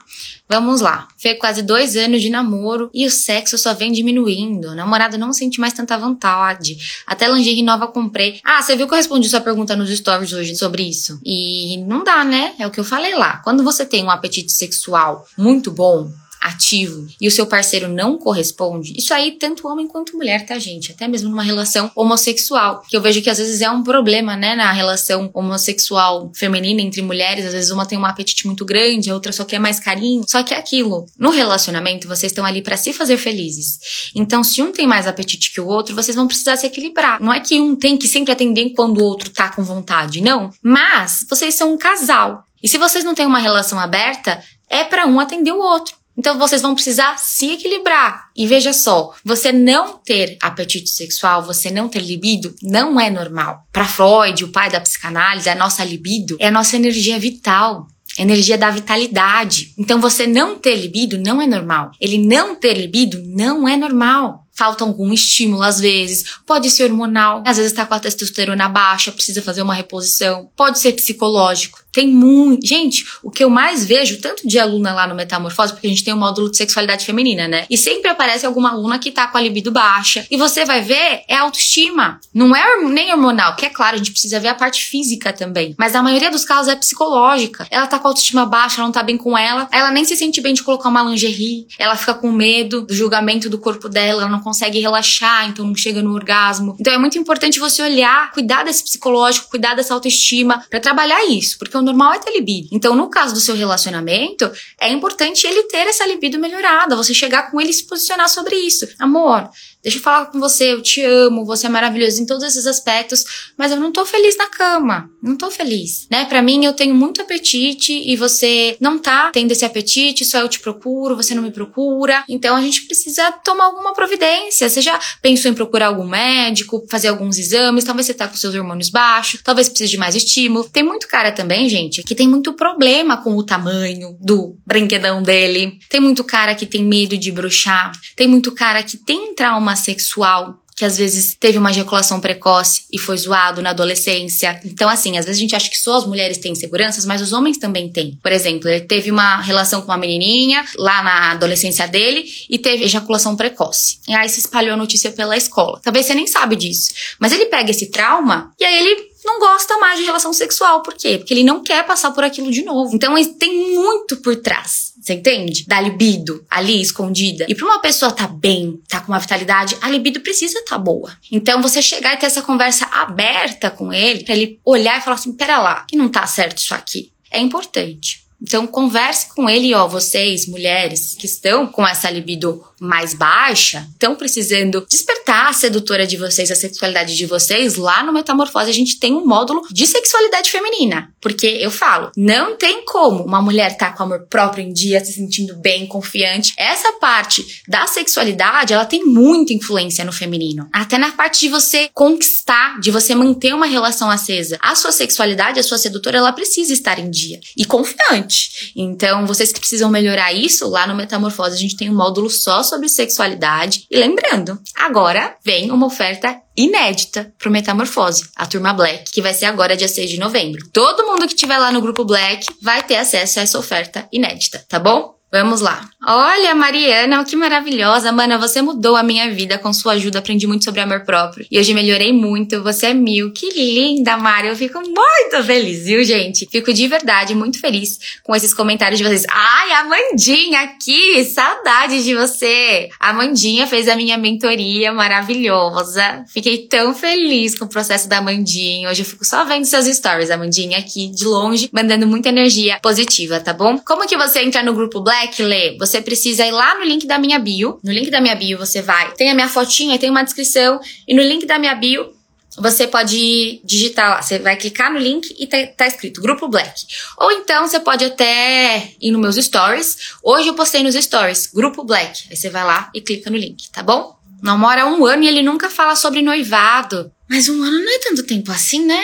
Vamos 0.51 0.81
lá. 0.81 1.07
Foi 1.17 1.35
quase 1.35 1.61
dois 1.61 1.95
anos 1.95 2.21
de 2.21 2.29
namoro 2.29 2.89
e 2.93 3.05
o 3.05 3.09
sexo 3.09 3.57
só 3.57 3.73
vem 3.73 3.89
diminuindo. 3.89 4.67
O 4.67 4.75
namorado 4.75 5.17
não 5.17 5.31
sente 5.31 5.61
mais 5.61 5.71
tanta 5.71 5.97
vontade. 5.97 6.77
Até 7.07 7.31
lingerie 7.31 7.63
nova 7.63 7.87
comprei. 7.87 8.41
Ah, 8.43 8.61
você 8.61 8.75
viu 8.75 8.85
que 8.85 8.93
eu 8.93 8.97
respondi 8.97 9.29
sua 9.29 9.39
pergunta 9.39 9.77
nos 9.77 9.89
stories 9.89 10.33
hoje 10.33 10.55
sobre 10.57 10.83
isso? 10.83 11.19
E 11.25 11.77
não 11.87 12.03
dá, 12.03 12.25
né? 12.25 12.53
É 12.59 12.67
o 12.67 12.71
que 12.71 12.81
eu 12.81 12.83
falei 12.83 13.15
lá. 13.15 13.37
Quando 13.37 13.63
você 13.63 13.85
tem 13.85 14.03
um 14.03 14.11
apetite 14.11 14.51
sexual 14.51 15.25
muito 15.37 15.71
bom, 15.71 16.11
ativo 16.41 17.07
e 17.19 17.27
o 17.27 17.31
seu 17.31 17.45
parceiro 17.45 17.87
não 17.87 18.17
corresponde, 18.17 18.93
isso 18.97 19.13
aí 19.13 19.33
tanto 19.33 19.67
homem 19.67 19.87
quanto 19.87 20.17
mulher, 20.17 20.45
tá, 20.45 20.57
gente? 20.57 20.91
Até 20.91 21.07
mesmo 21.07 21.29
numa 21.29 21.43
relação 21.43 21.91
homossexual, 21.95 22.83
que 22.89 22.97
eu 22.97 23.01
vejo 23.01 23.21
que 23.21 23.29
às 23.29 23.37
vezes 23.37 23.61
é 23.61 23.69
um 23.69 23.83
problema, 23.83 24.35
né, 24.35 24.55
na 24.55 24.71
relação 24.71 25.29
homossexual 25.33 26.31
feminina 26.35 26.81
entre 26.81 27.01
mulheres, 27.01 27.45
às 27.45 27.53
vezes 27.53 27.69
uma 27.69 27.85
tem 27.85 27.97
um 27.97 28.05
apetite 28.05 28.47
muito 28.47 28.65
grande, 28.65 29.09
a 29.09 29.13
outra 29.13 29.31
só 29.31 29.45
quer 29.45 29.59
mais 29.59 29.79
carinho. 29.79 30.23
Só 30.27 30.43
que 30.43 30.53
é 30.53 30.57
aquilo, 30.57 31.05
no 31.17 31.29
relacionamento 31.29 32.07
vocês 32.07 32.31
estão 32.31 32.45
ali 32.45 32.61
para 32.61 32.77
se 32.77 32.93
fazer 32.93 33.17
felizes. 33.17 34.11
Então, 34.15 34.43
se 34.43 34.61
um 34.61 34.71
tem 34.71 34.87
mais 34.87 35.07
apetite 35.07 35.51
que 35.51 35.61
o 35.61 35.67
outro, 35.67 35.95
vocês 35.95 36.15
vão 36.15 36.27
precisar 36.27 36.55
se 36.57 36.65
equilibrar. 36.65 37.21
Não 37.21 37.33
é 37.33 37.39
que 37.39 37.59
um 37.59 37.75
tem 37.75 37.97
que 37.97 38.07
sempre 38.07 38.31
atender 38.31 38.71
quando 38.71 38.99
o 38.99 39.03
outro 39.03 39.29
tá 39.29 39.49
com 39.49 39.63
vontade, 39.63 40.21
não. 40.21 40.49
Mas 40.63 41.25
vocês 41.29 41.55
são 41.55 41.73
um 41.73 41.77
casal. 41.77 42.43
E 42.63 42.67
se 42.67 42.77
vocês 42.77 43.03
não 43.03 43.15
têm 43.15 43.25
uma 43.25 43.39
relação 43.39 43.79
aberta, 43.79 44.41
é 44.69 44.83
para 44.83 45.05
um 45.05 45.19
atender 45.19 45.51
o 45.51 45.59
outro. 45.59 46.00
Então 46.21 46.37
vocês 46.37 46.61
vão 46.61 46.75
precisar 46.75 47.17
se 47.17 47.53
equilibrar. 47.53 48.29
E 48.35 48.45
veja 48.45 48.73
só, 48.73 49.11
você 49.25 49.51
não 49.51 49.97
ter 49.97 50.37
apetite 50.39 50.87
sexual, 50.87 51.41
você 51.41 51.71
não 51.71 51.89
ter 51.89 51.99
libido, 51.99 52.53
não 52.61 52.99
é 52.99 53.09
normal. 53.09 53.65
Para 53.73 53.87
Freud, 53.87 54.43
o 54.43 54.49
pai 54.49 54.69
da 54.69 54.79
psicanálise, 54.79 55.49
a 55.49 55.55
nossa 55.55 55.83
libido 55.83 56.37
é 56.39 56.49
a 56.49 56.51
nossa 56.51 56.75
energia 56.75 57.17
vital 57.17 57.87
energia 58.19 58.57
da 58.57 58.69
vitalidade. 58.69 59.73
Então 59.77 59.99
você 59.99 60.27
não 60.27 60.59
ter 60.59 60.75
libido 60.75 61.17
não 61.17 61.41
é 61.41 61.47
normal. 61.47 61.91
Ele 61.99 62.19
não 62.19 62.53
ter 62.55 62.73
libido 62.73 63.23
não 63.25 63.67
é 63.67 63.75
normal 63.75 64.45
falta 64.61 64.83
algum 64.83 65.11
estímulo 65.11 65.63
às 65.63 65.79
vezes, 65.79 66.35
pode 66.45 66.69
ser 66.69 66.83
hormonal, 66.83 67.41
às 67.47 67.57
vezes 67.57 67.71
está 67.71 67.83
com 67.83 67.95
a 67.95 67.99
testosterona 67.99 68.69
baixa, 68.69 69.11
precisa 69.11 69.41
fazer 69.41 69.63
uma 69.63 69.73
reposição, 69.73 70.51
pode 70.55 70.77
ser 70.77 70.91
psicológico. 70.93 71.80
Tem 71.91 72.07
muito. 72.07 72.65
Gente, 72.65 73.05
o 73.21 73.29
que 73.29 73.43
eu 73.43 73.49
mais 73.49 73.85
vejo, 73.85 74.21
tanto 74.21 74.47
de 74.47 74.57
aluna 74.57 74.93
lá 74.93 75.07
no 75.07 75.15
Metamorfose, 75.15 75.73
porque 75.73 75.87
a 75.87 75.89
gente 75.89 76.03
tem 76.03 76.13
um 76.13 76.17
módulo 76.17 76.49
de 76.49 76.57
sexualidade 76.57 77.05
feminina, 77.05 77.47
né? 77.47 77.65
E 77.69 77.77
sempre 77.77 78.09
aparece 78.09 78.45
alguma 78.45 78.71
aluna 78.71 78.99
que 78.99 79.11
tá 79.11 79.27
com 79.27 79.37
a 79.37 79.41
libido 79.41 79.71
baixa. 79.71 80.25
E 80.29 80.37
você 80.37 80.65
vai 80.65 80.81
ver, 80.81 81.23
é 81.27 81.37
autoestima. 81.37 82.19
Não 82.33 82.55
é 82.55 82.81
nem 82.83 83.11
hormonal, 83.11 83.55
que 83.55 83.65
é 83.65 83.69
claro, 83.69 83.95
a 83.95 83.97
gente 83.97 84.11
precisa 84.11 84.39
ver 84.39 84.49
a 84.49 84.55
parte 84.55 84.83
física 84.83 85.33
também. 85.33 85.75
Mas 85.77 85.93
na 85.93 86.01
maioria 86.01 86.31
dos 86.31 86.45
casos 86.45 86.71
é 86.71 86.75
psicológica. 86.75 87.67
Ela 87.69 87.87
tá 87.87 87.99
com 87.99 88.07
a 88.07 88.11
autoestima 88.11 88.45
baixa, 88.45 88.77
ela 88.77 88.87
não 88.87 88.91
tá 88.91 89.03
bem 89.03 89.17
com 89.17 89.37
ela, 89.37 89.67
ela 89.71 89.91
nem 89.91 90.05
se 90.05 90.15
sente 90.15 90.41
bem 90.41 90.53
de 90.53 90.63
colocar 90.63 90.89
uma 90.89 91.03
lingerie, 91.03 91.67
ela 91.77 91.95
fica 91.95 92.13
com 92.13 92.31
medo 92.31 92.81
do 92.81 92.93
julgamento 92.93 93.49
do 93.49 93.57
corpo 93.57 93.89
dela, 93.89 94.21
ela 94.21 94.31
não 94.31 94.39
consegue 94.39 94.79
relaxar, 94.79 95.49
então 95.49 95.65
não 95.65 95.75
chega 95.75 96.01
no 96.01 96.13
orgasmo. 96.13 96.75
Então 96.79 96.93
é 96.93 96.97
muito 96.97 97.17
importante 97.17 97.59
você 97.59 97.81
olhar, 97.81 98.31
cuidar 98.31 98.63
desse 98.63 98.83
psicológico, 98.83 99.49
cuidar 99.49 99.75
dessa 99.75 99.93
autoestima, 99.93 100.63
para 100.69 100.79
trabalhar 100.79 101.25
isso, 101.25 101.57
porque 101.57 101.75
o 101.81 101.85
normal 101.85 102.13
é 102.13 102.19
ter 102.19 102.31
libido. 102.31 102.69
Então, 102.71 102.95
no 102.95 103.09
caso 103.09 103.33
do 103.33 103.39
seu 103.39 103.55
relacionamento, 103.55 104.49
é 104.79 104.89
importante 104.89 105.45
ele 105.45 105.63
ter 105.63 105.87
essa 105.87 106.05
libido 106.05 106.39
melhorada, 106.39 106.95
você 106.95 107.13
chegar 107.13 107.51
com 107.51 107.59
ele 107.59 107.71
e 107.71 107.73
se 107.73 107.85
posicionar 107.85 108.29
sobre 108.29 108.55
isso. 108.55 108.87
Amor, 108.99 109.49
Deixa 109.83 109.97
eu 109.97 110.01
falar 110.01 110.27
com 110.27 110.39
você, 110.39 110.73
eu 110.73 110.81
te 110.81 111.01
amo, 111.03 111.45
você 111.45 111.65
é 111.65 111.69
maravilhoso 111.69 112.21
em 112.21 112.25
todos 112.25 112.43
esses 112.43 112.67
aspectos, 112.67 113.51
mas 113.57 113.71
eu 113.71 113.79
não 113.79 113.91
tô 113.91 114.05
feliz 114.05 114.37
na 114.37 114.47
cama. 114.47 115.09
Não 115.21 115.35
tô 115.35 115.49
feliz, 115.49 116.07
né? 116.09 116.25
Para 116.25 116.41
mim 116.41 116.65
eu 116.65 116.73
tenho 116.73 116.93
muito 116.93 117.21
apetite 117.21 117.93
e 117.93 118.15
você 118.15 118.77
não 118.79 118.99
tá 118.99 119.31
tendo 119.31 119.51
esse 119.51 119.65
apetite, 119.65 120.23
só 120.23 120.39
eu 120.39 120.49
te 120.49 120.59
procuro, 120.59 121.15
você 121.15 121.33
não 121.33 121.43
me 121.43 121.51
procura. 121.51 122.23
Então 122.29 122.55
a 122.55 122.61
gente 122.61 122.85
precisa 122.85 123.31
tomar 123.31 123.65
alguma 123.65 123.93
providência. 123.93 124.69
Você 124.69 124.81
já 124.81 124.99
pensou 125.21 125.49
em 125.49 125.53
procurar 125.53 125.87
algum 125.87 126.07
médico, 126.07 126.85
fazer 126.89 127.07
alguns 127.07 127.39
exames, 127.39 127.83
talvez 127.83 128.05
você 128.05 128.13
tá 128.13 128.27
com 128.27 128.35
seus 128.35 128.53
hormônios 128.53 128.89
baixos, 128.89 129.41
talvez 129.43 129.67
precise 129.67 129.91
de 129.91 129.97
mais 129.97 130.15
estímulo. 130.15 130.69
Tem 130.69 130.83
muito 130.83 131.07
cara 131.07 131.31
também, 131.31 131.67
gente, 131.67 132.03
que 132.03 132.15
tem 132.15 132.27
muito 132.27 132.53
problema 132.53 133.17
com 133.17 133.35
o 133.35 133.43
tamanho 133.43 134.15
do 134.19 134.57
brinquedão 134.65 135.23
dele. 135.23 135.79
Tem 135.89 135.99
muito 135.99 136.23
cara 136.23 136.53
que 136.53 136.65
tem 136.65 136.83
medo 136.83 137.17
de 137.17 137.31
bruxar. 137.31 137.91
Tem 138.15 138.27
muito 138.27 138.51
cara 138.51 138.83
que 138.83 138.97
tem 138.97 139.33
trauma 139.33 139.70
trauma 139.71 139.75
sexual 139.75 140.57
que 140.73 140.85
às 140.85 140.97
vezes 140.97 141.35
teve 141.39 141.59
uma 141.59 141.69
ejaculação 141.69 142.19
precoce 142.19 142.85
e 142.91 142.97
foi 142.97 143.15
zoado 143.15 143.61
na 143.61 143.69
adolescência. 143.69 144.59
Então, 144.65 144.89
assim, 144.89 145.15
às 145.15 145.25
vezes 145.25 145.37
a 145.37 145.41
gente 145.41 145.55
acha 145.55 145.69
que 145.69 145.77
só 145.77 145.97
as 145.97 146.07
mulheres 146.07 146.39
têm 146.39 146.53
inseguranças, 146.53 147.05
mas 147.05 147.21
os 147.21 147.33
homens 147.33 147.59
também 147.59 147.91
têm. 147.91 148.17
Por 148.23 148.31
exemplo, 148.31 148.67
ele 148.67 148.81
teve 148.81 149.11
uma 149.11 149.41
relação 149.41 149.81
com 149.81 149.89
uma 149.89 149.97
menininha 149.97 150.65
lá 150.77 151.03
na 151.03 151.31
adolescência 151.33 151.87
dele 151.87 152.25
e 152.49 152.57
teve 152.57 152.85
ejaculação 152.85 153.35
precoce. 153.35 153.99
E 154.07 154.13
aí 154.13 154.27
se 154.27 154.39
espalhou 154.39 154.73
a 154.73 154.77
notícia 154.77 155.11
pela 155.11 155.37
escola. 155.37 155.79
Talvez 155.83 156.07
você 156.07 156.15
nem 156.15 156.25
sabe 156.25 156.55
disso, 156.55 156.91
mas 157.19 157.31
ele 157.31 157.45
pega 157.45 157.69
esse 157.69 157.91
trauma 157.91 158.51
e 158.59 158.63
aí 158.63 158.79
ele 158.79 159.10
não 159.23 159.39
gosta 159.39 159.77
mais 159.77 159.99
de 159.99 160.05
relação 160.05 160.33
sexual. 160.33 160.81
Por 160.81 160.93
quê? 160.93 161.17
Porque 161.17 161.33
ele 161.33 161.43
não 161.43 161.63
quer 161.63 161.85
passar 161.85 162.11
por 162.11 162.23
aquilo 162.23 162.51
de 162.51 162.63
novo. 162.63 162.95
Então 162.95 163.13
tem 163.37 163.75
muito 163.75 164.17
por 164.17 164.35
trás. 164.37 164.93
Você 165.01 165.13
entende? 165.13 165.65
Da 165.67 165.81
libido 165.81 166.45
ali 166.49 166.81
escondida. 166.81 167.45
E 167.49 167.55
pra 167.55 167.65
uma 167.65 167.79
pessoa 167.79 168.11
tá 168.11 168.27
bem, 168.27 168.79
tá 168.87 168.99
com 168.99 169.11
uma 169.11 169.19
vitalidade, 169.19 169.77
a 169.81 169.89
libido 169.89 170.21
precisa 170.21 170.59
estar 170.59 170.75
tá 170.75 170.77
boa. 170.77 171.11
Então 171.31 171.61
você 171.61 171.81
chegar 171.81 172.13
e 172.13 172.17
ter 172.17 172.27
essa 172.27 172.41
conversa 172.41 172.85
aberta 172.85 173.71
com 173.71 173.91
ele, 173.91 174.23
pra 174.23 174.35
ele 174.35 174.59
olhar 174.63 174.99
e 174.99 175.01
falar 175.01 175.15
assim: 175.15 175.33
pera 175.33 175.59
lá, 175.59 175.85
que 175.87 175.95
não 175.95 176.09
tá 176.09 176.25
certo 176.27 176.59
isso 176.59 176.73
aqui. 176.73 177.11
É 177.31 177.39
importante. 177.39 178.20
Então 178.41 178.65
converse 178.65 179.27
com 179.35 179.49
ele, 179.49 179.73
ó, 179.73 179.87
vocês, 179.87 180.47
mulheres 180.47 181.15
que 181.17 181.25
estão 181.25 181.67
com 181.67 181.87
essa 181.87 182.09
libido 182.09 182.63
mais 182.79 183.13
baixa, 183.13 183.87
estão 183.91 184.15
precisando 184.15 184.85
despertar 184.89 185.49
a 185.49 185.53
sedutora 185.53 186.07
de 186.07 186.17
vocês, 186.17 186.49
a 186.49 186.55
sexualidade 186.55 187.15
de 187.15 187.25
vocês, 187.27 187.75
lá 187.75 188.03
no 188.03 188.11
Metamorfose 188.11 188.71
a 188.71 188.73
gente 188.73 188.99
tem 188.99 189.13
um 189.13 189.25
módulo 189.25 189.61
de 189.71 189.85
sexualidade 189.85 190.49
feminina. 190.49 191.13
Porque 191.21 191.45
eu 191.45 191.69
falo, 191.69 192.11
não 192.17 192.57
tem 192.57 192.83
como 192.83 193.23
uma 193.23 193.41
mulher 193.41 193.71
estar 193.71 193.91
tá 193.91 193.97
com 193.97 194.03
amor 194.03 194.25
próprio 194.27 194.63
em 194.63 194.73
dia, 194.73 195.03
se 195.05 195.13
sentindo 195.13 195.55
bem, 195.57 195.85
confiante. 195.85 196.53
Essa 196.57 196.93
parte 196.93 197.61
da 197.67 197.85
sexualidade, 197.85 198.73
ela 198.73 198.85
tem 198.85 199.05
muita 199.05 199.53
influência 199.53 200.03
no 200.03 200.11
feminino. 200.11 200.67
Até 200.73 200.97
na 200.97 201.11
parte 201.11 201.41
de 201.41 201.49
você 201.49 201.89
conquistar, 201.93 202.79
de 202.79 202.89
você 202.89 203.13
manter 203.13 203.53
uma 203.53 203.67
relação 203.67 204.09
acesa. 204.09 204.57
A 204.59 204.73
sua 204.73 204.91
sexualidade, 204.91 205.59
a 205.59 205.63
sua 205.63 205.77
sedutora, 205.77 206.17
ela 206.17 206.33
precisa 206.33 206.73
estar 206.73 206.97
em 206.97 207.11
dia 207.11 207.39
e 207.55 207.63
confiante. 207.63 208.30
Então, 208.75 209.25
vocês 209.25 209.51
que 209.51 209.59
precisam 209.59 209.89
melhorar 209.89 210.33
isso, 210.33 210.69
lá 210.69 210.87
no 210.87 210.95
Metamorfose 210.95 211.55
a 211.55 211.59
gente 211.59 211.77
tem 211.77 211.89
um 211.89 211.95
módulo 211.95 212.29
só 212.29 212.63
sobre 212.63 212.89
sexualidade. 212.89 213.85
E 213.89 213.97
lembrando, 213.97 214.59
agora 214.75 215.35
vem 215.43 215.71
uma 215.71 215.87
oferta 215.87 216.41
inédita 216.55 217.33
pro 217.37 217.51
Metamorfose, 217.51 218.29
a 218.35 218.45
turma 218.45 218.73
Black, 218.73 219.11
que 219.11 219.21
vai 219.21 219.33
ser 219.33 219.45
agora 219.45 219.77
dia 219.77 219.87
6 219.87 220.09
de 220.09 220.19
novembro. 220.19 220.67
Todo 220.71 221.05
mundo 221.07 221.27
que 221.27 221.33
estiver 221.33 221.57
lá 221.57 221.71
no 221.71 221.81
grupo 221.81 222.03
Black 222.03 222.45
vai 222.61 222.83
ter 222.83 222.97
acesso 222.97 223.39
a 223.39 223.43
essa 223.43 223.57
oferta 223.57 224.07
inédita, 224.11 224.63
tá 224.67 224.79
bom? 224.79 225.20
Vamos 225.31 225.61
lá. 225.61 225.89
Olha, 226.05 226.53
Mariana, 226.53 227.23
que 227.23 227.37
maravilhosa. 227.37 228.11
Mana, 228.11 228.37
você 228.37 228.61
mudou 228.61 228.97
a 228.97 229.03
minha 229.03 229.33
vida 229.33 229.57
com 229.57 229.71
sua 229.71 229.93
ajuda. 229.93 230.19
Aprendi 230.19 230.45
muito 230.45 230.65
sobre 230.65 230.81
amor 230.81 231.05
próprio. 231.05 231.45
E 231.49 231.57
hoje 231.57 231.73
melhorei 231.73 232.11
muito. 232.11 232.61
Você 232.63 232.87
é 232.87 232.93
mil. 232.93 233.31
Que 233.31 233.49
linda, 233.49 234.17
Mari. 234.17 234.49
Eu 234.49 234.55
fico 234.57 234.79
muito 234.79 235.45
feliz, 235.45 235.85
viu, 235.85 236.03
gente? 236.03 236.49
Fico 236.51 236.73
de 236.73 236.85
verdade 236.85 237.33
muito 237.33 237.61
feliz 237.61 237.97
com 238.23 238.35
esses 238.35 238.53
comentários 238.53 238.97
de 238.97 239.05
vocês. 239.05 239.25
Ai, 239.29 239.71
Amandinha 239.73 240.61
aqui. 240.61 241.23
Saudades 241.23 242.03
de 242.03 242.13
você. 242.13 242.89
A 242.99 243.11
Amandinha 243.11 243.65
fez 243.67 243.87
a 243.87 243.95
minha 243.95 244.17
mentoria 244.17 244.91
maravilhosa. 244.91 246.25
Fiquei 246.27 246.67
tão 246.67 246.93
feliz 246.93 247.57
com 247.57 247.65
o 247.65 247.69
processo 247.69 248.09
da 248.09 248.17
Amandinha. 248.17 248.89
Hoje 248.89 249.03
eu 249.03 249.05
fico 249.05 249.23
só 249.23 249.45
vendo 249.45 249.63
seus 249.63 249.85
stories, 249.85 250.29
Amandinha, 250.29 250.79
aqui 250.79 251.09
de 251.09 251.23
longe, 251.25 251.69
mandando 251.71 252.05
muita 252.05 252.27
energia 252.27 252.79
positiva, 252.81 253.39
tá 253.39 253.53
bom? 253.53 253.77
Como 253.77 254.05
que 254.05 254.17
você 254.17 254.41
entra 254.41 254.61
no 254.61 254.73
grupo 254.73 254.99
Black? 254.99 255.20
Lê, 255.39 255.77
você 255.77 256.01
precisa 256.01 256.45
ir 256.45 256.51
lá 256.51 256.77
no 256.77 256.85
link 256.85 257.05
da 257.05 257.19
minha 257.19 257.39
bio. 257.39 257.79
No 257.83 257.91
link 257.91 258.09
da 258.09 258.21
minha 258.21 258.35
bio 258.35 258.57
você 258.57 258.81
vai, 258.81 259.13
tem 259.13 259.29
a 259.29 259.35
minha 259.35 259.49
fotinha, 259.49 259.99
tem 259.99 260.09
uma 260.09 260.23
descrição. 260.23 260.79
E 261.07 261.13
no 261.13 261.21
link 261.21 261.45
da 261.45 261.59
minha 261.59 261.75
bio 261.75 262.13
você 262.57 262.85
pode 262.85 263.61
digitar 263.63 264.09
lá, 264.09 264.21
você 264.21 264.37
vai 264.37 264.57
clicar 264.57 264.91
no 264.91 264.99
link 264.99 265.33
e 265.39 265.47
tá, 265.47 265.57
tá, 265.67 265.87
escrito 265.87 266.21
Grupo 266.21 266.47
Black. 266.47 266.85
Ou 267.17 267.31
então 267.31 267.65
você 267.65 267.79
pode 267.79 268.03
até 268.03 268.91
ir 268.99 269.11
nos 269.11 269.21
meus 269.21 269.45
stories. 269.45 270.15
Hoje 270.23 270.47
eu 270.49 270.53
postei 270.53 270.83
nos 270.83 270.95
stories, 270.95 271.47
Grupo 271.47 271.83
Black. 271.83 272.27
Aí 272.29 272.35
você 272.35 272.49
vai 272.49 272.63
lá 272.65 272.89
e 272.93 272.99
clica 272.99 273.29
no 273.29 273.37
link, 273.37 273.69
tá 273.71 273.81
bom? 273.81 274.15
Namora 274.41 274.85
um 274.85 275.05
ano 275.05 275.23
e 275.23 275.27
ele 275.27 275.41
nunca 275.43 275.69
fala 275.69 275.95
sobre 275.95 276.21
noivado. 276.21 277.11
Mas 277.29 277.47
um 277.47 277.63
ano 277.63 277.79
não 277.79 277.95
é 277.95 277.99
tanto 277.99 278.23
tempo 278.23 278.51
assim, 278.51 278.85
né? 278.85 279.01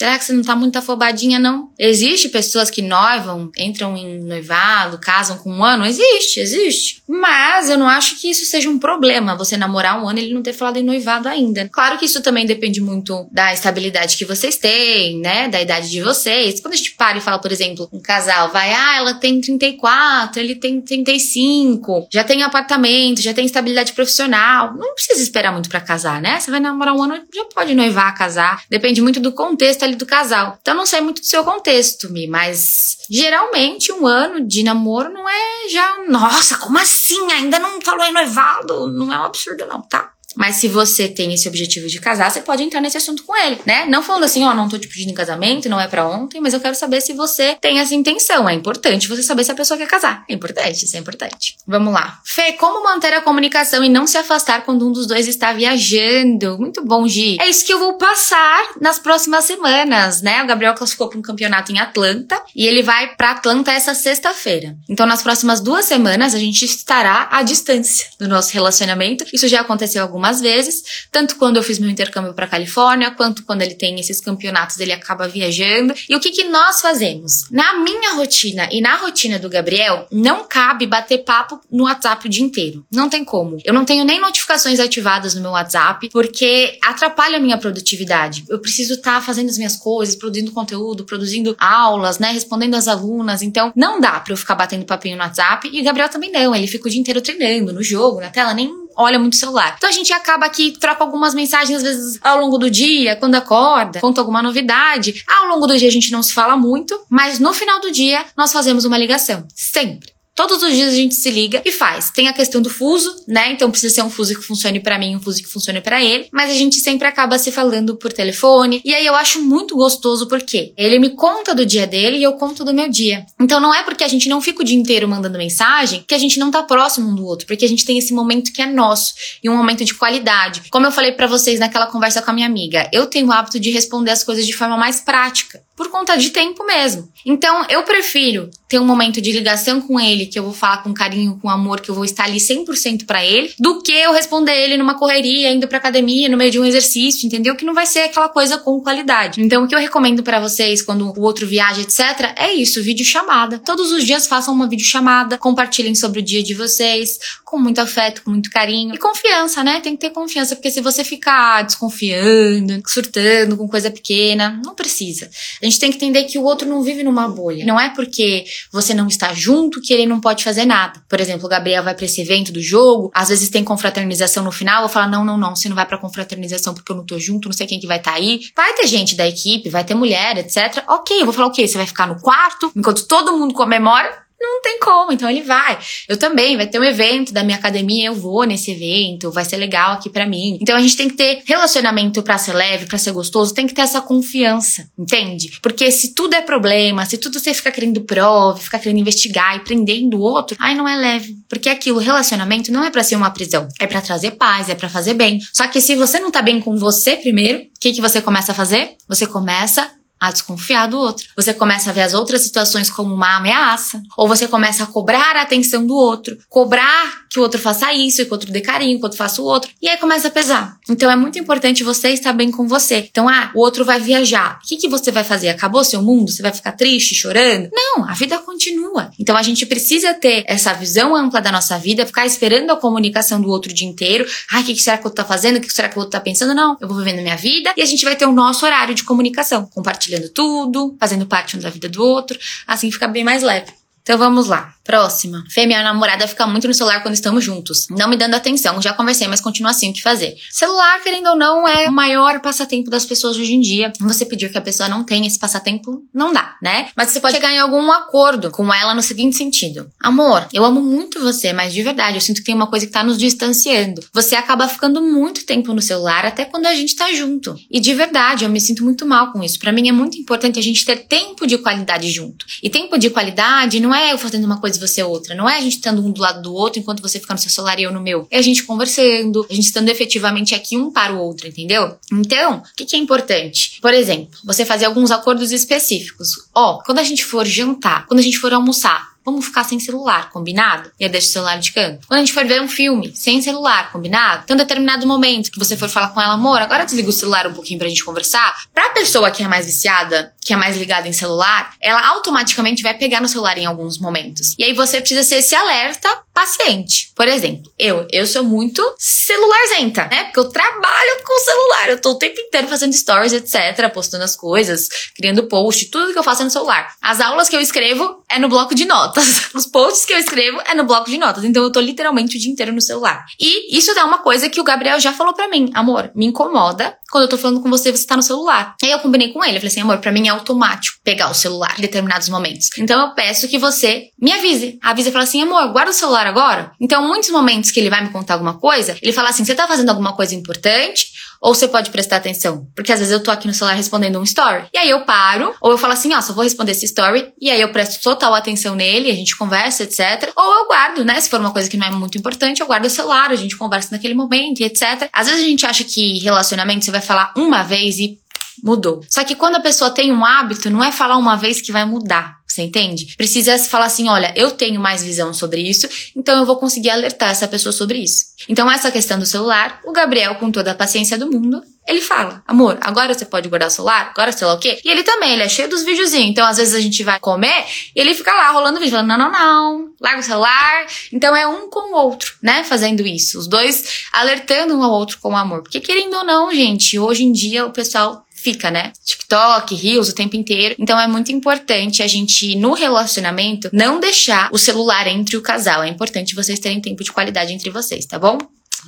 Será 0.00 0.18
que 0.18 0.24
você 0.24 0.32
não 0.32 0.42
tá 0.42 0.56
muito 0.56 0.78
afobadinha, 0.78 1.38
não? 1.38 1.68
Existe 1.78 2.30
pessoas 2.30 2.70
que 2.70 2.80
noivam, 2.80 3.50
entram 3.54 3.94
em 3.94 4.18
noivado, 4.18 4.96
casam 4.96 5.36
com 5.36 5.52
um 5.52 5.62
ano? 5.62 5.84
Existe, 5.84 6.40
existe. 6.40 7.02
Mas 7.06 7.68
eu 7.68 7.76
não 7.76 7.86
acho 7.86 8.18
que 8.18 8.30
isso 8.30 8.46
seja 8.46 8.70
um 8.70 8.78
problema, 8.78 9.36
você 9.36 9.58
namorar 9.58 10.02
um 10.02 10.08
ano 10.08 10.18
e 10.18 10.22
ele 10.22 10.32
não 10.32 10.40
ter 10.40 10.54
falado 10.54 10.78
em 10.78 10.82
noivado 10.82 11.28
ainda. 11.28 11.68
Claro 11.70 11.98
que 11.98 12.06
isso 12.06 12.22
também 12.22 12.46
depende 12.46 12.80
muito 12.80 13.28
da 13.30 13.52
estabilidade 13.52 14.16
que 14.16 14.24
vocês 14.24 14.56
têm, 14.56 15.20
né? 15.20 15.48
Da 15.48 15.60
idade 15.60 15.90
de 15.90 16.00
vocês. 16.00 16.62
Quando 16.62 16.72
a 16.72 16.76
gente 16.78 16.92
para 16.92 17.18
e 17.18 17.20
fala, 17.20 17.38
por 17.38 17.52
exemplo, 17.52 17.86
um 17.92 18.00
casal 18.00 18.50
vai, 18.50 18.72
ah, 18.72 18.96
ela 18.96 19.12
tem 19.12 19.38
34, 19.38 20.40
ele 20.40 20.54
tem 20.54 20.80
35, 20.80 22.08
já 22.10 22.24
tem 22.24 22.42
apartamento, 22.42 23.20
já 23.20 23.34
tem 23.34 23.44
estabilidade 23.44 23.92
profissional. 23.92 24.74
Não 24.78 24.94
precisa 24.94 25.22
esperar 25.22 25.52
muito 25.52 25.68
para 25.68 25.82
casar, 25.82 26.22
né? 26.22 26.40
Você 26.40 26.50
vai 26.50 26.58
namorar 26.58 26.94
um 26.94 27.02
ano, 27.02 27.22
já 27.34 27.44
pode 27.54 27.74
noivar, 27.74 28.16
casar. 28.16 28.62
Depende 28.70 29.02
muito 29.02 29.20
do 29.20 29.32
contexto 29.32 29.89
ali 29.90 29.96
do 29.96 30.06
casal. 30.06 30.58
Então 30.60 30.74
não 30.74 30.86
sei 30.86 31.00
muito 31.00 31.20
do 31.20 31.26
seu 31.26 31.44
contexto, 31.44 32.10
Mi, 32.10 32.26
mas 32.26 32.98
geralmente 33.10 33.92
um 33.92 34.06
ano 34.06 34.46
de 34.46 34.62
namoro 34.62 35.12
não 35.12 35.28
é 35.28 35.68
já, 35.68 36.04
nossa, 36.08 36.56
como 36.58 36.78
assim? 36.78 37.30
Ainda 37.32 37.58
não 37.58 37.80
falou 37.80 38.04
em 38.06 38.12
noivado? 38.12 38.88
Não 38.88 39.12
é 39.12 39.18
um 39.18 39.24
absurdo 39.24 39.66
não, 39.66 39.82
tá? 39.82 40.12
Mas 40.36 40.56
se 40.56 40.68
você 40.68 41.08
tem 41.08 41.32
esse 41.34 41.48
objetivo 41.48 41.88
de 41.88 42.00
casar, 42.00 42.30
você 42.30 42.40
pode 42.40 42.62
entrar 42.62 42.80
nesse 42.80 42.96
assunto 42.96 43.24
com 43.24 43.36
ele, 43.36 43.58
né? 43.66 43.86
Não 43.86 44.02
falando 44.02 44.24
assim, 44.24 44.44
ó, 44.44 44.50
oh, 44.50 44.54
não 44.54 44.68
tô 44.68 44.78
te 44.78 44.88
pedindo 44.88 45.10
em 45.10 45.14
casamento, 45.14 45.68
não 45.68 45.80
é 45.80 45.88
para 45.88 46.06
ontem, 46.06 46.40
mas 46.40 46.54
eu 46.54 46.60
quero 46.60 46.74
saber 46.74 47.00
se 47.00 47.12
você 47.12 47.56
tem 47.60 47.78
essa 47.78 47.94
intenção. 47.94 48.48
É 48.48 48.54
importante 48.54 49.08
você 49.08 49.22
saber 49.22 49.44
se 49.44 49.52
a 49.52 49.54
pessoa 49.54 49.76
quer 49.78 49.88
casar. 49.88 50.24
É 50.28 50.34
importante, 50.34 50.84
isso 50.84 50.96
é 50.96 51.00
importante. 51.00 51.56
Vamos 51.66 51.92
lá. 51.92 52.20
Fê, 52.24 52.52
como 52.52 52.84
manter 52.84 53.12
a 53.12 53.20
comunicação 53.20 53.82
e 53.82 53.88
não 53.88 54.06
se 54.06 54.16
afastar 54.16 54.64
quando 54.64 54.88
um 54.88 54.92
dos 54.92 55.06
dois 55.06 55.26
está 55.26 55.52
viajando? 55.52 56.58
Muito 56.58 56.84
bom, 56.84 57.06
Gi. 57.06 57.36
É 57.40 57.48
isso 57.48 57.64
que 57.64 57.72
eu 57.72 57.78
vou 57.78 57.98
passar 57.98 58.70
nas 58.80 58.98
próximas 58.98 59.44
semanas, 59.44 60.22
né? 60.22 60.42
O 60.42 60.46
Gabriel 60.46 60.74
classificou 60.74 61.08
para 61.08 61.18
um 61.18 61.22
campeonato 61.22 61.72
em 61.72 61.78
Atlanta 61.78 62.40
e 62.54 62.66
ele 62.66 62.82
vai 62.82 63.14
para 63.16 63.32
Atlanta 63.32 63.72
essa 63.72 63.94
sexta-feira. 63.94 64.76
Então, 64.88 65.06
nas 65.06 65.22
próximas 65.22 65.60
duas 65.60 65.84
semanas, 65.84 66.34
a 66.34 66.38
gente 66.38 66.64
estará 66.64 67.28
à 67.30 67.42
distância 67.42 68.06
do 68.18 68.28
nosso 68.28 68.52
relacionamento. 68.52 69.24
Isso 69.32 69.48
já 69.48 69.60
aconteceu 69.60 70.02
algumas 70.02 70.19
vezes, 70.40 70.82
tanto 71.10 71.36
quando 71.36 71.56
eu 71.56 71.62
fiz 71.62 71.78
meu 71.78 71.88
intercâmbio 71.88 72.34
para 72.34 72.46
Califórnia, 72.46 73.10
quanto 73.10 73.44
quando 73.44 73.62
ele 73.62 73.74
tem 73.74 73.98
esses 73.98 74.20
campeonatos, 74.20 74.78
ele 74.78 74.92
acaba 74.92 75.28
viajando. 75.28 75.94
E 76.08 76.14
o 76.14 76.20
que, 76.20 76.30
que 76.30 76.44
nós 76.44 76.80
fazemos? 76.80 77.48
Na 77.50 77.78
minha 77.78 78.14
rotina 78.14 78.68
e 78.70 78.80
na 78.80 78.96
rotina 78.96 79.38
do 79.38 79.48
Gabriel, 79.48 80.06
não 80.10 80.44
cabe 80.44 80.86
bater 80.86 81.18
papo 81.18 81.60
no 81.70 81.84
WhatsApp 81.84 82.26
o 82.26 82.30
dia 82.30 82.44
inteiro. 82.44 82.84
Não 82.90 83.08
tem 83.08 83.24
como. 83.24 83.58
Eu 83.64 83.72
não 83.72 83.84
tenho 83.84 84.04
nem 84.04 84.20
notificações 84.20 84.80
ativadas 84.80 85.34
no 85.34 85.40
meu 85.40 85.52
WhatsApp, 85.52 86.08
porque 86.10 86.78
atrapalha 86.82 87.36
a 87.36 87.40
minha 87.40 87.58
produtividade. 87.58 88.44
Eu 88.48 88.58
preciso 88.58 88.94
estar 88.94 89.16
tá 89.16 89.20
fazendo 89.20 89.48
as 89.48 89.56
minhas 89.56 89.76
coisas, 89.76 90.16
produzindo 90.16 90.52
conteúdo, 90.52 91.04
produzindo 91.04 91.56
aulas, 91.58 92.18
né? 92.18 92.32
Respondendo 92.32 92.74
às 92.74 92.88
alunas. 92.88 93.42
Então, 93.42 93.72
não 93.74 94.00
dá 94.00 94.20
pra 94.20 94.32
eu 94.32 94.36
ficar 94.36 94.54
batendo 94.54 94.84
papinho 94.84 95.16
no 95.16 95.22
WhatsApp. 95.22 95.68
E 95.72 95.80
o 95.80 95.84
Gabriel 95.84 96.08
também 96.08 96.30
não. 96.30 96.54
Ele 96.54 96.66
fica 96.66 96.86
o 96.86 96.90
dia 96.90 97.00
inteiro 97.00 97.20
treinando, 97.20 97.72
no 97.72 97.82
jogo, 97.82 98.20
na 98.20 98.30
tela, 98.30 98.54
nem 98.54 98.79
olha 98.96 99.18
muito 99.18 99.34
o 99.34 99.36
celular. 99.36 99.74
Então 99.76 99.88
a 99.88 99.92
gente 99.92 100.12
acaba 100.12 100.46
aqui, 100.46 100.72
troca 100.72 101.02
algumas 101.02 101.34
mensagens, 101.34 101.78
às 101.78 101.82
vezes, 101.82 102.18
ao 102.22 102.40
longo 102.40 102.58
do 102.58 102.70
dia, 102.70 103.16
quando 103.16 103.34
acorda, 103.34 104.00
conta 104.00 104.20
alguma 104.20 104.42
novidade. 104.42 105.22
Ao 105.26 105.48
longo 105.48 105.66
do 105.66 105.76
dia 105.76 105.88
a 105.88 105.92
gente 105.92 106.12
não 106.12 106.22
se 106.22 106.32
fala 106.32 106.56
muito, 106.56 107.00
mas 107.08 107.38
no 107.38 107.52
final 107.52 107.80
do 107.80 107.90
dia 107.90 108.24
nós 108.36 108.52
fazemos 108.52 108.84
uma 108.84 108.98
ligação. 108.98 109.46
Sempre. 109.54 110.19
Todos 110.40 110.62
os 110.62 110.74
dias 110.74 110.94
a 110.94 110.96
gente 110.96 111.14
se 111.14 111.30
liga 111.30 111.60
e 111.66 111.70
faz. 111.70 112.08
Tem 112.08 112.26
a 112.26 112.32
questão 112.32 112.62
do 112.62 112.70
fuso, 112.70 113.14
né? 113.28 113.52
Então 113.52 113.70
precisa 113.70 113.96
ser 113.96 114.02
um 114.02 114.08
fuso 114.08 114.34
que 114.34 114.40
funcione 114.40 114.80
para 114.80 114.98
mim, 114.98 115.14
um 115.14 115.20
fuso 115.20 115.42
que 115.42 115.46
funcione 115.46 115.82
para 115.82 116.02
ele, 116.02 116.30
mas 116.32 116.50
a 116.50 116.54
gente 116.54 116.76
sempre 116.76 117.06
acaba 117.06 117.38
se 117.38 117.52
falando 117.52 117.94
por 117.94 118.10
telefone. 118.10 118.80
E 118.82 118.94
aí 118.94 119.04
eu 119.04 119.14
acho 119.14 119.42
muito 119.42 119.76
gostoso 119.76 120.26
porque 120.28 120.72
ele 120.78 120.98
me 120.98 121.10
conta 121.10 121.54
do 121.54 121.66
dia 121.66 121.86
dele 121.86 122.16
e 122.16 122.22
eu 122.22 122.32
conto 122.32 122.64
do 122.64 122.72
meu 122.72 122.88
dia. 122.88 123.26
Então 123.38 123.60
não 123.60 123.74
é 123.74 123.82
porque 123.82 124.02
a 124.02 124.08
gente 124.08 124.30
não 124.30 124.40
fica 124.40 124.62
o 124.62 124.64
dia 124.64 124.78
inteiro 124.78 125.06
mandando 125.06 125.36
mensagem 125.36 126.06
que 126.08 126.14
a 126.14 126.18
gente 126.18 126.38
não 126.38 126.50
tá 126.50 126.62
próximo 126.62 127.10
um 127.10 127.14
do 127.14 127.26
outro, 127.26 127.46
porque 127.46 127.66
a 127.66 127.68
gente 127.68 127.84
tem 127.84 127.98
esse 127.98 128.14
momento 128.14 128.50
que 128.50 128.62
é 128.62 128.66
nosso 128.66 129.12
e 129.44 129.50
um 129.50 129.54
momento 129.54 129.84
de 129.84 129.92
qualidade. 129.92 130.62
Como 130.70 130.86
eu 130.86 130.90
falei 130.90 131.12
para 131.12 131.26
vocês 131.26 131.60
naquela 131.60 131.86
conversa 131.86 132.22
com 132.22 132.30
a 132.30 132.32
minha 132.32 132.46
amiga, 132.46 132.88
eu 132.94 133.06
tenho 133.06 133.26
o 133.26 133.32
hábito 133.32 133.60
de 133.60 133.70
responder 133.70 134.10
as 134.10 134.24
coisas 134.24 134.46
de 134.46 134.54
forma 134.54 134.78
mais 134.78 135.02
prática 135.02 135.60
por 135.80 135.88
conta 135.88 136.14
de 136.14 136.28
tempo 136.28 136.62
mesmo. 136.66 137.08
Então, 137.24 137.64
eu 137.70 137.82
prefiro 137.84 138.50
ter 138.68 138.78
um 138.78 138.84
momento 138.84 139.18
de 139.18 139.32
ligação 139.32 139.80
com 139.80 139.98
ele, 139.98 140.26
que 140.26 140.38
eu 140.38 140.42
vou 140.42 140.52
falar 140.52 140.82
com 140.82 140.92
carinho, 140.92 141.38
com 141.40 141.48
amor, 141.48 141.80
que 141.80 141.90
eu 141.90 141.94
vou 141.94 142.04
estar 142.04 142.24
ali 142.24 142.36
100% 142.36 143.06
para 143.06 143.24
ele, 143.24 143.50
do 143.58 143.80
que 143.82 143.90
eu 143.90 144.12
responder 144.12 144.52
ele 144.52 144.76
numa 144.76 144.98
correria, 144.98 145.50
indo 145.50 145.66
pra 145.66 145.78
academia, 145.78 146.28
no 146.28 146.36
meio 146.36 146.50
de 146.50 146.60
um 146.60 146.66
exercício, 146.66 147.26
entendeu? 147.26 147.56
Que 147.56 147.64
não 147.64 147.72
vai 147.72 147.86
ser 147.86 148.00
aquela 148.00 148.28
coisa 148.28 148.58
com 148.58 148.78
qualidade. 148.82 149.40
Então, 149.40 149.64
o 149.64 149.66
que 149.66 149.74
eu 149.74 149.78
recomendo 149.78 150.22
para 150.22 150.38
vocês 150.38 150.82
quando 150.82 151.10
o 151.18 151.22
outro 151.22 151.46
viaja, 151.46 151.80
etc, 151.80 152.34
é 152.36 152.52
isso, 152.52 152.82
vídeo 152.82 153.04
chamada. 153.04 153.58
Todos 153.58 153.90
os 153.90 154.04
dias 154.04 154.26
façam 154.26 154.52
uma 154.52 154.68
vídeo 154.68 154.84
chamada, 154.84 155.38
compartilhem 155.38 155.94
sobre 155.94 156.20
o 156.20 156.22
dia 156.22 156.42
de 156.42 156.52
vocês, 156.52 157.18
com 157.42 157.58
muito 157.58 157.80
afeto, 157.80 158.22
com 158.22 158.30
muito 158.30 158.50
carinho 158.50 158.94
e 158.94 158.98
confiança, 158.98 159.64
né? 159.64 159.80
Tem 159.80 159.94
que 159.94 160.00
ter 160.00 160.10
confiança, 160.10 160.54
porque 160.54 160.70
se 160.70 160.82
você 160.82 161.02
ficar 161.02 161.62
desconfiando, 161.62 162.82
surtando 162.86 163.56
com 163.56 163.66
coisa 163.66 163.90
pequena, 163.90 164.60
não 164.62 164.74
precisa. 164.74 165.30
A 165.62 165.69
gente 165.70 165.80
tem 165.80 165.90
que 165.90 165.96
entender 165.96 166.24
que 166.24 166.38
o 166.38 166.42
outro 166.42 166.68
não 166.68 166.82
vive 166.82 167.02
numa 167.02 167.28
bolha. 167.28 167.64
Não 167.64 167.78
é 167.80 167.90
porque 167.90 168.44
você 168.70 168.92
não 168.92 169.06
está 169.06 169.32
junto 169.32 169.80
que 169.80 169.92
ele 169.92 170.06
não 170.06 170.20
pode 170.20 170.44
fazer 170.44 170.64
nada. 170.64 171.02
Por 171.08 171.20
exemplo, 171.20 171.46
o 171.46 171.48
Gabriel 171.48 171.82
vai 171.82 171.94
para 171.94 172.04
esse 172.04 172.20
evento 172.20 172.52
do 172.52 172.60
jogo, 172.60 173.10
às 173.14 173.28
vezes 173.28 173.48
tem 173.48 173.64
confraternização 173.64 174.44
no 174.44 174.52
final, 174.52 174.82
eu 174.82 174.88
falo: 174.88 175.10
"Não, 175.10 175.24
não, 175.24 175.38
não, 175.38 175.56
você 175.56 175.68
não 175.68 175.76
vai 175.76 175.86
para 175.86 175.98
confraternização 175.98 176.74
porque 176.74 176.92
eu 176.92 176.96
não 176.96 177.06
tô 177.06 177.18
junto, 177.18 177.48
não 177.48 177.56
sei 177.56 177.66
quem 177.66 177.80
que 177.80 177.86
vai 177.86 177.98
estar 177.98 178.12
tá 178.12 178.16
aí". 178.16 178.40
Vai 178.54 178.74
ter 178.74 178.86
gente 178.86 179.14
da 179.14 179.26
equipe, 179.26 179.70
vai 179.70 179.84
ter 179.84 179.94
mulher, 179.94 180.36
etc. 180.38 180.84
OK, 180.88 181.20
eu 181.20 181.24
vou 181.24 181.32
falar 181.32 181.48
o 181.48 181.52
quê? 181.52 181.66
Você 181.66 181.78
vai 181.78 181.86
ficar 181.86 182.06
no 182.06 182.20
quarto 182.20 182.70
enquanto 182.76 183.06
todo 183.06 183.36
mundo 183.36 183.54
comemora? 183.54 184.29
Não 184.40 184.62
tem 184.62 184.78
como, 184.78 185.12
então 185.12 185.28
ele 185.28 185.42
vai. 185.42 185.78
Eu 186.08 186.16
também, 186.16 186.56
vai 186.56 186.66
ter 186.66 186.80
um 186.80 186.84
evento 186.84 187.30
da 187.30 187.44
minha 187.44 187.58
academia, 187.58 188.06
eu 188.06 188.14
vou 188.14 188.44
nesse 188.44 188.70
evento, 188.70 189.30
vai 189.30 189.44
ser 189.44 189.58
legal 189.58 189.92
aqui 189.92 190.08
para 190.08 190.26
mim. 190.26 190.58
Então 190.62 190.74
a 190.74 190.80
gente 190.80 190.96
tem 190.96 191.10
que 191.10 191.16
ter 191.16 191.42
relacionamento 191.44 192.22
para 192.22 192.38
ser 192.38 192.54
leve, 192.54 192.86
para 192.86 192.96
ser 192.96 193.12
gostoso, 193.12 193.52
tem 193.52 193.66
que 193.66 193.74
ter 193.74 193.82
essa 193.82 194.00
confiança, 194.00 194.88
entende? 194.98 195.58
Porque 195.60 195.90
se 195.90 196.14
tudo 196.14 196.34
é 196.34 196.40
problema, 196.40 197.04
se 197.04 197.18
tudo 197.18 197.38
você 197.38 197.52
fica 197.52 197.70
querendo 197.70 198.00
prova, 198.00 198.58
fica 198.58 198.78
querendo 198.78 199.00
investigar 199.00 199.56
e 199.56 199.60
prendendo 199.60 200.16
o 200.16 200.22
outro, 200.22 200.56
aí 200.58 200.74
não 200.74 200.88
é 200.88 200.96
leve. 200.96 201.36
Porque 201.46 201.68
aquilo, 201.68 201.98
relacionamento 201.98 202.72
não 202.72 202.82
é 202.82 202.90
para 202.90 203.04
ser 203.04 203.16
uma 203.16 203.30
prisão, 203.30 203.68
é 203.78 203.86
para 203.86 204.00
trazer 204.00 204.32
paz, 204.32 204.70
é 204.70 204.74
para 204.74 204.88
fazer 204.88 205.12
bem. 205.12 205.38
Só 205.52 205.66
que 205.66 205.82
se 205.82 205.94
você 205.96 206.18
não 206.18 206.30
tá 206.30 206.40
bem 206.40 206.60
com 206.60 206.76
você 206.78 207.14
primeiro, 207.16 207.58
o 207.58 207.66
que 207.78 207.92
que 207.92 208.00
você 208.00 208.22
começa 208.22 208.52
a 208.52 208.54
fazer? 208.54 208.96
Você 209.06 209.26
começa 209.26 209.99
a 210.20 210.30
desconfiar 210.30 210.86
do 210.86 210.98
outro. 210.98 211.26
Você 211.34 211.54
começa 211.54 211.90
a 211.90 211.92
ver 211.92 212.02
as 212.02 212.12
outras 212.12 212.42
situações 212.42 212.90
como 212.90 213.14
uma 213.14 213.36
ameaça, 213.36 214.02
ou 214.16 214.28
você 214.28 214.46
começa 214.46 214.84
a 214.84 214.86
cobrar 214.86 215.36
a 215.36 215.42
atenção 215.42 215.86
do 215.86 215.94
outro, 215.94 216.36
cobrar 216.48 217.24
que 217.30 217.38
o 217.38 217.42
outro 217.42 217.58
faça 217.58 217.92
isso, 217.94 218.24
que 218.24 218.30
o 218.30 218.34
outro 218.34 218.52
dê 218.52 218.60
carinho, 218.60 218.98
que 218.98 219.02
o 219.02 219.06
outro 219.06 219.16
faça 219.16 219.40
o 219.40 219.44
outro, 219.44 219.70
e 219.80 219.88
aí 219.88 219.96
começa 219.96 220.28
a 220.28 220.30
pesar. 220.30 220.76
Então 220.88 221.10
é 221.10 221.16
muito 221.16 221.38
importante 221.38 221.82
você 221.82 222.08
estar 222.08 222.32
bem 222.32 222.50
com 222.50 222.68
você. 222.68 223.08
Então, 223.10 223.28
ah, 223.28 223.50
o 223.54 223.60
outro 223.60 223.84
vai 223.84 224.00
viajar. 224.00 224.58
O 224.62 224.68
que, 224.68 224.76
que 224.76 224.88
você 224.88 225.10
vai 225.10 225.24
fazer? 225.24 225.48
Acabou 225.48 225.82
seu 225.84 226.02
mundo? 226.02 226.30
Você 226.30 226.42
vai 226.42 226.52
ficar 226.52 226.72
triste, 226.72 227.14
chorando? 227.14 227.70
Não, 227.72 228.04
a 228.04 228.12
vida 228.12 228.36
continua. 228.38 229.10
Então 229.18 229.36
a 229.36 229.42
gente 229.42 229.64
precisa 229.64 230.12
ter 230.12 230.44
essa 230.46 230.72
visão 230.74 231.14
ampla 231.14 231.40
da 231.40 231.52
nossa 231.52 231.78
vida, 231.78 232.04
ficar 232.04 232.26
esperando 232.26 232.70
a 232.70 232.76
comunicação 232.76 233.40
do 233.40 233.48
outro 233.48 233.70
o 233.70 233.74
dia 233.74 233.88
inteiro. 233.88 234.26
Ah, 234.50 234.60
o 234.60 234.64
que, 234.64 234.74
que 234.74 234.82
será 234.82 234.98
que 234.98 235.04
o 235.04 235.06
outro 235.06 235.22
tá 235.22 235.28
fazendo? 235.28 235.56
O 235.56 235.60
que 235.60 235.72
será 235.72 235.88
que 235.88 235.96
o 235.96 236.00
outro 236.00 236.12
tá 236.12 236.20
pensando? 236.20 236.54
Não, 236.54 236.76
eu 236.80 236.88
vou 236.88 236.98
vivendo 236.98 237.22
minha 237.22 237.36
vida 237.36 237.72
e 237.76 237.82
a 237.82 237.86
gente 237.86 238.04
vai 238.04 238.16
ter 238.16 238.26
o 238.26 238.32
nosso 238.32 238.66
horário 238.66 238.94
de 238.94 239.04
comunicação, 239.04 239.66
compartilhando 239.66 240.09
compartilhando 240.10 240.28
tudo, 240.30 240.96
fazendo 240.98 241.26
parte 241.26 241.56
um 241.56 241.60
da 241.60 241.70
vida 241.70 241.88
do 241.88 242.02
outro, 242.02 242.38
assim 242.66 242.90
fica 242.90 243.06
bem 243.06 243.22
mais 243.22 243.42
leve. 243.42 243.72
Então 244.02 244.18
vamos 244.18 244.48
lá. 244.48 244.74
Próxima. 244.90 245.44
Fê, 245.48 245.66
minha 245.66 245.84
namorada 245.84 246.26
fica 246.26 246.44
muito 246.48 246.66
no 246.66 246.74
celular 246.74 247.00
quando 247.00 247.14
estamos 247.14 247.44
juntos. 247.44 247.86
Não 247.90 248.08
me 248.08 248.16
dando 248.16 248.34
atenção. 248.34 248.82
Já 248.82 248.92
conversei, 248.92 249.28
mas 249.28 249.40
continua 249.40 249.70
assim 249.70 249.90
o 249.90 249.92
que 249.92 250.02
fazer. 250.02 250.34
Celular, 250.50 251.00
querendo 251.00 251.28
ou 251.28 251.36
não, 251.36 251.68
é 251.68 251.88
o 251.88 251.92
maior 251.92 252.40
passatempo 252.40 252.90
das 252.90 253.06
pessoas 253.06 253.36
hoje 253.36 253.54
em 253.54 253.60
dia. 253.60 253.92
Você 254.00 254.26
pedir 254.26 254.50
que 254.50 254.58
a 254.58 254.60
pessoa 254.60 254.88
não 254.88 255.04
tenha 255.04 255.28
esse 255.28 255.38
passatempo, 255.38 256.02
não 256.12 256.32
dá, 256.32 256.56
né? 256.60 256.88
Mas 256.96 257.10
você 257.10 257.20
pode 257.20 257.34
chegar 257.34 257.52
em 257.52 257.60
algum 257.60 257.88
acordo 257.92 258.50
com 258.50 258.74
ela 258.74 258.92
no 258.92 259.00
seguinte 259.00 259.36
sentido: 259.36 259.88
Amor, 260.02 260.48
eu 260.52 260.64
amo 260.64 260.82
muito 260.82 261.20
você, 261.20 261.52
mas 261.52 261.72
de 261.72 261.84
verdade, 261.84 262.16
eu 262.16 262.20
sinto 262.20 262.38
que 262.38 262.46
tem 262.46 262.54
uma 262.56 262.66
coisa 262.66 262.84
que 262.84 262.90
tá 262.90 263.04
nos 263.04 263.16
distanciando. 263.16 264.02
Você 264.12 264.34
acaba 264.34 264.66
ficando 264.66 265.00
muito 265.00 265.46
tempo 265.46 265.72
no 265.72 265.80
celular 265.80 266.26
até 266.26 266.44
quando 266.44 266.66
a 266.66 266.74
gente 266.74 266.96
tá 266.96 267.12
junto. 267.12 267.54
E 267.70 267.78
de 267.78 267.94
verdade, 267.94 268.44
eu 268.44 268.50
me 268.50 268.60
sinto 268.60 268.82
muito 268.82 269.06
mal 269.06 269.30
com 269.30 269.40
isso. 269.40 269.56
Para 269.60 269.70
mim 269.70 269.88
é 269.88 269.92
muito 269.92 270.18
importante 270.18 270.58
a 270.58 270.62
gente 270.62 270.84
ter 270.84 270.96
tempo 271.06 271.46
de 271.46 271.58
qualidade 271.58 272.10
junto. 272.10 272.44
E 272.60 272.68
tempo 272.68 272.98
de 272.98 273.08
qualidade 273.08 273.78
não 273.78 273.94
é 273.94 274.12
eu 274.12 274.18
fazendo 274.18 274.46
uma 274.46 274.60
coisa 274.60 274.79
você 274.80 275.02
outra. 275.02 275.34
Não 275.34 275.48
é 275.48 275.58
a 275.58 275.60
gente 275.60 275.76
estando 275.76 276.04
um 276.04 276.10
do 276.10 276.20
lado 276.20 276.42
do 276.42 276.54
outro 276.54 276.80
enquanto 276.80 277.02
você 277.02 277.20
fica 277.20 277.34
no 277.34 277.40
seu 277.40 277.50
celular 277.50 277.78
e 277.78 277.84
eu 277.84 277.92
no 277.92 278.00
meu. 278.00 278.26
É 278.30 278.38
a 278.38 278.42
gente 278.42 278.64
conversando, 278.64 279.46
a 279.48 279.54
gente 279.54 279.66
estando 279.66 279.88
efetivamente 279.88 280.54
aqui 280.54 280.76
um 280.76 280.90
para 280.90 281.12
o 281.12 281.18
outro, 281.18 281.46
entendeu? 281.46 281.96
Então, 282.12 282.58
o 282.58 282.62
que, 282.76 282.84
que 282.84 282.96
é 282.96 282.98
importante? 282.98 283.78
Por 283.80 283.92
exemplo, 283.92 284.38
você 284.44 284.64
fazer 284.64 284.86
alguns 284.86 285.10
acordos 285.10 285.52
específicos. 285.52 286.30
Ó, 286.54 286.76
oh, 286.76 286.82
quando 286.82 286.98
a 286.98 287.04
gente 287.04 287.24
for 287.24 287.46
jantar, 287.46 288.06
quando 288.06 288.20
a 288.20 288.22
gente 288.22 288.38
for 288.38 288.52
almoçar, 288.52 289.10
Vamos 289.24 289.44
ficar 289.44 289.64
sem 289.64 289.78
celular, 289.78 290.30
combinado? 290.30 290.90
E 290.98 291.04
aí 291.04 291.10
deixa 291.10 291.28
o 291.28 291.30
celular 291.30 291.56
de 291.58 291.72
canto. 291.72 292.06
Quando 292.06 292.18
a 292.18 292.24
gente 292.24 292.32
for 292.32 292.44
ver 292.46 292.60
um 292.62 292.68
filme, 292.68 293.12
sem 293.14 293.40
celular, 293.42 293.92
combinado? 293.92 294.46
Tem 294.46 294.54
um 294.54 294.58
determinado 294.58 295.06
momento 295.06 295.50
que 295.50 295.58
você 295.58 295.76
for 295.76 295.88
falar 295.88 296.08
com 296.08 296.20
ela, 296.20 296.34
amor, 296.34 296.60
agora 296.60 296.84
desliga 296.84 297.10
o 297.10 297.12
celular 297.12 297.46
um 297.46 297.52
pouquinho 297.52 297.78
pra 297.78 297.88
gente 297.88 298.04
conversar. 298.04 298.56
Pra 298.72 298.90
pessoa 298.90 299.30
que 299.30 299.42
é 299.42 299.48
mais 299.48 299.66
viciada, 299.66 300.32
que 300.42 300.52
é 300.52 300.56
mais 300.56 300.76
ligada 300.76 301.06
em 301.06 301.12
celular, 301.12 301.74
ela 301.80 302.06
automaticamente 302.08 302.82
vai 302.82 302.94
pegar 302.94 303.20
no 303.20 303.28
celular 303.28 303.58
em 303.58 303.66
alguns 303.66 303.98
momentos. 303.98 304.54
E 304.58 304.64
aí 304.64 304.72
você 304.72 305.00
precisa 305.00 305.22
ser 305.22 305.36
esse 305.36 305.54
alerta 305.54 306.08
paciente. 306.32 307.12
Por 307.14 307.28
exemplo, 307.28 307.70
eu, 307.78 308.06
eu 308.10 308.26
sou 308.26 308.42
muito 308.42 308.82
celularzenta, 308.98 310.06
né? 310.06 310.24
Porque 310.24 310.40
eu 310.40 310.48
trabalho 310.48 311.22
com 311.24 311.38
celular, 311.40 311.90
eu 311.90 312.00
tô 312.00 312.12
o 312.12 312.18
tempo 312.18 312.40
inteiro 312.40 312.66
fazendo 312.68 312.92
stories, 312.92 313.32
etc, 313.32 313.92
postando 313.92 314.24
as 314.24 314.34
coisas, 314.34 314.88
criando 315.14 315.46
post, 315.48 315.86
tudo 315.90 316.12
que 316.12 316.18
eu 316.18 316.22
faço 316.22 316.42
é 316.42 316.44
no 316.44 316.50
celular. 316.50 316.94
As 317.02 317.20
aulas 317.20 317.48
que 317.48 317.56
eu 317.56 317.60
escrevo 317.60 318.22
é 318.30 318.38
no 318.38 318.48
bloco 318.48 318.74
de 318.74 318.84
notas. 318.86 319.50
Os 319.54 319.66
posts 319.66 320.06
que 320.06 320.12
eu 320.12 320.18
escrevo 320.18 320.60
é 320.64 320.74
no 320.74 320.84
bloco 320.84 321.10
de 321.10 321.18
notas. 321.18 321.44
Então 321.44 321.62
eu 321.62 321.72
tô 321.72 321.80
literalmente 321.80 322.36
o 322.36 322.40
dia 322.40 322.50
inteiro 322.50 322.72
no 322.72 322.80
celular. 322.80 323.24
E 323.38 323.76
isso 323.76 323.90
é 323.90 324.04
uma 324.04 324.18
coisa 324.18 324.48
que 324.48 324.60
o 324.60 324.64
Gabriel 324.64 324.98
já 324.98 325.12
falou 325.12 325.34
para 325.34 325.48
mim. 325.48 325.70
Amor, 325.74 326.10
me 326.14 326.26
incomoda 326.26 326.96
quando 327.10 327.22
eu 327.22 327.28
tô 327.28 327.36
falando 327.36 327.60
com 327.60 327.68
você, 327.68 327.90
você 327.90 328.06
tá 328.06 328.16
no 328.16 328.22
celular. 328.22 328.74
Aí 328.82 328.90
eu 328.90 329.00
combinei 329.00 329.32
com 329.32 329.42
ele, 329.44 329.56
eu 329.56 329.60
falei 329.60 329.68
assim, 329.68 329.80
amor, 329.80 329.98
pra 329.98 330.12
mim 330.12 330.28
é 330.28 330.30
automático 330.30 330.98
pegar 331.04 331.30
o 331.30 331.34
celular 331.34 331.74
em 331.78 331.82
determinados 331.82 332.28
momentos. 332.28 332.68
Então 332.78 333.08
eu 333.08 333.14
peço 333.14 333.48
que 333.48 333.58
você 333.58 334.04
me 334.20 334.32
avise. 334.32 334.78
Avisa 334.82 335.08
e 335.08 335.12
fala 335.12 335.24
assim, 335.24 335.42
amor, 335.42 335.72
guarda 335.72 335.90
o 335.90 335.94
celular 335.94 336.26
agora. 336.26 336.72
Então, 336.80 337.06
muitos 337.06 337.30
momentos 337.30 337.70
que 337.70 337.80
ele 337.80 337.90
vai 337.90 338.02
me 338.02 338.10
contar 338.10 338.34
alguma 338.34 338.58
coisa, 338.58 338.96
ele 339.02 339.12
fala 339.12 339.28
assim, 339.30 339.44
você 339.44 339.54
tá 339.54 339.66
fazendo 339.66 339.90
alguma 339.90 340.14
coisa 340.14 340.34
importante? 340.34 341.06
Ou 341.40 341.54
você 341.54 341.66
pode 341.66 341.90
prestar 341.90 342.16
atenção. 342.16 342.66
Porque 342.74 342.92
às 342.92 342.98
vezes 342.98 343.12
eu 343.12 343.22
tô 343.22 343.30
aqui 343.30 343.46
no 343.46 343.54
celular 343.54 343.74
respondendo 343.74 344.18
um 344.18 344.22
story. 344.22 344.64
E 344.72 344.78
aí 344.78 344.90
eu 344.90 345.00
paro, 345.02 345.54
ou 345.60 345.70
eu 345.70 345.78
falo 345.78 345.94
assim, 345.94 346.12
ó, 346.14 346.20
só 346.20 346.32
vou 346.32 346.44
responder 346.44 346.72
esse 346.72 346.84
story. 346.84 347.32
E 347.40 347.50
aí 347.50 347.60
eu 347.60 347.70
presto 347.70 348.02
total 348.02 348.34
atenção 348.34 348.74
nele, 348.74 349.10
a 349.10 349.14
gente 349.14 349.36
conversa, 349.36 349.84
etc. 349.84 350.30
Ou 350.36 350.54
eu 350.60 350.66
guardo, 350.66 351.04
né? 351.04 351.20
Se 351.20 351.30
for 351.30 351.40
uma 351.40 351.52
coisa 351.52 351.68
que 351.68 351.76
não 351.76 351.86
é 351.86 351.90
muito 351.90 352.18
importante, 352.18 352.60
eu 352.60 352.66
guardo 352.66 352.84
o 352.84 352.90
celular, 352.90 353.30
a 353.30 353.36
gente 353.36 353.56
conversa 353.56 353.88
naquele 353.92 354.14
momento, 354.14 354.60
etc. 354.60 355.08
Às 355.12 355.28
vezes 355.28 355.42
a 355.42 355.46
gente 355.46 355.64
acha 355.64 355.84
que 355.84 356.18
relacionamento 356.18 356.84
você 356.84 356.90
vai 356.90 357.00
falar 357.00 357.32
uma 357.36 357.62
vez 357.62 357.98
e 357.98 358.18
mudou. 358.62 359.02
Só 359.08 359.24
que 359.24 359.34
quando 359.34 359.56
a 359.56 359.60
pessoa 359.60 359.90
tem 359.90 360.12
um 360.12 360.24
hábito, 360.24 360.70
não 360.70 360.84
é 360.84 360.92
falar 360.92 361.16
uma 361.16 361.36
vez 361.36 361.60
que 361.60 361.72
vai 361.72 361.84
mudar. 361.84 362.39
Você 362.50 362.62
entende? 362.62 363.14
Precisa 363.16 363.56
falar 363.58 363.86
assim: 363.86 364.08
olha, 364.08 364.34
eu 364.36 364.50
tenho 364.50 364.80
mais 364.80 365.04
visão 365.04 365.32
sobre 365.32 365.60
isso, 365.60 365.88
então 366.16 366.36
eu 366.36 366.44
vou 366.44 366.56
conseguir 366.56 366.90
alertar 366.90 367.30
essa 367.30 367.46
pessoa 367.46 367.72
sobre 367.72 367.98
isso. 367.98 368.24
Então, 368.48 368.68
essa 368.68 368.90
questão 368.90 369.18
do 369.20 369.26
celular, 369.26 369.80
o 369.84 369.92
Gabriel, 369.92 370.34
com 370.34 370.50
toda 370.50 370.72
a 370.72 370.74
paciência 370.74 371.16
do 371.16 371.30
mundo, 371.30 371.62
ele 371.86 372.00
fala: 372.00 372.42
amor, 372.48 372.76
agora 372.80 373.14
você 373.14 373.24
pode 373.24 373.48
guardar 373.48 373.68
o 373.68 373.70
celular? 373.70 374.10
Agora 374.10 374.32
sei 374.32 374.48
lá 374.48 374.54
o 374.54 374.58
quê? 374.58 374.80
E 374.84 374.90
ele 374.90 375.04
também, 375.04 375.34
ele 375.34 375.44
é 375.44 375.48
cheio 375.48 375.68
dos 375.68 375.84
videozinhos. 375.84 376.28
Então, 376.28 376.44
às 376.44 376.56
vezes 376.56 376.74
a 376.74 376.80
gente 376.80 377.04
vai 377.04 377.20
comer 377.20 377.64
e 377.94 378.00
ele 378.00 378.14
fica 378.14 378.32
lá 378.32 378.50
rolando 378.50 378.80
vídeo, 378.80 378.90
falando: 378.90 379.08
não, 379.08 379.18
não, 379.18 379.30
não, 379.30 379.90
larga 380.00 380.18
o 380.18 380.24
celular. 380.24 380.86
Então, 381.12 381.36
é 381.36 381.46
um 381.46 381.70
com 381.70 381.94
o 381.94 381.96
outro, 381.96 382.34
né? 382.42 382.64
Fazendo 382.64 383.06
isso. 383.06 383.38
Os 383.38 383.46
dois 383.46 384.06
alertando 384.12 384.76
um 384.76 384.82
ao 384.82 384.90
outro 384.90 385.18
com 385.20 385.36
amor. 385.36 385.62
Porque, 385.62 385.78
querendo 385.78 386.16
ou 386.16 386.24
não, 386.24 386.52
gente, 386.52 386.98
hoje 386.98 387.22
em 387.22 387.30
dia 387.30 387.64
o 387.64 387.70
pessoal 387.70 388.26
fica, 388.40 388.70
né? 388.70 388.92
TikTok, 389.04 389.74
Reels 389.74 390.08
o 390.08 390.14
tempo 390.14 390.36
inteiro. 390.36 390.74
Então 390.78 390.98
é 390.98 391.06
muito 391.06 391.32
importante 391.32 392.02
a 392.02 392.06
gente, 392.06 392.56
no 392.56 392.72
relacionamento, 392.72 393.68
não 393.72 394.00
deixar 394.00 394.48
o 394.52 394.58
celular 394.58 395.06
entre 395.06 395.36
o 395.36 395.42
casal. 395.42 395.82
É 395.82 395.88
importante 395.88 396.34
vocês 396.34 396.58
terem 396.58 396.80
tempo 396.80 397.04
de 397.04 397.12
qualidade 397.12 397.52
entre 397.52 397.70
vocês, 397.70 398.06
tá 398.06 398.18
bom? 398.18 398.38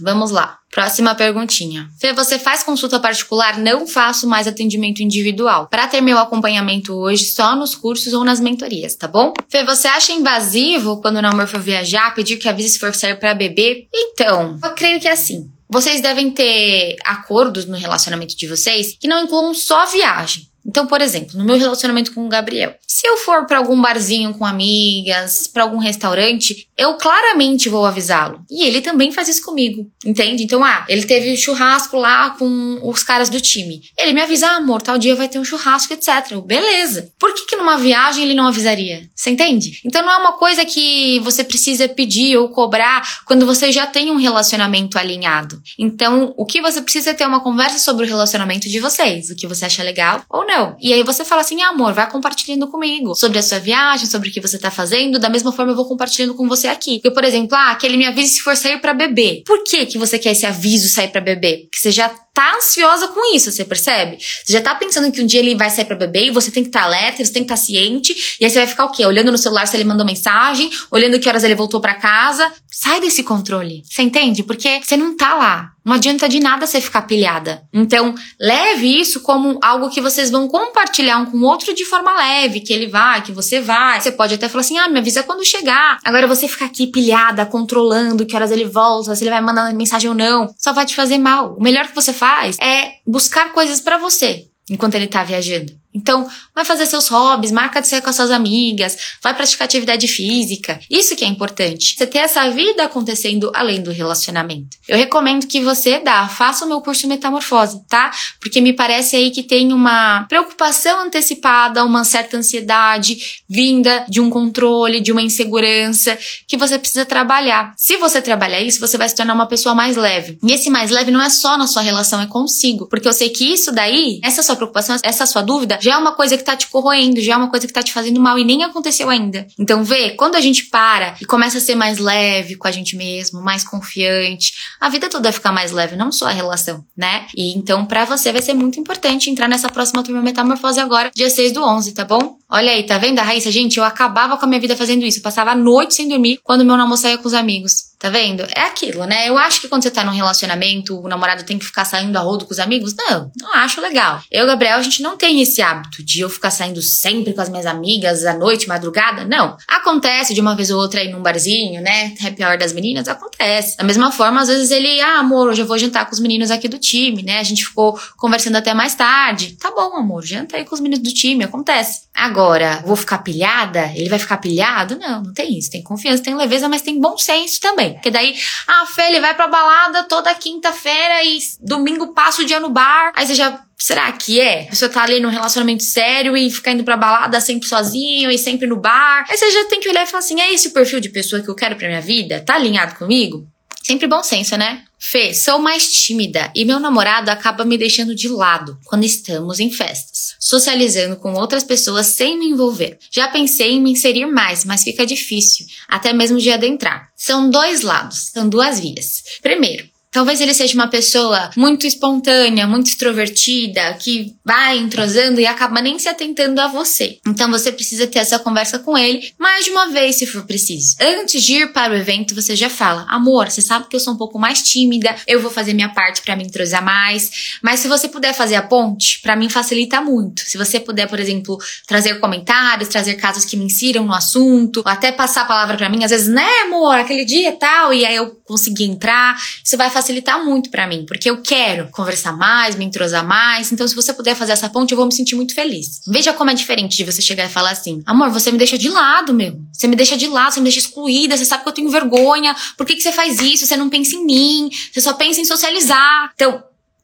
Vamos 0.00 0.30
lá. 0.30 0.58
Próxima 0.70 1.14
perguntinha. 1.14 1.88
Fê, 2.00 2.12
você 2.12 2.38
faz 2.38 2.62
consulta 2.62 2.98
particular? 2.98 3.58
Não 3.58 3.86
faço 3.86 4.26
mais 4.26 4.46
atendimento 4.46 5.02
individual. 5.02 5.68
Para 5.68 5.86
ter 5.86 6.00
meu 6.00 6.18
acompanhamento 6.18 6.94
hoje, 6.94 7.26
só 7.26 7.54
nos 7.54 7.74
cursos 7.74 8.12
ou 8.14 8.24
nas 8.24 8.40
mentorias, 8.40 8.94
tá 8.94 9.06
bom? 9.06 9.34
Fê, 9.48 9.64
você 9.64 9.88
acha 9.88 10.12
invasivo 10.12 11.00
quando 11.02 11.16
o 11.16 11.22
namoro 11.22 11.46
for 11.46 11.60
viajar, 11.60 12.14
pedir 12.14 12.38
que 12.38 12.48
avise 12.48 12.70
se 12.70 12.78
for 12.78 12.94
sair 12.94 13.16
para 13.16 13.34
beber? 13.34 13.86
Então, 13.92 14.58
eu 14.62 14.70
creio 14.70 15.00
que 15.00 15.08
é 15.08 15.12
assim. 15.12 15.50
Vocês 15.72 16.02
devem 16.02 16.30
ter 16.30 16.96
acordos 17.02 17.64
no 17.64 17.78
relacionamento 17.78 18.36
de 18.36 18.46
vocês 18.46 18.94
que 19.00 19.08
não 19.08 19.24
incluam 19.24 19.54
só 19.54 19.86
viagem. 19.86 20.46
Então, 20.64 20.86
por 20.86 21.00
exemplo, 21.00 21.38
no 21.38 21.44
meu 21.44 21.58
relacionamento 21.58 22.12
com 22.12 22.24
o 22.24 22.28
Gabriel, 22.28 22.74
se 22.86 23.06
eu 23.06 23.16
for 23.16 23.46
para 23.46 23.58
algum 23.58 23.80
barzinho 23.80 24.34
com 24.34 24.44
amigas, 24.44 25.46
para 25.46 25.64
algum 25.64 25.78
restaurante, 25.78 26.68
eu 26.76 26.94
claramente 26.94 27.68
vou 27.68 27.84
avisá-lo. 27.84 28.40
E 28.50 28.64
ele 28.64 28.80
também 28.80 29.10
faz 29.10 29.28
isso 29.28 29.44
comigo, 29.44 29.90
entende? 30.04 30.44
Então, 30.44 30.64
ah, 30.64 30.84
ele 30.88 31.04
teve 31.04 31.36
churrasco 31.36 31.96
lá 31.96 32.30
com 32.30 32.78
os 32.82 33.02
caras 33.02 33.28
do 33.28 33.40
time. 33.40 33.82
Ele 33.98 34.12
me 34.12 34.20
avisa, 34.20 34.46
ah, 34.46 34.56
amor, 34.56 34.82
tal 34.82 34.98
dia 34.98 35.16
vai 35.16 35.28
ter 35.28 35.38
um 35.38 35.44
churrasco, 35.44 35.92
etc. 35.92 36.36
Beleza. 36.44 37.12
Por 37.18 37.34
que 37.34 37.46
que 37.46 37.56
numa 37.56 37.76
viagem 37.76 38.24
ele 38.24 38.34
não 38.34 38.46
avisaria? 38.46 39.08
Você 39.14 39.30
entende? 39.30 39.80
Então 39.84 40.02
não 40.02 40.12
é 40.12 40.16
uma 40.18 40.32
coisa 40.32 40.64
que 40.64 41.18
você 41.20 41.42
precisa 41.42 41.88
pedir 41.88 42.36
ou 42.36 42.48
cobrar 42.48 43.02
quando 43.26 43.44
você 43.46 43.72
já 43.72 43.86
tem 43.86 44.10
um 44.10 44.16
relacionamento 44.16 44.98
alinhado. 44.98 45.60
Então, 45.78 46.34
o 46.36 46.46
que 46.46 46.60
você 46.60 46.80
precisa 46.80 47.10
é 47.10 47.14
ter 47.14 47.26
uma 47.26 47.40
conversa 47.40 47.78
sobre 47.78 48.04
o 48.04 48.08
relacionamento 48.08 48.68
de 48.68 48.78
vocês, 48.78 49.30
o 49.30 49.36
que 49.36 49.46
você 49.46 49.64
acha 49.64 49.82
legal 49.82 50.22
ou 50.28 50.46
não. 50.46 50.51
E 50.80 50.92
aí 50.92 51.02
você 51.02 51.24
fala 51.24 51.40
assim, 51.40 51.62
amor, 51.62 51.92
vai 51.94 52.10
compartilhando 52.10 52.68
comigo 52.68 52.82
comigo 52.82 53.14
sobre 53.14 53.38
a 53.38 53.42
sua 53.42 53.58
viagem, 53.58 54.06
sobre 54.06 54.28
o 54.28 54.32
que 54.32 54.40
você 54.40 54.58
tá 54.58 54.70
fazendo. 54.70 55.18
Da 55.18 55.28
mesma 55.28 55.52
forma, 55.52 55.72
eu 55.72 55.76
vou 55.76 55.86
compartilhando 55.86 56.34
com 56.34 56.48
você 56.48 56.68
aqui. 56.68 57.00
Eu, 57.02 57.12
por 57.12 57.24
exemplo, 57.24 57.56
ah, 57.56 57.74
que 57.74 57.86
ele 57.86 57.96
me 57.96 58.06
avise 58.06 58.34
se 58.34 58.40
for 58.40 58.56
sair 58.56 58.80
para 58.80 58.92
beber. 58.92 59.42
Por 59.46 59.62
que 59.64 59.86
que 59.86 59.98
você 59.98 60.18
quer 60.18 60.32
esse 60.32 60.44
aviso 60.44 60.88
sair 60.88 61.08
para 61.08 61.20
beber? 61.20 61.62
Porque 61.62 61.78
você 61.78 61.90
já 61.90 62.12
tá 62.34 62.56
ansiosa 62.56 63.08
com 63.08 63.34
isso, 63.34 63.50
você 63.50 63.64
percebe? 63.64 64.18
Você 64.18 64.52
já 64.52 64.60
tá 64.60 64.74
pensando 64.74 65.12
que 65.12 65.20
um 65.20 65.26
dia 65.26 65.40
ele 65.40 65.54
vai 65.54 65.70
sair 65.70 65.84
para 65.84 65.96
beber 65.96 66.26
e 66.26 66.30
você 66.30 66.50
tem 66.50 66.62
que 66.62 66.68
estar 66.68 66.80
tá 66.80 66.86
alerta, 66.86 67.24
você 67.24 67.32
tem 67.32 67.44
que 67.44 67.52
estar 67.52 67.56
tá 67.56 67.66
ciente. 67.66 68.36
E 68.40 68.44
aí 68.44 68.50
você 68.50 68.58
vai 68.58 68.66
ficar 68.66 68.84
o 68.86 68.90
quê? 68.90 69.04
Olhando 69.04 69.30
no 69.30 69.38
celular 69.38 69.66
se 69.66 69.76
ele 69.76 69.84
mandou 69.84 70.06
mensagem, 70.06 70.70
olhando 70.90 71.18
que 71.18 71.28
horas 71.28 71.44
ele 71.44 71.54
voltou 71.54 71.80
para 71.80 71.94
casa. 71.94 72.50
Sai 72.70 73.00
desse 73.00 73.22
controle. 73.22 73.82
Você 73.84 74.02
entende? 74.02 74.42
Porque 74.42 74.80
você 74.82 74.96
não 74.96 75.16
tá 75.16 75.34
lá. 75.34 75.72
Não 75.84 75.94
adianta 75.94 76.28
de 76.28 76.38
nada 76.38 76.66
você 76.66 76.80
ficar 76.80 77.02
pilhada. 77.02 77.64
Então, 77.72 78.14
leve 78.40 79.00
isso 79.00 79.20
como 79.20 79.58
algo 79.60 79.90
que 79.90 80.00
vocês 80.00 80.30
vão 80.30 80.46
compartilhar 80.46 81.18
um 81.18 81.26
com 81.26 81.38
o 81.38 81.44
outro 81.44 81.74
de 81.74 81.84
forma 81.84 82.14
leve, 82.14 82.60
que 82.60 82.72
ele 82.72 82.86
vai, 82.86 83.20
que 83.22 83.32
você 83.32 83.60
vai. 83.60 84.00
Você 84.00 84.12
pode 84.12 84.34
até 84.34 84.48
falar 84.48 84.60
assim: 84.60 84.78
ah, 84.78 84.88
me 84.88 85.00
avisa 85.00 85.24
quando 85.24 85.44
chegar. 85.44 85.98
Agora 86.04 86.26
você 86.28 86.46
ficar 86.46 86.66
aqui 86.66 86.86
pilhada, 86.86 87.44
controlando 87.44 88.24
que 88.24 88.36
horas 88.36 88.52
ele 88.52 88.64
volta, 88.64 89.14
se 89.16 89.24
ele 89.24 89.30
vai 89.30 89.40
mandar 89.40 89.74
mensagem 89.74 90.08
ou 90.08 90.14
não, 90.14 90.54
só 90.56 90.72
vai 90.72 90.86
te 90.86 90.94
fazer 90.94 91.18
mal. 91.18 91.56
O 91.58 91.62
melhor 91.62 91.88
que 91.88 91.94
você 91.94 92.12
faz 92.22 92.56
é 92.60 92.98
buscar 93.04 93.52
coisas 93.52 93.80
para 93.80 93.98
você 93.98 94.46
enquanto 94.70 94.94
ele 94.94 95.08
tá 95.08 95.24
viajando. 95.24 95.72
Então, 95.94 96.28
vai 96.54 96.64
fazer 96.64 96.86
seus 96.86 97.08
hobbies, 97.08 97.52
marca 97.52 97.80
de 97.80 97.88
sair 97.88 98.00
com 98.00 98.10
as 98.10 98.16
suas 98.16 98.30
amigas, 98.30 98.96
vai 99.22 99.34
praticar 99.34 99.66
atividade 99.66 100.08
física. 100.08 100.80
Isso 100.90 101.14
que 101.14 101.24
é 101.24 101.28
importante. 101.28 101.94
Você 101.96 102.06
ter 102.06 102.18
essa 102.18 102.48
vida 102.50 102.84
acontecendo 102.84 103.50
além 103.54 103.82
do 103.82 103.90
relacionamento. 103.90 104.76
Eu 104.88 104.96
recomendo 104.96 105.46
que 105.46 105.60
você 105.60 105.98
dá, 105.98 106.26
faça 106.28 106.64
o 106.64 106.68
meu 106.68 106.80
curso 106.80 107.06
Metamorfose, 107.06 107.82
tá? 107.88 108.10
Porque 108.40 108.60
me 108.60 108.72
parece 108.72 109.16
aí 109.16 109.30
que 109.30 109.42
tem 109.42 109.72
uma 109.72 110.24
preocupação 110.28 111.00
antecipada, 111.00 111.84
uma 111.84 112.04
certa 112.04 112.36
ansiedade 112.36 113.42
vinda 113.48 114.04
de 114.08 114.20
um 114.20 114.30
controle, 114.30 115.00
de 115.00 115.12
uma 115.12 115.22
insegurança 115.22 116.18
que 116.46 116.56
você 116.56 116.78
precisa 116.78 117.04
trabalhar. 117.04 117.74
Se 117.76 117.96
você 117.96 118.22
trabalhar 118.22 118.60
isso, 118.60 118.80
você 118.80 118.96
vai 118.96 119.08
se 119.08 119.14
tornar 119.14 119.34
uma 119.34 119.46
pessoa 119.46 119.74
mais 119.74 119.96
leve. 119.96 120.38
E 120.42 120.52
esse 120.52 120.70
mais 120.70 120.90
leve 120.90 121.10
não 121.10 121.20
é 121.20 121.28
só 121.28 121.58
na 121.58 121.66
sua 121.66 121.82
relação, 121.82 122.20
é 122.20 122.26
consigo. 122.26 122.86
Porque 122.86 123.06
eu 123.06 123.12
sei 123.12 123.28
que 123.28 123.44
isso 123.44 123.70
daí, 123.72 124.20
essa 124.22 124.42
sua 124.42 124.56
preocupação, 124.56 124.96
essa 125.02 125.26
sua 125.26 125.42
dúvida, 125.42 125.78
já 125.82 125.94
é 125.94 125.96
uma 125.96 126.12
coisa 126.12 126.38
que 126.38 126.44
tá 126.44 126.56
te 126.56 126.68
corroendo, 126.68 127.20
já 127.20 127.34
é 127.34 127.36
uma 127.36 127.50
coisa 127.50 127.66
que 127.66 127.72
tá 127.72 127.82
te 127.82 127.92
fazendo 127.92 128.20
mal 128.20 128.38
e 128.38 128.44
nem 128.44 128.62
aconteceu 128.62 129.10
ainda. 129.10 129.46
Então, 129.58 129.82
vê, 129.82 130.10
quando 130.10 130.36
a 130.36 130.40
gente 130.40 130.66
para 130.66 131.16
e 131.20 131.24
começa 131.24 131.58
a 131.58 131.60
ser 131.60 131.74
mais 131.74 131.98
leve 131.98 132.54
com 132.54 132.68
a 132.68 132.70
gente 132.70 132.96
mesmo, 132.96 133.42
mais 133.42 133.64
confiante, 133.64 134.54
a 134.80 134.88
vida 134.88 135.08
toda 135.08 135.24
vai 135.24 135.32
ficar 135.32 135.50
mais 135.50 135.72
leve, 135.72 135.96
não 135.96 136.12
só 136.12 136.26
a 136.26 136.32
relação, 136.32 136.84
né? 136.96 137.26
E 137.36 137.52
então, 137.56 137.84
para 137.84 138.04
você 138.04 138.30
vai 138.30 138.40
ser 138.40 138.54
muito 138.54 138.78
importante 138.78 139.28
entrar 139.28 139.48
nessa 139.48 139.68
próxima 139.68 140.04
turma 140.04 140.22
Metamorfose 140.22 140.78
agora, 140.78 141.10
dia 141.12 141.28
6 141.28 141.52
do 141.52 141.64
11, 141.64 141.92
tá 141.94 142.04
bom? 142.04 142.36
Olha 142.54 142.70
aí, 142.70 142.82
tá 142.84 142.98
vendo 142.98 143.18
a 143.18 143.22
Raíssa? 143.22 143.50
Gente, 143.50 143.78
eu 143.78 143.84
acabava 143.84 144.36
com 144.36 144.44
a 144.44 144.48
minha 144.48 144.60
vida 144.60 144.76
fazendo 144.76 145.06
isso. 145.06 145.18
Eu 145.18 145.22
passava 145.22 145.52
a 145.52 145.54
noite 145.54 145.94
sem 145.94 146.06
dormir 146.06 146.38
quando 146.44 146.66
meu 146.66 146.76
namoro 146.76 147.00
saía 147.00 147.16
com 147.16 147.26
os 147.26 147.32
amigos. 147.32 147.92
Tá 147.98 148.10
vendo? 148.10 148.42
É 148.54 148.62
aquilo, 148.62 149.06
né? 149.06 149.28
Eu 149.28 149.38
acho 149.38 149.60
que 149.60 149.68
quando 149.68 149.84
você 149.84 149.90
tá 149.90 150.04
num 150.04 150.10
relacionamento, 150.10 151.00
o 151.00 151.08
namorado 151.08 151.44
tem 151.44 151.56
que 151.56 151.64
ficar 151.64 151.84
saindo 151.84 152.16
a 152.16 152.20
rodo 152.20 152.44
com 152.44 152.52
os 152.52 152.58
amigos. 152.58 152.94
Não, 152.96 153.30
não 153.40 153.54
acho 153.54 153.80
legal. 153.80 154.20
Eu 154.28 154.44
Gabriel, 154.44 154.76
a 154.76 154.82
gente 154.82 155.00
não 155.02 155.16
tem 155.16 155.40
esse 155.40 155.62
hábito 155.62 155.71
de 155.98 156.20
eu 156.20 156.28
ficar 156.28 156.50
saindo 156.50 156.82
sempre 156.82 157.32
com 157.32 157.40
as 157.40 157.48
minhas 157.48 157.66
amigas 157.66 158.24
à 158.24 158.34
noite, 158.34 158.68
madrugada. 158.68 159.24
Não. 159.24 159.56
Acontece 159.68 160.34
de 160.34 160.40
uma 160.40 160.54
vez 160.54 160.70
ou 160.70 160.80
outra 160.80 161.00
aí 161.00 161.10
num 161.10 161.22
barzinho, 161.22 161.80
né? 161.80 162.14
Happy 162.22 162.44
hour 162.44 162.58
das 162.58 162.72
meninas, 162.72 163.08
acontece. 163.08 163.76
Da 163.76 163.84
mesma 163.84 164.10
forma, 164.10 164.40
às 164.40 164.48
vezes 164.48 164.70
ele, 164.70 165.00
ah, 165.00 165.18
amor, 165.18 165.48
hoje 165.48 165.62
eu 165.62 165.66
vou 165.66 165.78
jantar 165.78 166.06
com 166.06 166.12
os 166.12 166.20
meninos 166.20 166.50
aqui 166.50 166.68
do 166.68 166.78
time, 166.78 167.22
né? 167.22 167.38
A 167.38 167.42
gente 167.42 167.64
ficou 167.64 167.98
conversando 168.16 168.56
até 168.56 168.74
mais 168.74 168.94
tarde. 168.94 169.56
Tá 169.60 169.70
bom, 169.70 169.96
amor, 169.96 170.24
janta 170.24 170.56
aí 170.56 170.64
com 170.64 170.74
os 170.74 170.80
meninos 170.80 171.02
do 171.02 171.14
time, 171.14 171.44
acontece. 171.44 172.02
Agora, 172.14 172.82
vou 172.86 172.96
ficar 172.96 173.18
pilhada? 173.18 173.90
Ele 173.94 174.08
vai 174.08 174.18
ficar 174.18 174.36
pilhado? 174.36 174.98
Não, 174.98 175.22
não 175.22 175.32
tem 175.32 175.58
isso. 175.58 175.70
Tem 175.70 175.82
confiança, 175.82 176.22
tem 176.22 176.34
leveza, 176.34 176.68
mas 176.68 176.82
tem 176.82 177.00
bom 177.00 177.16
senso 177.16 177.60
também. 177.60 177.94
Porque 177.94 178.10
daí, 178.10 178.34
ah, 178.68 178.86
Fê, 178.86 179.02
ele 179.08 179.20
vai 179.20 179.34
pra 179.34 179.48
balada 179.48 180.04
toda 180.04 180.34
quinta-feira 180.34 181.24
e 181.24 181.38
domingo 181.60 182.12
passa 182.12 182.42
o 182.42 182.44
dia 182.44 182.60
no 182.60 182.70
bar. 182.70 183.12
Aí 183.14 183.26
você 183.26 183.34
já 183.34 183.60
Será 183.82 184.12
que 184.12 184.40
é? 184.40 184.62
A 184.62 184.66
pessoa 184.66 184.88
tá 184.88 185.02
ali 185.02 185.18
num 185.18 185.28
relacionamento 185.28 185.82
sério 185.82 186.36
e 186.36 186.48
fica 186.48 186.70
indo 186.70 186.84
pra 186.84 186.96
balada 186.96 187.40
sempre 187.40 187.66
sozinho 187.66 188.30
e 188.30 188.38
sempre 188.38 188.64
no 188.64 188.76
bar. 188.76 189.26
Aí 189.28 189.36
você 189.36 189.50
já 189.50 189.64
tem 189.64 189.80
que 189.80 189.88
olhar 189.88 190.04
e 190.04 190.06
falar 190.06 190.20
assim: 190.20 190.40
é 190.40 190.54
esse 190.54 190.68
o 190.68 190.70
perfil 190.70 191.00
de 191.00 191.08
pessoa 191.08 191.42
que 191.42 191.48
eu 191.48 191.54
quero 191.56 191.74
pra 191.74 191.88
minha 191.88 192.00
vida? 192.00 192.38
Tá 192.38 192.54
alinhado 192.54 192.94
comigo? 192.94 193.44
Sempre 193.82 194.06
bom 194.06 194.22
senso, 194.22 194.56
né? 194.56 194.84
Fê, 194.96 195.34
sou 195.34 195.58
mais 195.58 195.92
tímida 195.92 196.52
e 196.54 196.64
meu 196.64 196.78
namorado 196.78 197.28
acaba 197.28 197.64
me 197.64 197.76
deixando 197.76 198.14
de 198.14 198.28
lado 198.28 198.78
quando 198.84 199.02
estamos 199.02 199.58
em 199.58 199.68
festas, 199.68 200.36
socializando 200.38 201.16
com 201.16 201.32
outras 201.32 201.64
pessoas 201.64 202.06
sem 202.06 202.38
me 202.38 202.46
envolver. 202.46 202.96
Já 203.10 203.26
pensei 203.26 203.72
em 203.72 203.80
me 203.80 203.90
inserir 203.90 204.26
mais, 204.26 204.64
mas 204.64 204.84
fica 204.84 205.04
difícil, 205.04 205.66
até 205.88 206.12
mesmo 206.12 206.38
de 206.38 206.52
adentrar. 206.52 207.08
São 207.16 207.50
dois 207.50 207.82
lados, 207.82 208.30
são 208.32 208.48
duas 208.48 208.78
vias. 208.78 209.24
Primeiro, 209.42 209.90
Talvez 210.12 210.42
ele 210.42 210.52
seja 210.52 210.74
uma 210.74 210.88
pessoa 210.88 211.50
muito 211.56 211.86
espontânea, 211.86 212.66
muito 212.66 212.88
extrovertida, 212.88 213.94
que 213.94 214.34
vai 214.44 214.76
entrosando 214.76 215.40
e 215.40 215.46
acaba 215.46 215.80
nem 215.80 215.98
se 215.98 216.06
atentando 216.06 216.60
a 216.60 216.68
você. 216.68 217.18
Então 217.26 217.50
você 217.50 217.72
precisa 217.72 218.06
ter 218.06 218.18
essa 218.18 218.38
conversa 218.38 218.78
com 218.78 218.96
ele 218.96 219.32
mais 219.38 219.64
de 219.64 219.70
uma 219.70 219.88
vez, 219.88 220.16
se 220.16 220.26
for 220.26 220.44
preciso. 220.44 220.96
Antes 221.00 221.42
de 221.42 221.54
ir 221.54 221.72
para 221.72 221.94
o 221.94 221.96
evento, 221.96 222.34
você 222.34 222.54
já 222.54 222.68
fala: 222.68 223.06
amor, 223.08 223.50
você 223.50 223.62
sabe 223.62 223.88
que 223.88 223.96
eu 223.96 224.00
sou 224.00 224.12
um 224.12 224.18
pouco 224.18 224.38
mais 224.38 224.62
tímida, 224.62 225.16
eu 225.26 225.40
vou 225.40 225.50
fazer 225.50 225.72
minha 225.72 225.88
parte 225.88 226.20
para 226.20 226.36
me 226.36 226.44
entrosar 226.44 226.84
mais. 226.84 227.58
Mas 227.62 227.80
se 227.80 227.88
você 227.88 228.06
puder 228.06 228.34
fazer 228.34 228.56
a 228.56 228.62
ponte, 228.62 229.18
para 229.22 229.34
mim 229.34 229.48
facilita 229.48 230.02
muito. 230.02 230.42
Se 230.42 230.58
você 230.58 230.78
puder, 230.78 231.08
por 231.08 231.18
exemplo, 231.18 231.56
trazer 231.86 232.20
comentários, 232.20 232.90
trazer 232.90 233.14
casos 233.14 233.46
que 233.46 233.56
me 233.56 233.64
insiram 233.64 234.04
no 234.04 234.12
assunto, 234.12 234.82
até 234.84 235.10
passar 235.10 235.42
a 235.42 235.46
palavra 235.46 235.78
para 235.78 235.88
mim, 235.88 236.04
às 236.04 236.10
vezes, 236.10 236.28
né, 236.28 236.50
amor, 236.66 236.96
aquele 236.96 237.24
dia 237.24 237.52
tal, 237.52 237.94
e 237.94 238.04
aí 238.04 238.16
eu 238.16 238.30
consegui 238.44 238.84
entrar, 238.84 239.40
isso 239.64 239.74
vai 239.78 239.88
facilitar 239.88 240.01
muito 240.44 240.70
para 240.70 240.86
mim, 240.86 241.04
porque 241.06 241.28
eu 241.28 241.40
quero 241.42 241.88
conversar 241.90 242.36
mais, 242.36 242.74
me 242.74 242.84
entrosar 242.84 243.26
mais. 243.26 243.70
Então, 243.72 243.86
se 243.86 243.94
você 243.94 244.12
puder 244.12 244.34
fazer 244.34 244.52
essa 244.52 244.68
ponte, 244.68 244.92
eu 244.92 244.96
vou 244.96 245.06
me 245.06 245.12
sentir 245.12 245.34
muito 245.34 245.54
feliz. 245.54 246.00
Veja 246.06 246.32
como 246.32 246.50
é 246.50 246.54
diferente 246.54 246.96
de 246.96 247.04
você 247.04 247.22
chegar 247.22 247.44
e 247.46 247.48
falar 247.48 247.70
assim: 247.70 248.02
amor, 248.06 248.30
você 248.30 248.50
me 248.50 248.58
deixa 248.58 248.78
de 248.78 248.88
lado, 248.88 249.32
meu. 249.34 249.58
Você 249.72 249.86
me 249.86 249.96
deixa 249.96 250.16
de 250.16 250.26
lado, 250.26 250.54
você 250.54 250.60
me 250.60 250.64
deixa 250.64 250.78
excluída, 250.78 251.36
você 251.36 251.44
sabe 251.44 251.62
que 251.62 251.68
eu 251.68 251.74
tenho 251.74 251.90
vergonha. 251.90 252.54
Por 252.76 252.86
que, 252.86 252.94
que 252.94 253.02
você 253.02 253.12
faz 253.12 253.40
isso? 253.40 253.66
Você 253.66 253.76
não 253.76 253.88
pensa 253.88 254.16
em 254.16 254.24
mim, 254.24 254.70
você 254.92 255.00
só 255.00 255.14
pensa 255.14 255.40
em 255.40 255.44
socializar. 255.44 256.32
Então, 256.34 256.62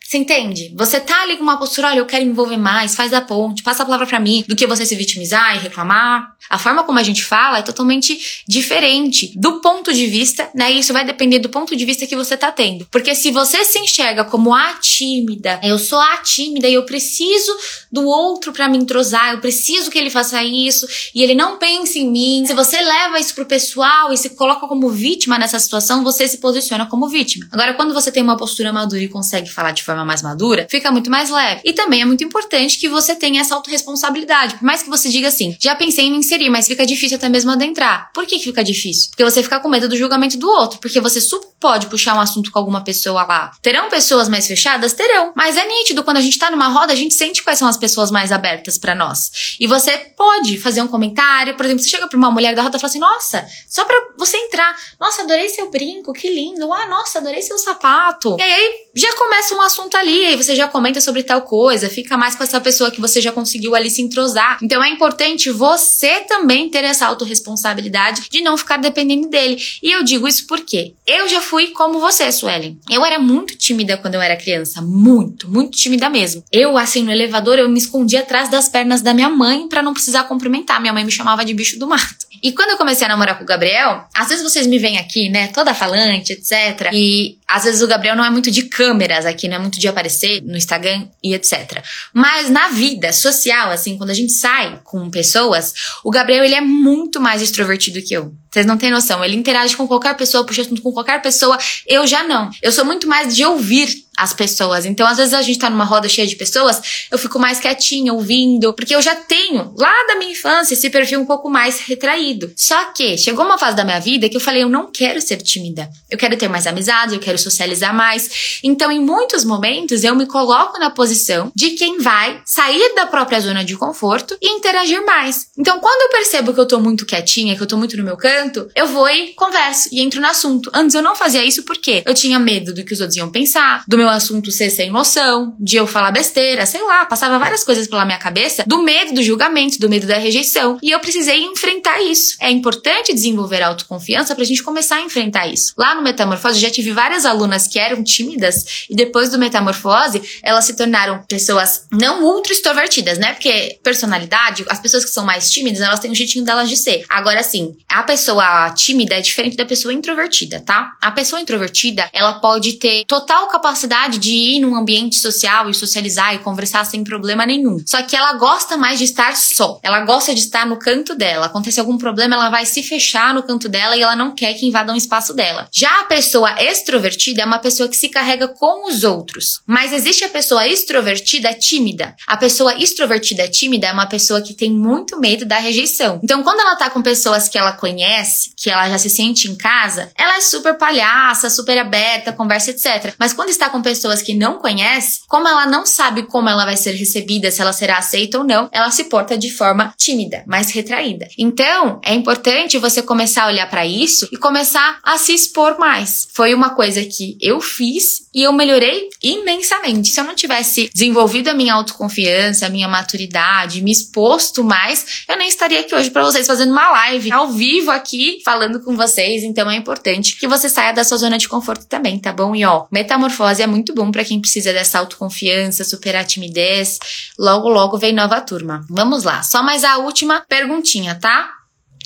você 0.09 0.17
entende? 0.17 0.73
Você 0.75 0.99
tá 1.01 1.21
ali 1.21 1.37
com 1.37 1.43
uma 1.43 1.59
postura, 1.59 1.89
olha, 1.89 1.99
eu 1.99 2.07
quero 2.07 2.25
me 2.25 2.31
envolver 2.31 2.57
mais, 2.57 2.95
faz 2.95 3.13
a 3.13 3.21
ponte, 3.21 3.63
passa 3.63 3.83
a 3.83 3.85
palavra 3.85 4.07
para 4.07 4.19
mim, 4.19 4.43
do 4.49 4.57
que 4.57 4.67
você 4.67 4.87
se 4.87 4.97
vitimizar 4.97 5.55
e 5.57 5.59
reclamar. 5.59 6.33
A 6.49 6.57
forma 6.59 6.83
como 6.83 6.99
a 6.99 7.03
gente 7.03 7.23
fala 7.23 7.59
é 7.59 7.63
totalmente 7.63 8.43
diferente 8.49 9.31
do 9.37 9.61
ponto 9.61 9.93
de 9.93 10.07
vista, 10.07 10.49
né? 10.55 10.73
E 10.73 10.79
isso 10.79 10.95
vai 10.95 11.05
depender 11.05 11.41
do 11.41 11.51
ponto 11.51 11.77
de 11.77 11.85
vista 11.85 12.07
que 12.07 12.17
você 12.17 12.39
tá 12.39 12.51
tendo. 12.51 12.87
Porque 12.91 13.15
se 13.15 13.31
você 13.31 13.63
se 13.67 13.79
enxerga 13.81 14.25
como 14.25 14.55
a 14.55 14.73
tímida, 14.81 15.61
eu 15.63 15.79
sou 15.79 15.99
a 15.99 16.17
tímida 16.17 16.67
e 16.67 16.73
eu 16.73 16.87
preciso 16.87 17.55
do 17.93 18.07
outro 18.07 18.51
para 18.51 18.67
me 18.67 18.79
entrosar, 18.79 19.35
eu 19.35 19.41
preciso 19.41 19.91
que 19.91 19.99
ele 19.99 20.09
faça 20.09 20.43
isso 20.43 20.89
e 21.15 21.23
ele 21.23 21.35
não 21.35 21.59
pensa 21.59 21.99
em 21.99 22.11
mim. 22.11 22.47
Se 22.47 22.55
você 22.55 22.81
leva 22.81 23.21
isso 23.21 23.35
pro 23.35 23.45
pessoal 23.45 24.11
e 24.11 24.17
se 24.17 24.31
coloca 24.31 24.67
como 24.67 24.89
vítima 24.89 25.39
nessa 25.39 25.59
situação, 25.59 26.03
você 26.03 26.27
se 26.27 26.39
posiciona 26.39 26.87
como 26.87 27.11
vítima. 27.11 27.47
Agora, 27.53 27.75
quando 27.75 27.93
você 27.93 28.11
tem 28.11 28.23
uma 28.23 28.39
postura 28.39 28.73
madura 28.73 29.03
e 29.03 29.09
consegue 29.09 29.51
falar 29.51 29.73
de 29.73 29.83
forma 29.83 29.98
forma 29.99 30.05
mais 30.05 30.23
madura, 30.23 30.67
fica 30.71 30.91
muito 30.91 31.11
mais 31.11 31.31
leve. 31.31 31.61
E 31.65 31.73
também 31.73 32.03
é 32.03 32.05
muito 32.05 32.23
importante 32.23 32.79
que 32.79 32.89
você 32.89 33.15
tenha 33.15 33.41
essa 33.41 33.55
autorresponsabilidade. 33.55 34.57
Por 34.57 34.65
mais 34.65 34.83
que 34.83 34.89
você 34.89 35.09
diga 35.09 35.29
assim, 35.29 35.57
já 35.61 35.75
pensei 35.75 36.07
em 36.07 36.11
me 36.11 36.19
inserir, 36.19 36.51
mas 36.51 36.67
fica 36.67 36.87
difícil 36.87 37.17
até 37.17 37.29
mesmo 37.29 37.51
adentrar. 37.51 38.11
Por 38.15 38.27
que, 38.27 38.39
que 38.39 38.45
fica 38.45 38.63
difícil? 38.63 39.11
Porque 39.11 39.25
você 39.25 39.43
fica 39.43 39.61
com 39.61 39.69
medo 39.69 39.89
do 39.89 39.97
julgamento 39.97 40.37
do 40.37 40.49
outro. 40.49 40.79
Porque 40.79 41.01
você 41.01 41.21
super 41.21 41.49
pode 41.61 41.89
puxar 41.89 42.15
um 42.15 42.21
assunto 42.21 42.51
com 42.51 42.59
alguma 42.59 42.83
pessoa 42.83 43.25
lá. 43.25 43.51
Terão 43.63 43.89
pessoas 43.89 44.29
mais 44.29 44.47
fechadas? 44.47 44.93
Terão. 44.93 45.33
Mas 45.35 45.57
é 45.57 45.67
nítido, 45.67 46.05
quando 46.05 46.19
a 46.19 46.21
gente 46.21 46.39
tá 46.39 46.51
numa 46.51 46.69
roda, 46.69 46.93
a 46.93 46.97
gente 46.97 47.15
sente 47.15 47.43
quais 47.43 47.59
são 47.59 47.69
as 47.69 47.77
pessoas 47.77 48.11
mais 48.11 48.33
abertas 48.33 48.79
para 48.79 48.95
nós. 48.95 49.57
E 49.59 49.67
você 49.67 49.97
pode 50.17 50.59
fazer 50.59 50.83
um 50.83 50.89
comentário, 50.89 51.57
por 51.57 51.65
exemplo, 51.65 51.83
você 51.83 51.91
chega 51.91 52.07
pra 52.07 52.17
uma 52.17 52.31
mulher 52.31 52.55
da 52.55 52.63
roda 52.63 52.77
e 52.77 52.81
fala 52.81 52.91
assim: 52.91 52.99
Nossa, 52.99 53.47
só 53.69 53.85
pra 53.85 53.97
você 54.17 54.37
entrar. 54.37 54.77
Nossa, 55.01 55.23
adorei 55.23 55.49
seu 55.49 55.71
brinco, 55.71 56.13
que 56.13 56.33
lindo. 56.33 56.73
Ah, 56.73 56.87
nossa, 56.87 57.19
adorei 57.19 57.43
seu 57.43 57.59
sapato. 57.59 58.37
E 58.39 58.43
aí 58.43 58.75
já 58.95 59.13
começa 59.17 59.55
um 59.55 59.63
assunto 59.63 59.88
ali, 59.97 60.27
aí 60.27 60.37
você 60.37 60.55
já 60.55 60.69
comenta 60.69 61.01
sobre 61.01 61.23
tal 61.23 61.43
coisa, 61.43 61.89
fica 61.89 62.17
mais 62.17 62.35
com 62.35 62.45
essa 62.45 62.61
pessoa 62.61 62.91
que 62.91 63.01
você 63.01 63.21
já 63.21 63.33
conseguiu 63.33 63.75
ali 63.75 63.91
se 63.91 64.03
entrosar. 64.03 64.59
Então 64.63 64.83
é 64.83 64.89
importante 64.91 65.51
você 65.51 66.21
também 66.21 66.69
ter 66.69 66.85
essa 66.85 67.07
autorresponsabilidade 67.07 68.29
de 68.31 68.41
não 68.41 68.57
ficar 68.57 68.77
dependendo 68.77 69.29
dele. 69.29 69.61
E 69.83 69.91
eu 69.91 70.03
digo 70.03 70.27
isso 70.27 70.47
porque 70.47 70.95
eu 71.07 71.29
já 71.29 71.41
fui 71.41 71.69
como 71.69 72.01
você, 72.01 72.31
Suelen. 72.31 72.79
Eu 72.91 73.05
era 73.05 73.19
muito 73.19 73.57
tímida 73.57 73.97
quando 73.97 74.15
eu 74.15 74.21
era 74.21 74.37
criança, 74.37 74.81
muito, 74.83 75.49
muito 75.49 75.77
tímida 75.77 76.09
mesmo. 76.09 76.43
Eu, 76.53 76.77
assim, 76.77 77.03
no 77.03 77.11
elevador, 77.11 77.59
eu 77.59 77.69
me 77.69 77.79
escondia 77.79 78.21
atrás 78.21 78.49
das 78.49 78.69
pernas 78.69 79.03
da 79.03 79.15
minha 79.15 79.29
mãe 79.29 79.69
para 79.69 79.83
não 79.83 79.93
precisar 79.93 80.25
cumprimentar. 80.25 80.81
Minha 80.81 80.93
mãe 80.93 81.05
me 81.05 81.13
chamava 81.13 81.45
de 81.45 81.55
bicho 81.55 81.79
do 81.79 81.87
mato. 81.87 82.29
E 82.43 82.53
quando 82.53 82.71
eu 82.71 82.77
comecei 82.77 83.05
a 83.05 83.09
namorar 83.09 83.37
com 83.37 83.45
o 83.45 83.47
Gabriel, 83.47 84.05
às 84.15 84.29
vezes 84.29 84.45
vocês 84.45 84.67
me 84.67 84.79
veem 84.79 84.99
aqui, 84.99 85.29
né, 85.29 85.49
toda 85.49 85.75
falante, 85.75 86.33
etc. 86.33 86.91
E 86.93 87.39
às 87.47 87.65
vezes 87.65 87.83
o 87.83 87.87
Gabriel 87.87 88.15
não 88.15 88.25
é 88.25 88.31
muito 88.31 88.51
de 88.51 88.63
câmeras 88.63 89.27
aqui, 89.27 89.49
não 89.49 89.57
é 89.57 89.59
muito 89.59 89.78
de 89.79 89.89
aparecer 89.89 90.43
no 90.43 90.57
Instagram 90.57 91.09
e 91.23 91.35
etc. 91.35 91.83
Mas 92.13 92.51
na 92.51 92.69
vida 92.69 93.13
social, 93.13 93.71
assim, 93.71 93.97
quando 93.97 94.11
a 94.11 94.15
gente 94.15 94.33
sai 94.33 94.81
com 94.85 95.11
pessoas, 95.11 95.73
o 96.05 96.11
Gabriel 96.11 96.45
ele 96.45 96.55
é 96.55 96.61
muito 96.61 97.21
mais 97.21 97.43
extrovertido 97.43 98.03
que 98.03 98.15
eu. 98.15 98.35
Vocês 98.51 98.67
não 98.67 98.77
têm 98.77 98.91
noção. 98.91 99.25
Ele 99.25 99.37
interage 99.37 99.77
com 99.77 99.87
qualquer 99.87 100.17
pessoa, 100.17 100.45
puxa 100.45 100.63
assunto 100.63 100.83
com 100.83 100.93
qualquer 100.93 101.21
pessoa. 101.21 101.59
Eu 101.87 102.07
já 102.07 102.23
não. 102.25 102.51
Eu 102.63 102.73
sou 102.73 102.85
muito 102.85 103.09
mais 103.09 103.35
de 103.35 103.45
ouvir 103.45 104.09
as 104.19 104.33
pessoas. 104.33 104.85
Então, 104.85 105.07
às 105.07 105.17
vezes 105.17 105.33
a 105.33 105.41
gente 105.41 105.61
tá 105.61 105.71
numa 105.71 105.85
roda 105.85 106.09
cheia 106.09 106.27
de 106.27 106.35
pessoas, 106.35 107.07
eu 107.11 107.17
fico 107.17 107.39
mais 107.39 107.61
quietinha, 107.61 108.13
ouvindo, 108.13 108.75
porque 108.75 108.95
eu 108.95 109.01
já 109.01 109.15
tenho, 109.15 109.73
lá 109.79 109.95
da 110.09 110.17
minha 110.17 110.33
infância, 110.33 110.75
esse 110.75 110.91
perfil 110.91 111.21
um 111.21 111.25
pouco 111.25 111.49
mais 111.49 111.79
retraído. 111.81 112.53
Só 112.57 112.87
que 112.87 113.17
chegou 113.17 113.45
uma 113.45 113.57
fase 113.57 113.77
da 113.77 113.85
minha 113.85 114.01
vida 114.01 114.29
que 114.29 114.37
eu 114.37 114.41
falei, 114.41 114.65
eu 114.65 114.69
não 114.69 114.91
quero 114.91 115.21
ser 115.21 115.37
tímida. 115.37 115.89
Eu 116.11 116.19
quero 116.19 116.37
ter 116.37 116.49
mais 116.49 116.67
amizades, 116.67 117.15
eu 117.15 117.21
quero 117.21 117.39
socializar 117.39 117.95
mais. 117.95 118.59
Então, 118.65 118.91
em 118.91 118.99
muitos 118.99 119.45
momentos, 119.45 120.03
eu 120.03 120.17
me 120.17 120.27
coloco 120.27 120.79
na 120.81 120.91
posição 120.91 121.53
de 121.55 121.71
quem 121.71 121.99
vai 121.99 122.43
sair 122.45 122.95
da 122.97 123.07
própria 123.07 123.39
zona 123.39 123.65
de 123.65 123.77
conforto 123.77 124.37
e 124.43 124.49
interagir 124.49 125.05
mais. 125.07 125.47
Então, 125.57 125.79
quando 125.79 126.03
eu 126.03 126.19
percebo 126.19 126.53
que 126.53 126.59
eu 126.59 126.67
tô 126.67 126.81
muito 126.81 127.07
quietinha, 127.07 127.55
que 127.55 127.63
eu 127.63 127.67
tô 127.69 127.77
muito 127.77 127.97
no 127.97 128.03
meu 128.03 128.17
canto, 128.17 128.38
eu 128.75 128.87
vou 128.89 129.09
e 129.09 129.29
converso 129.35 129.89
e 129.93 130.01
entro 130.01 130.21
no 130.21 130.27
assunto. 130.27 130.71
Antes 130.75 130.95
eu 130.95 131.03
não 131.03 131.15
fazia 131.15 131.45
isso 131.45 131.63
porque 131.63 132.03
eu 132.05 132.15
tinha 132.15 132.39
medo 132.39 132.75
do 132.75 132.85
que 132.85 132.93
os 132.93 133.01
outros 133.01 133.17
iam 133.17 133.31
pensar, 133.31 133.85
do 133.87 133.97
meu 133.97 134.09
meu 134.09 134.17
assunto 134.17 134.51
ser 134.51 134.71
sem 134.71 134.91
noção, 134.91 135.55
de 135.61 135.77
eu 135.77 135.87
falar 135.87 136.11
besteira, 136.11 136.65
sei 136.65 136.83
lá, 136.83 137.05
passava 137.05 137.39
várias 137.39 137.63
coisas 137.63 137.87
pela 137.87 138.07
minha 138.07 138.17
cabeça, 138.17 138.65
do 138.67 138.83
medo 138.83 139.13
do 139.13 139.23
julgamento, 139.23 139.79
do 139.79 139.89
medo 139.89 140.07
da 140.07 140.17
rejeição. 140.17 140.79
E 140.83 140.91
eu 140.91 140.99
precisei 140.99 141.45
enfrentar 141.45 142.01
isso. 142.01 142.37
É 142.41 142.51
importante 142.51 143.13
desenvolver 143.13 143.63
autoconfiança 143.63 144.35
pra 144.35 144.45
gente 144.45 144.63
começar 144.63 144.97
a 144.97 145.03
enfrentar 145.03 145.47
isso. 145.47 145.75
Lá 145.77 145.95
no 145.95 146.03
Metamorfose, 146.03 146.59
já 146.59 146.71
tive 146.71 146.91
várias 146.91 147.27
alunas 147.27 147.67
que 147.67 147.79
eram 147.79 148.03
tímidas 148.03 148.87
e 148.89 148.97
depois 148.97 149.31
do 149.31 149.39
Metamorfose, 149.39 150.23
elas 150.43 150.65
se 150.65 150.75
tornaram 150.75 151.23
pessoas 151.29 151.87
não 151.93 152.25
ultra 152.25 152.53
extrovertidas, 152.53 153.19
né? 153.19 153.35
Porque 153.35 153.79
personalidade, 153.83 154.65
as 154.69 154.81
pessoas 154.81 155.05
que 155.05 155.11
são 155.11 155.25
mais 155.25 155.51
tímidas, 155.51 155.83
elas 155.83 156.01
têm 156.01 156.11
um 156.11 156.15
jeitinho 156.15 156.45
delas 156.45 156.69
de 156.69 156.77
ser. 156.77 157.05
Agora, 157.09 157.43
sim, 157.43 157.77
a 157.89 158.03
pessoa 158.03 158.28
tímida 158.77 159.17
é 159.17 159.21
diferente 159.21 159.57
da 159.57 159.65
pessoa 159.65 159.93
introvertida, 159.93 160.61
tá? 160.61 160.93
A 161.01 161.11
pessoa 161.11 161.41
introvertida, 161.41 162.09
ela 162.13 162.35
pode 162.35 162.75
ter 162.75 163.05
total 163.07 163.49
capacidade 163.49 164.19
de 164.19 164.31
ir 164.31 164.61
num 164.61 164.75
ambiente 164.75 165.17
social 165.17 165.69
e 165.69 165.75
socializar 165.75 166.35
e 166.35 166.39
conversar 166.39 166.85
sem 166.85 167.05
problema 167.05 167.47
nenhum. 167.47 167.79
Só 167.87 168.03
que 168.03 168.17
ela 168.17 168.35
gosta 168.35 168.77
mais 168.77 168.99
de 168.99 169.05
estar 169.05 169.37
só. 169.37 169.79
Ela 169.83 170.01
gosta 170.01 170.35
de 170.35 170.41
estar 170.41 170.67
no 170.67 170.79
canto 170.79 171.15
dela. 171.15 171.47
Acontece 171.47 171.81
algum 171.81 171.99
problema, 171.99 172.35
ela 172.35 172.51
vai 172.51 172.67
se 172.67 172.83
fechar 172.83 173.35
no 173.35 173.43
canto 173.43 173.69
dela 173.69 173.97
e 173.97 174.03
ela 174.03 174.17
não 174.17 174.35
quer 174.35 174.55
que 174.55 174.67
invadam 174.67 174.95
o 174.95 174.99
espaço 174.99 175.35
dela. 175.35 175.69
Já 175.73 176.01
a 176.01 176.05
pessoa 176.05 176.55
extrovertida 176.63 177.43
é 177.43 177.45
uma 177.45 177.59
pessoa 177.59 177.89
que 177.89 177.97
se 177.97 178.09
carrega 178.09 178.49
com 178.49 178.89
os 178.89 179.05
outros. 179.05 179.61
Mas 179.67 179.93
existe 179.93 180.25
a 180.25 180.29
pessoa 180.29 180.67
extrovertida 180.67 181.53
tímida. 181.55 182.15
A 182.27 182.37
pessoa 182.37 182.75
extrovertida 182.75 183.49
tímida 183.49 183.89
é 183.89 183.93
uma 183.93 184.07
pessoa 184.07 184.41
que 184.41 184.55
tem 184.55 184.71
muito 184.71 185.19
medo 185.19 185.45
da 185.45 185.59
rejeição. 185.59 186.21
Então, 186.23 186.43
quando 186.43 186.61
ela 186.61 186.77
tá 186.77 186.91
com 186.91 187.03
pessoas 187.03 187.49
que 187.49 187.59
ela 187.59 187.73
conhece, 187.73 188.18
que 188.57 188.71
ela 188.71 188.89
já 188.89 188.99
se 188.99 189.11
sente 189.11 189.49
em 189.49 189.57
casa, 189.57 190.11
ela 190.17 190.37
é 190.37 190.41
super 190.41 190.75
palhaça, 190.75 191.51
super 191.51 191.79
aberta, 191.79 192.33
conversa, 192.33 192.71
etc. 192.71 193.15
Mas 193.19 193.33
quando 193.33 193.51
está 193.51 193.69
com 193.69 193.83
pessoas 193.83 194.23
que 194.23 194.35
não 194.35 194.59
conhece, 194.59 195.21
como 195.27 195.49
ela 195.49 195.67
não 195.67 195.85
sabe 195.85 196.23
como 196.25 196.49
ela 196.49 196.65
vai 196.65 196.77
ser 196.77 196.93
recebida, 196.93 197.51
se 197.51 197.61
ela 197.61 197.73
será 197.73 197.99
aceita 197.99 198.39
ou 198.39 198.45
não, 198.45 198.69
ela 198.73 198.91
se 198.91 199.05
porta 199.05 199.37
de 199.37 199.51
forma 199.51 199.93
tímida, 199.97 200.45
mais 200.47 200.71
retraída. 200.71 201.29
Então, 201.37 202.01
é 202.05 202.15
importante 202.15 202.79
você 202.79 203.03
começar 203.03 203.45
a 203.45 203.49
olhar 203.49 203.69
para 203.69 203.87
isso 203.87 204.29
e 204.33 204.37
começar 204.37 204.99
a 205.03 205.19
se 205.19 205.33
expor 205.33 205.79
mais. 205.79 206.29
Foi 206.33 206.55
uma 206.55 206.71
coisa 206.71 207.05
que 207.05 207.37
eu 207.41 207.61
fiz 207.61 208.29
e 208.35 208.43
eu 208.43 208.53
melhorei 208.53 209.09
imensamente. 209.23 210.11
Se 210.11 210.21
eu 210.21 210.25
não 210.25 210.35
tivesse 210.35 210.91
desenvolvido 210.93 211.49
a 211.49 211.55
minha 211.55 211.75
autoconfiança, 211.75 212.67
a 212.67 212.71
minha 212.71 212.89
maturidade, 212.89 213.83
me 213.83 213.91
exposto 213.91 214.63
mais, 214.63 215.25
eu 215.29 215.37
nem 215.37 215.49
estaria 215.49 215.81
aqui 215.81 215.95
hoje 215.95 216.11
para 216.11 216.25
vocês 216.25 216.47
fazendo 216.47 216.73
uma 216.73 216.91
live 216.91 217.33
ao 217.33 217.49
vivo 217.49 217.91
aqui 217.91 218.08
falando 218.45 218.81
com 218.81 218.97
vocês. 218.97 219.43
Então 219.43 219.71
é 219.71 219.77
importante 219.77 220.39
que 220.39 220.47
você 220.47 220.69
saia 220.69 220.93
da 220.93 221.05
sua 221.05 221.19
zona 221.19 221.39
de 221.39 221.49
conforto 221.49 221.87
também, 221.87 222.19
tá 222.19 222.33
bom? 222.33 222.55
E 222.55 222.65
ó, 222.65 222.87
metamorfose 222.91 223.63
é 223.63 223.67
muito 223.67 223.95
bom 223.95 224.11
para 224.11 224.25
quem 224.25 224.41
precisa 224.41 224.73
dessa 224.73 224.99
autoconfiança, 224.99 225.85
superar 225.85 226.23
a 226.23 226.25
timidez. 226.25 226.99
Logo, 227.39 227.69
logo 227.69 227.99
vem 227.99 228.13
nova 228.13 228.41
turma. 228.41 228.85
Vamos 228.89 229.25
lá, 229.25 229.43
só 229.43 229.63
mais 229.63 229.85
a 229.85 229.99
última 229.99 230.41
perguntinha, 230.49 231.15
tá? 231.15 231.51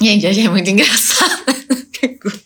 Gente, 0.00 0.26
achei 0.26 0.48
muito 0.48 0.68
engraçado. 0.68 1.42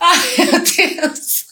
Ai, 0.00 0.18
meu 0.38 0.60
Deus. 0.60 1.46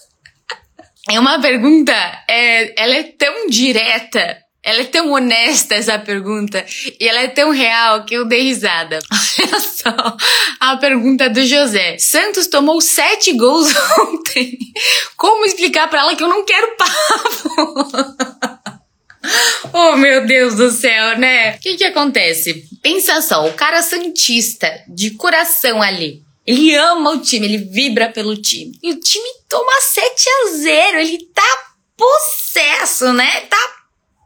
É 1.11 1.21
uma 1.21 1.39
pergunta, 1.41 1.93
é, 2.29 2.83
ela 2.83 2.95
é 2.95 3.03
tão 3.03 3.49
direta 3.49 4.44
ela 4.65 4.81
é 4.81 4.85
tão 4.85 5.13
honesta 5.13 5.75
essa 5.75 5.99
pergunta 5.99 6.65
e 6.99 7.07
ela 7.07 7.21
é 7.21 7.29
tão 7.29 7.51
real 7.51 8.05
que 8.05 8.15
eu 8.15 8.25
dei 8.25 8.45
risada. 8.45 8.99
Olha 9.39 9.61
só 9.61 10.17
a 10.59 10.77
pergunta 10.79 11.29
do 11.29 11.45
José. 11.45 11.99
Santos 11.99 12.47
tomou 12.47 12.81
sete 12.81 13.35
gols 13.35 13.69
ontem. 14.01 14.59
Como 15.17 15.45
explicar 15.45 15.89
para 15.89 16.01
ela 16.01 16.17
que 16.17 16.23
eu 16.23 16.29
não 16.29 16.45
quero 16.45 16.77
papo? 16.77 18.55
Oh, 19.73 19.97
meu 19.97 20.27
Deus 20.27 20.55
do 20.55 20.71
céu, 20.71 21.19
né? 21.19 21.57
O 21.57 21.59
que 21.59 21.79
que 21.79 21.85
acontece? 21.85 22.69
Pensa 22.83 23.23
só, 23.23 23.49
o 23.49 23.55
cara 23.55 23.83
santista, 23.83 24.71
de 24.87 25.13
coração 25.13 25.81
ali, 25.81 26.23
ele 26.47 26.75
ama 26.75 27.13
o 27.13 27.21
time, 27.21 27.47
ele 27.47 27.57
vibra 27.57 28.11
pelo 28.11 28.37
time. 28.37 28.79
E 28.83 28.93
o 28.93 29.01
time 29.01 29.27
toma 29.49 29.81
7 29.81 30.29
a 30.29 30.51
0 30.51 30.99
ele 30.99 31.27
tá 31.35 31.75
possesso, 31.97 33.13
né? 33.15 33.41
Tá 33.49 33.74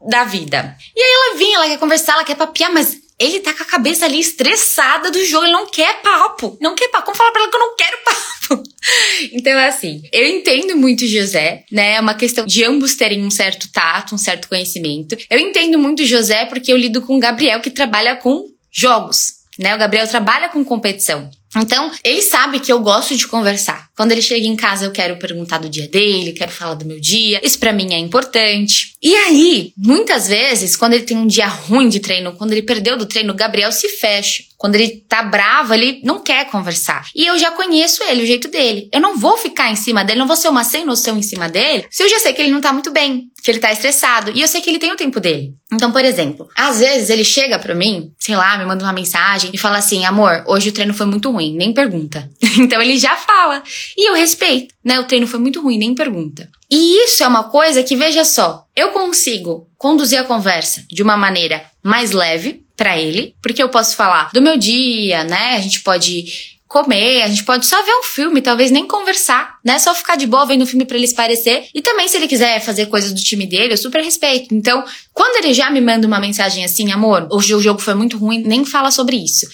da 0.07 0.25
vida. 0.25 0.77
E 0.95 1.01
aí 1.01 1.11
ela 1.11 1.37
vinha, 1.37 1.57
ela 1.57 1.69
quer 1.69 1.79
conversar, 1.79 2.13
ela 2.15 2.25
quer 2.25 2.37
papiar, 2.37 2.73
mas 2.73 2.97
ele 3.19 3.41
tá 3.41 3.53
com 3.53 3.65
a 3.65 3.67
cabeça 3.67 4.05
ali 4.05 4.21
estressada 4.21 5.11
do 5.11 5.25
jogo, 5.25 5.45
ele 5.45 5.53
não 5.53 5.67
quer 5.67 6.01
papo. 6.03 6.57
Não 6.61 6.75
quer 6.75 6.89
papo. 6.89 7.07
Como 7.07 7.17
falar 7.17 7.33
pra 7.33 7.43
ela 7.43 7.51
que 7.51 7.57
eu 7.57 7.61
não 7.61 7.77
quero 7.77 7.99
papo? 8.05 8.29
Então, 9.33 9.53
é 9.53 9.69
assim, 9.69 10.03
eu 10.13 10.27
entendo 10.27 10.75
muito 10.75 11.07
José, 11.07 11.65
né? 11.71 11.97
É 11.97 12.01
uma 12.01 12.15
questão 12.15 12.47
de 12.47 12.65
ambos 12.65 12.97
terem 12.97 13.23
um 13.23 13.31
certo 13.31 13.71
tato, 13.71 14.15
um 14.15 14.19
certo 14.19 14.49
conhecimento. 14.49 15.17
Eu 15.29 15.39
entendo 15.39 15.79
muito 15.79 16.07
José 16.07 16.47
porque 16.47 16.73
eu 16.73 16.77
lido 16.77 17.03
com 17.03 17.17
o 17.17 17.21
Gabriel 17.21 17.61
que 17.61 17.71
trabalha 17.71 18.17
com 18.17 18.47
jogos, 18.73 19.35
né? 19.59 19.75
O 19.75 19.79
Gabriel 19.79 20.09
trabalha 20.09 20.49
com 20.49 20.65
competição. 20.65 21.29
Então, 21.57 21.91
ele 22.03 22.23
sabe 22.23 22.61
que 22.61 22.73
eu 22.73 22.81
gosto 22.81 23.15
de 23.17 23.27
conversar. 23.27 23.88
Quando 23.99 24.13
ele 24.13 24.23
chega 24.23 24.47
em 24.47 24.55
casa, 24.55 24.85
eu 24.85 24.93
quero 24.93 25.17
perguntar 25.17 25.59
do 25.59 25.69
dia 25.69 25.89
dele, 25.89 26.31
quero 26.33 26.53
falar 26.53 26.75
do 26.75 26.85
meu 26.85 27.01
dia. 27.01 27.41
Isso 27.43 27.59
para 27.59 27.73
mim 27.73 27.93
é 27.93 27.99
importante. 27.99 28.93
E 29.03 29.13
aí, 29.13 29.73
muitas 29.77 30.29
vezes, 30.29 30.77
quando 30.77 30.93
ele 30.93 31.03
tem 31.03 31.17
um 31.17 31.27
dia 31.27 31.49
ruim 31.49 31.89
de 31.89 31.99
treino, 31.99 32.33
quando 32.35 32.53
ele 32.53 32.63
perdeu 32.63 32.97
do 32.97 33.07
treino, 33.07 33.33
o 33.33 33.37
Gabriel 33.37 33.73
se 33.73 33.89
fecha. 33.89 34.45
Quando 34.57 34.77
ele 34.77 35.05
tá 35.09 35.23
bravo, 35.23 35.75
ele 35.75 36.01
não 36.05 36.21
quer 36.21 36.49
conversar. 36.49 37.07
E 37.15 37.27
eu 37.27 37.39
já 37.39 37.51
conheço 37.53 38.03
ele, 38.05 38.23
o 38.23 38.27
jeito 38.27 38.49
dele. 38.49 38.89
Eu 38.93 39.01
não 39.01 39.17
vou 39.17 39.37
ficar 39.37 39.71
em 39.71 39.77
cima 39.77 40.05
dele, 40.05 40.19
não 40.19 40.27
vou 40.27 40.37
ser 40.37 40.49
uma 40.49 40.65
sem 40.65 40.85
noção 40.85 41.17
em 41.17 41.23
cima 41.23 41.49
dele, 41.49 41.87
se 41.91 42.03
eu 42.03 42.09
já 42.09 42.19
sei 42.19 42.33
que 42.33 42.43
ele 42.43 42.51
não 42.51 42.61
tá 42.61 42.73
muito 42.73 42.91
bem, 42.91 43.31
que 43.43 43.51
ele 43.51 43.61
tá 43.61 43.73
estressado. 43.73 44.33
E 44.35 44.41
eu 44.41 44.49
sei 44.49 44.61
que 44.61 44.69
ele 44.69 44.81
tem 44.81 44.93
o 44.93 44.97
tempo 44.97 45.21
dele. 45.21 45.55
Então, 45.73 45.93
por 45.93 46.05
exemplo, 46.05 46.49
às 46.57 46.81
vezes 46.81 47.09
ele 47.09 47.25
chega 47.25 47.59
pra 47.59 47.75
mim, 47.75 48.11
sei 48.19 48.35
lá, 48.35 48.59
me 48.59 48.65
manda 48.65 48.85
uma 48.85 48.93
mensagem 48.93 49.51
e 49.53 49.59
fala 49.59 49.79
assim: 49.79 50.05
amor, 50.05 50.43
hoje 50.47 50.71
o 50.71 50.73
treino 50.73 50.93
foi 50.93 51.07
muito 51.07 51.31
ruim, 51.31 51.55
nem 51.55 51.73
pergunta. 51.73 52.29
então 52.59 52.83
ele 52.83 52.99
já 52.99 53.15
fala. 53.17 53.63
E 53.97 54.09
eu 54.09 54.15
respeito, 54.15 54.75
né? 54.85 54.99
O 55.01 55.05
treino 55.05 55.27
foi 55.27 55.39
muito 55.39 55.61
ruim, 55.61 55.79
nem 55.79 55.95
pergunta. 55.95 56.49
E 56.71 57.05
isso 57.05 57.23
é 57.23 57.29
uma 57.29 57.45
coisa 57.45 57.83
que, 57.83 57.97
veja 57.97 58.25
só, 58.25 58.67
eu 58.77 58.91
consigo 58.91 59.69
conduzir 59.77 60.21
a 60.21 60.25
conversa 60.25 60.85
de 60.91 61.03
uma 61.03 61.17
maneira 61.17 61.65
mais 61.83 62.13
leve, 62.13 62.67
para 62.79 62.97
ele, 62.97 63.35
porque 63.43 63.61
eu 63.61 63.69
posso 63.69 63.97
falar 63.97 64.31
do 64.33 64.41
meu 64.41 64.57
dia, 64.57 65.25
né? 65.25 65.57
A 65.57 65.61
gente 65.61 65.81
pode 65.81 66.57
comer, 66.69 67.23
a 67.23 67.29
gente 67.29 67.45
pode 67.45 67.67
só 67.67 67.83
ver 67.83 67.93
um 67.93 68.03
filme, 68.05 68.41
talvez 68.41 68.71
nem 68.71 68.87
conversar, 68.87 69.57
né? 69.65 69.79
Só 69.81 69.95
ficar 69.95 70.17
de 70.17 70.27
boa 70.27 70.47
vendo 70.47 70.63
o 70.63 70.67
filme 70.67 70.85
para 70.85 70.97
ele 70.97 71.09
parecer. 71.09 71.67
E 71.75 71.83
também 71.83 72.07
se 72.07 72.17
ele 72.17 72.29
quiser 72.29 72.61
fazer 72.61 72.87
coisas 72.87 73.13
do 73.13 73.21
time 73.21 73.47
dele, 73.47 73.73
eu 73.73 73.77
super 73.77 74.01
respeito. 74.01 74.55
Então, 74.55 74.85
quando 75.13 75.45
ele 75.45 75.53
já 75.53 75.71
me 75.71 75.81
manda 75.81 76.07
uma 76.07 76.21
mensagem 76.21 76.65
assim, 76.65 76.93
amor, 76.93 77.27
hoje 77.33 77.53
o 77.53 77.61
jogo 77.61 77.81
foi 77.81 77.95
muito 77.95 78.17
ruim, 78.17 78.45
nem 78.45 78.65
fala 78.65 78.93
sobre 78.93 79.17
isso. 79.17 79.47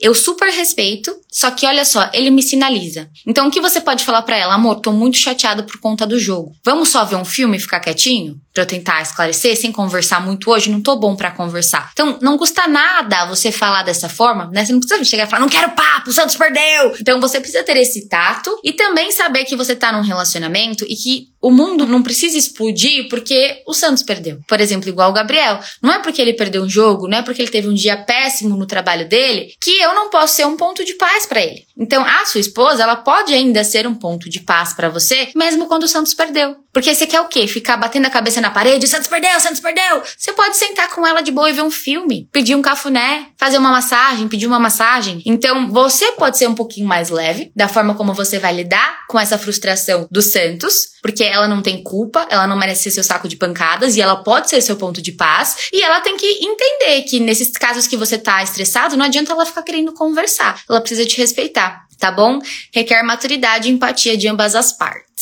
Eu 0.00 0.14
super 0.14 0.50
respeito, 0.50 1.14
só 1.32 1.50
que 1.50 1.66
olha 1.66 1.84
só, 1.84 2.10
ele 2.12 2.30
me 2.30 2.42
sinaliza. 2.42 3.08
Então 3.26 3.48
o 3.48 3.50
que 3.50 3.60
você 3.60 3.80
pode 3.80 4.04
falar 4.04 4.22
para 4.22 4.36
ela? 4.36 4.54
Amor, 4.54 4.80
tô 4.80 4.92
muito 4.92 5.16
chateado 5.16 5.64
por 5.64 5.80
conta 5.80 6.06
do 6.06 6.18
jogo. 6.18 6.52
Vamos 6.64 6.90
só 6.90 7.04
ver 7.04 7.16
um 7.16 7.24
filme 7.24 7.56
e 7.56 7.60
ficar 7.60 7.80
quietinho? 7.80 8.40
Pra 8.52 8.64
eu 8.64 8.66
tentar 8.66 9.00
esclarecer, 9.00 9.56
sem 9.56 9.72
conversar 9.72 10.20
muito 10.20 10.50
hoje, 10.50 10.70
não 10.70 10.82
tô 10.82 10.96
bom 10.96 11.16
para 11.16 11.30
conversar. 11.30 11.88
Então, 11.94 12.18
não 12.20 12.36
custa 12.36 12.68
nada 12.68 13.24
você 13.24 13.50
falar 13.50 13.82
dessa 13.82 14.10
forma, 14.10 14.50
né? 14.52 14.62
Você 14.62 14.72
não 14.72 14.80
precisa 14.80 15.02
chegar 15.04 15.26
e 15.26 15.30
falar, 15.30 15.40
não 15.40 15.48
quero 15.48 15.70
papo, 15.70 16.10
o 16.10 16.12
Santos 16.12 16.36
perdeu! 16.36 16.94
Então, 17.00 17.18
você 17.18 17.40
precisa 17.40 17.64
ter 17.64 17.78
esse 17.78 18.08
tato 18.10 18.54
e 18.62 18.74
também 18.74 19.10
saber 19.10 19.46
que 19.46 19.56
você 19.56 19.74
tá 19.74 19.90
num 19.90 20.02
relacionamento 20.02 20.84
e 20.86 20.94
que 20.94 21.28
o 21.40 21.50
mundo 21.50 21.86
não 21.86 22.02
precisa 22.02 22.36
explodir 22.36 23.08
porque 23.08 23.62
o 23.66 23.72
Santos 23.72 24.02
perdeu. 24.02 24.38
Por 24.46 24.60
exemplo, 24.60 24.88
igual 24.88 25.10
o 25.10 25.14
Gabriel. 25.14 25.58
Não 25.82 25.92
é 25.92 25.98
porque 25.98 26.20
ele 26.20 26.34
perdeu 26.34 26.62
um 26.62 26.68
jogo, 26.68 27.08
não 27.08 27.18
é 27.18 27.22
porque 27.22 27.42
ele 27.42 27.50
teve 27.50 27.68
um 27.68 27.74
dia 27.74 27.96
péssimo 27.96 28.56
no 28.56 28.66
trabalho 28.66 29.08
dele, 29.08 29.54
que 29.60 29.70
eu 29.80 29.94
não 29.94 30.10
posso 30.10 30.36
ser 30.36 30.46
um 30.46 30.56
ponto 30.56 30.84
de 30.84 30.94
paz 30.94 31.21
para 31.26 31.40
ele. 31.40 31.66
Então, 31.76 32.04
a 32.04 32.24
sua 32.24 32.40
esposa, 32.40 32.82
ela 32.82 32.96
pode 32.96 33.32
ainda 33.32 33.64
ser 33.64 33.86
um 33.86 33.94
ponto 33.94 34.28
de 34.28 34.40
paz 34.40 34.72
para 34.72 34.88
você, 34.88 35.30
mesmo 35.34 35.66
quando 35.66 35.84
o 35.84 35.88
Santos 35.88 36.14
perdeu. 36.14 36.56
Porque 36.72 36.94
você 36.94 37.06
quer 37.06 37.20
o 37.20 37.28
quê? 37.28 37.46
Ficar 37.46 37.76
batendo 37.76 38.06
a 38.06 38.10
cabeça 38.10 38.40
na 38.40 38.50
parede, 38.50 38.88
Santos 38.88 39.08
perdeu, 39.08 39.38
Santos 39.40 39.60
perdeu. 39.60 40.02
Você 40.16 40.32
pode 40.32 40.56
sentar 40.56 40.88
com 40.88 41.06
ela 41.06 41.20
de 41.20 41.30
boa 41.30 41.50
e 41.50 41.52
ver 41.52 41.62
um 41.62 41.70
filme, 41.70 42.28
pedir 42.32 42.54
um 42.54 42.62
cafuné, 42.62 43.26
fazer 43.36 43.58
uma 43.58 43.70
massagem, 43.70 44.26
pedir 44.26 44.46
uma 44.46 44.58
massagem. 44.58 45.22
Então, 45.26 45.68
você 45.70 46.12
pode 46.12 46.38
ser 46.38 46.48
um 46.48 46.54
pouquinho 46.54 46.86
mais 46.86 47.10
leve 47.10 47.52
da 47.54 47.68
forma 47.68 47.94
como 47.94 48.14
você 48.14 48.38
vai 48.38 48.54
lidar 48.54 49.06
com 49.06 49.20
essa 49.20 49.36
frustração 49.36 50.08
do 50.10 50.22
Santos, 50.22 50.92
porque 51.02 51.24
ela 51.24 51.46
não 51.46 51.60
tem 51.60 51.82
culpa, 51.82 52.26
ela 52.30 52.46
não 52.46 52.56
merece 52.56 52.84
ser 52.84 52.92
seu 52.92 53.04
saco 53.04 53.28
de 53.28 53.36
pancadas 53.36 53.96
e 53.96 54.00
ela 54.00 54.16
pode 54.16 54.48
ser 54.48 54.60
seu 54.62 54.76
ponto 54.76 55.02
de 55.02 55.12
paz. 55.12 55.68
E 55.72 55.82
ela 55.82 56.00
tem 56.00 56.16
que 56.16 56.26
entender 56.26 57.02
que 57.02 57.20
nesses 57.20 57.50
casos 57.52 57.86
que 57.86 57.96
você 57.96 58.16
tá 58.16 58.42
estressado, 58.42 58.96
não 58.96 59.04
adianta 59.04 59.32
ela 59.32 59.44
ficar 59.44 59.62
querendo 59.62 59.92
conversar. 59.92 60.62
Ela 60.68 60.80
precisa 60.80 61.04
te 61.12 61.20
respeitar, 61.20 61.86
tá 61.98 62.10
bom? 62.10 62.40
Requer 62.72 63.02
maturidade 63.02 63.68
e 63.68 63.72
empatia 63.72 64.16
de 64.16 64.28
ambas 64.28 64.54
as 64.54 64.72
partes. 64.72 65.12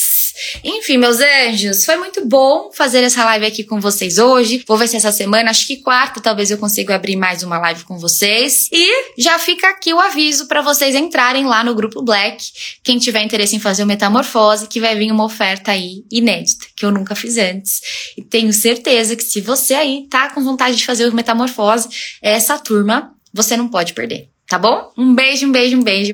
Enfim, 0.64 0.97
meus 0.97 1.18
anjos, 1.20 1.84
foi 1.84 1.97
muito 1.97 2.24
bom 2.26 2.70
fazer 2.72 3.03
essa 3.03 3.24
live 3.24 3.47
aqui 3.47 3.64
com 3.64 3.80
vocês 3.80 4.18
hoje. 4.18 4.64
Vou 4.66 4.76
ver 4.76 4.88
se 4.88 4.97
essa 4.97 5.12
semana, 5.12 5.51
acho 5.51 5.66
que 5.66 5.78
quarta, 5.78 6.20
talvez 6.20 6.51
eu 6.51 6.59
consiga 6.59 6.95
abrir 6.95 7.16
mais 7.16 7.43
uma 7.43 7.59
live 7.59 7.84
com 7.84 7.99
vocês. 7.99 8.68
E 8.72 8.88
já 9.18 9.38
fica 9.38 9.68
aqui 9.68 9.93
o 9.93 10.01
aviso 10.01 10.47
para 10.47 10.62
vocês 10.62 10.95
entrarem 10.95 11.45
lá 11.45 11.62
no 11.62 11.74
grupo 11.74 12.03
Black. 12.03 12.45
Quem 12.82 12.99
tiver 12.99 13.22
interesse 13.22 13.57
em 13.57 13.61
fazer 13.61 13.82
o 13.82 13.86
Metamorfose, 13.86 14.68
que 14.68 14.80
vai 14.80 14.97
vir 14.97 15.12
uma 15.12 15.24
oferta 15.24 15.72
aí 15.72 16.05
inédita, 16.11 16.66
que 16.76 16.84
eu 16.84 16.91
nunca 16.91 17.14
fiz 17.14 17.36
antes. 17.36 17.80
E 18.16 18.22
tenho 18.22 18.53
certeza 18.53 19.16
que 19.16 19.24
se 19.24 19.41
você 19.41 19.74
aí 19.74 20.07
tá 20.09 20.30
com 20.30 20.43
vontade 20.43 20.76
de 20.76 20.86
fazer 20.86 21.07
o 21.07 21.14
Metamorfose, 21.14 21.88
essa 22.22 22.59
turma 22.59 23.12
você 23.32 23.57
não 23.57 23.68
pode 23.68 23.93
perder, 23.93 24.28
tá 24.51 24.59
bom? 24.59 24.91
Um 24.99 25.15
beijo, 25.15 25.47
um 25.47 25.53
beijo, 25.53 25.79
um 25.79 25.83
beijo. 25.83 26.09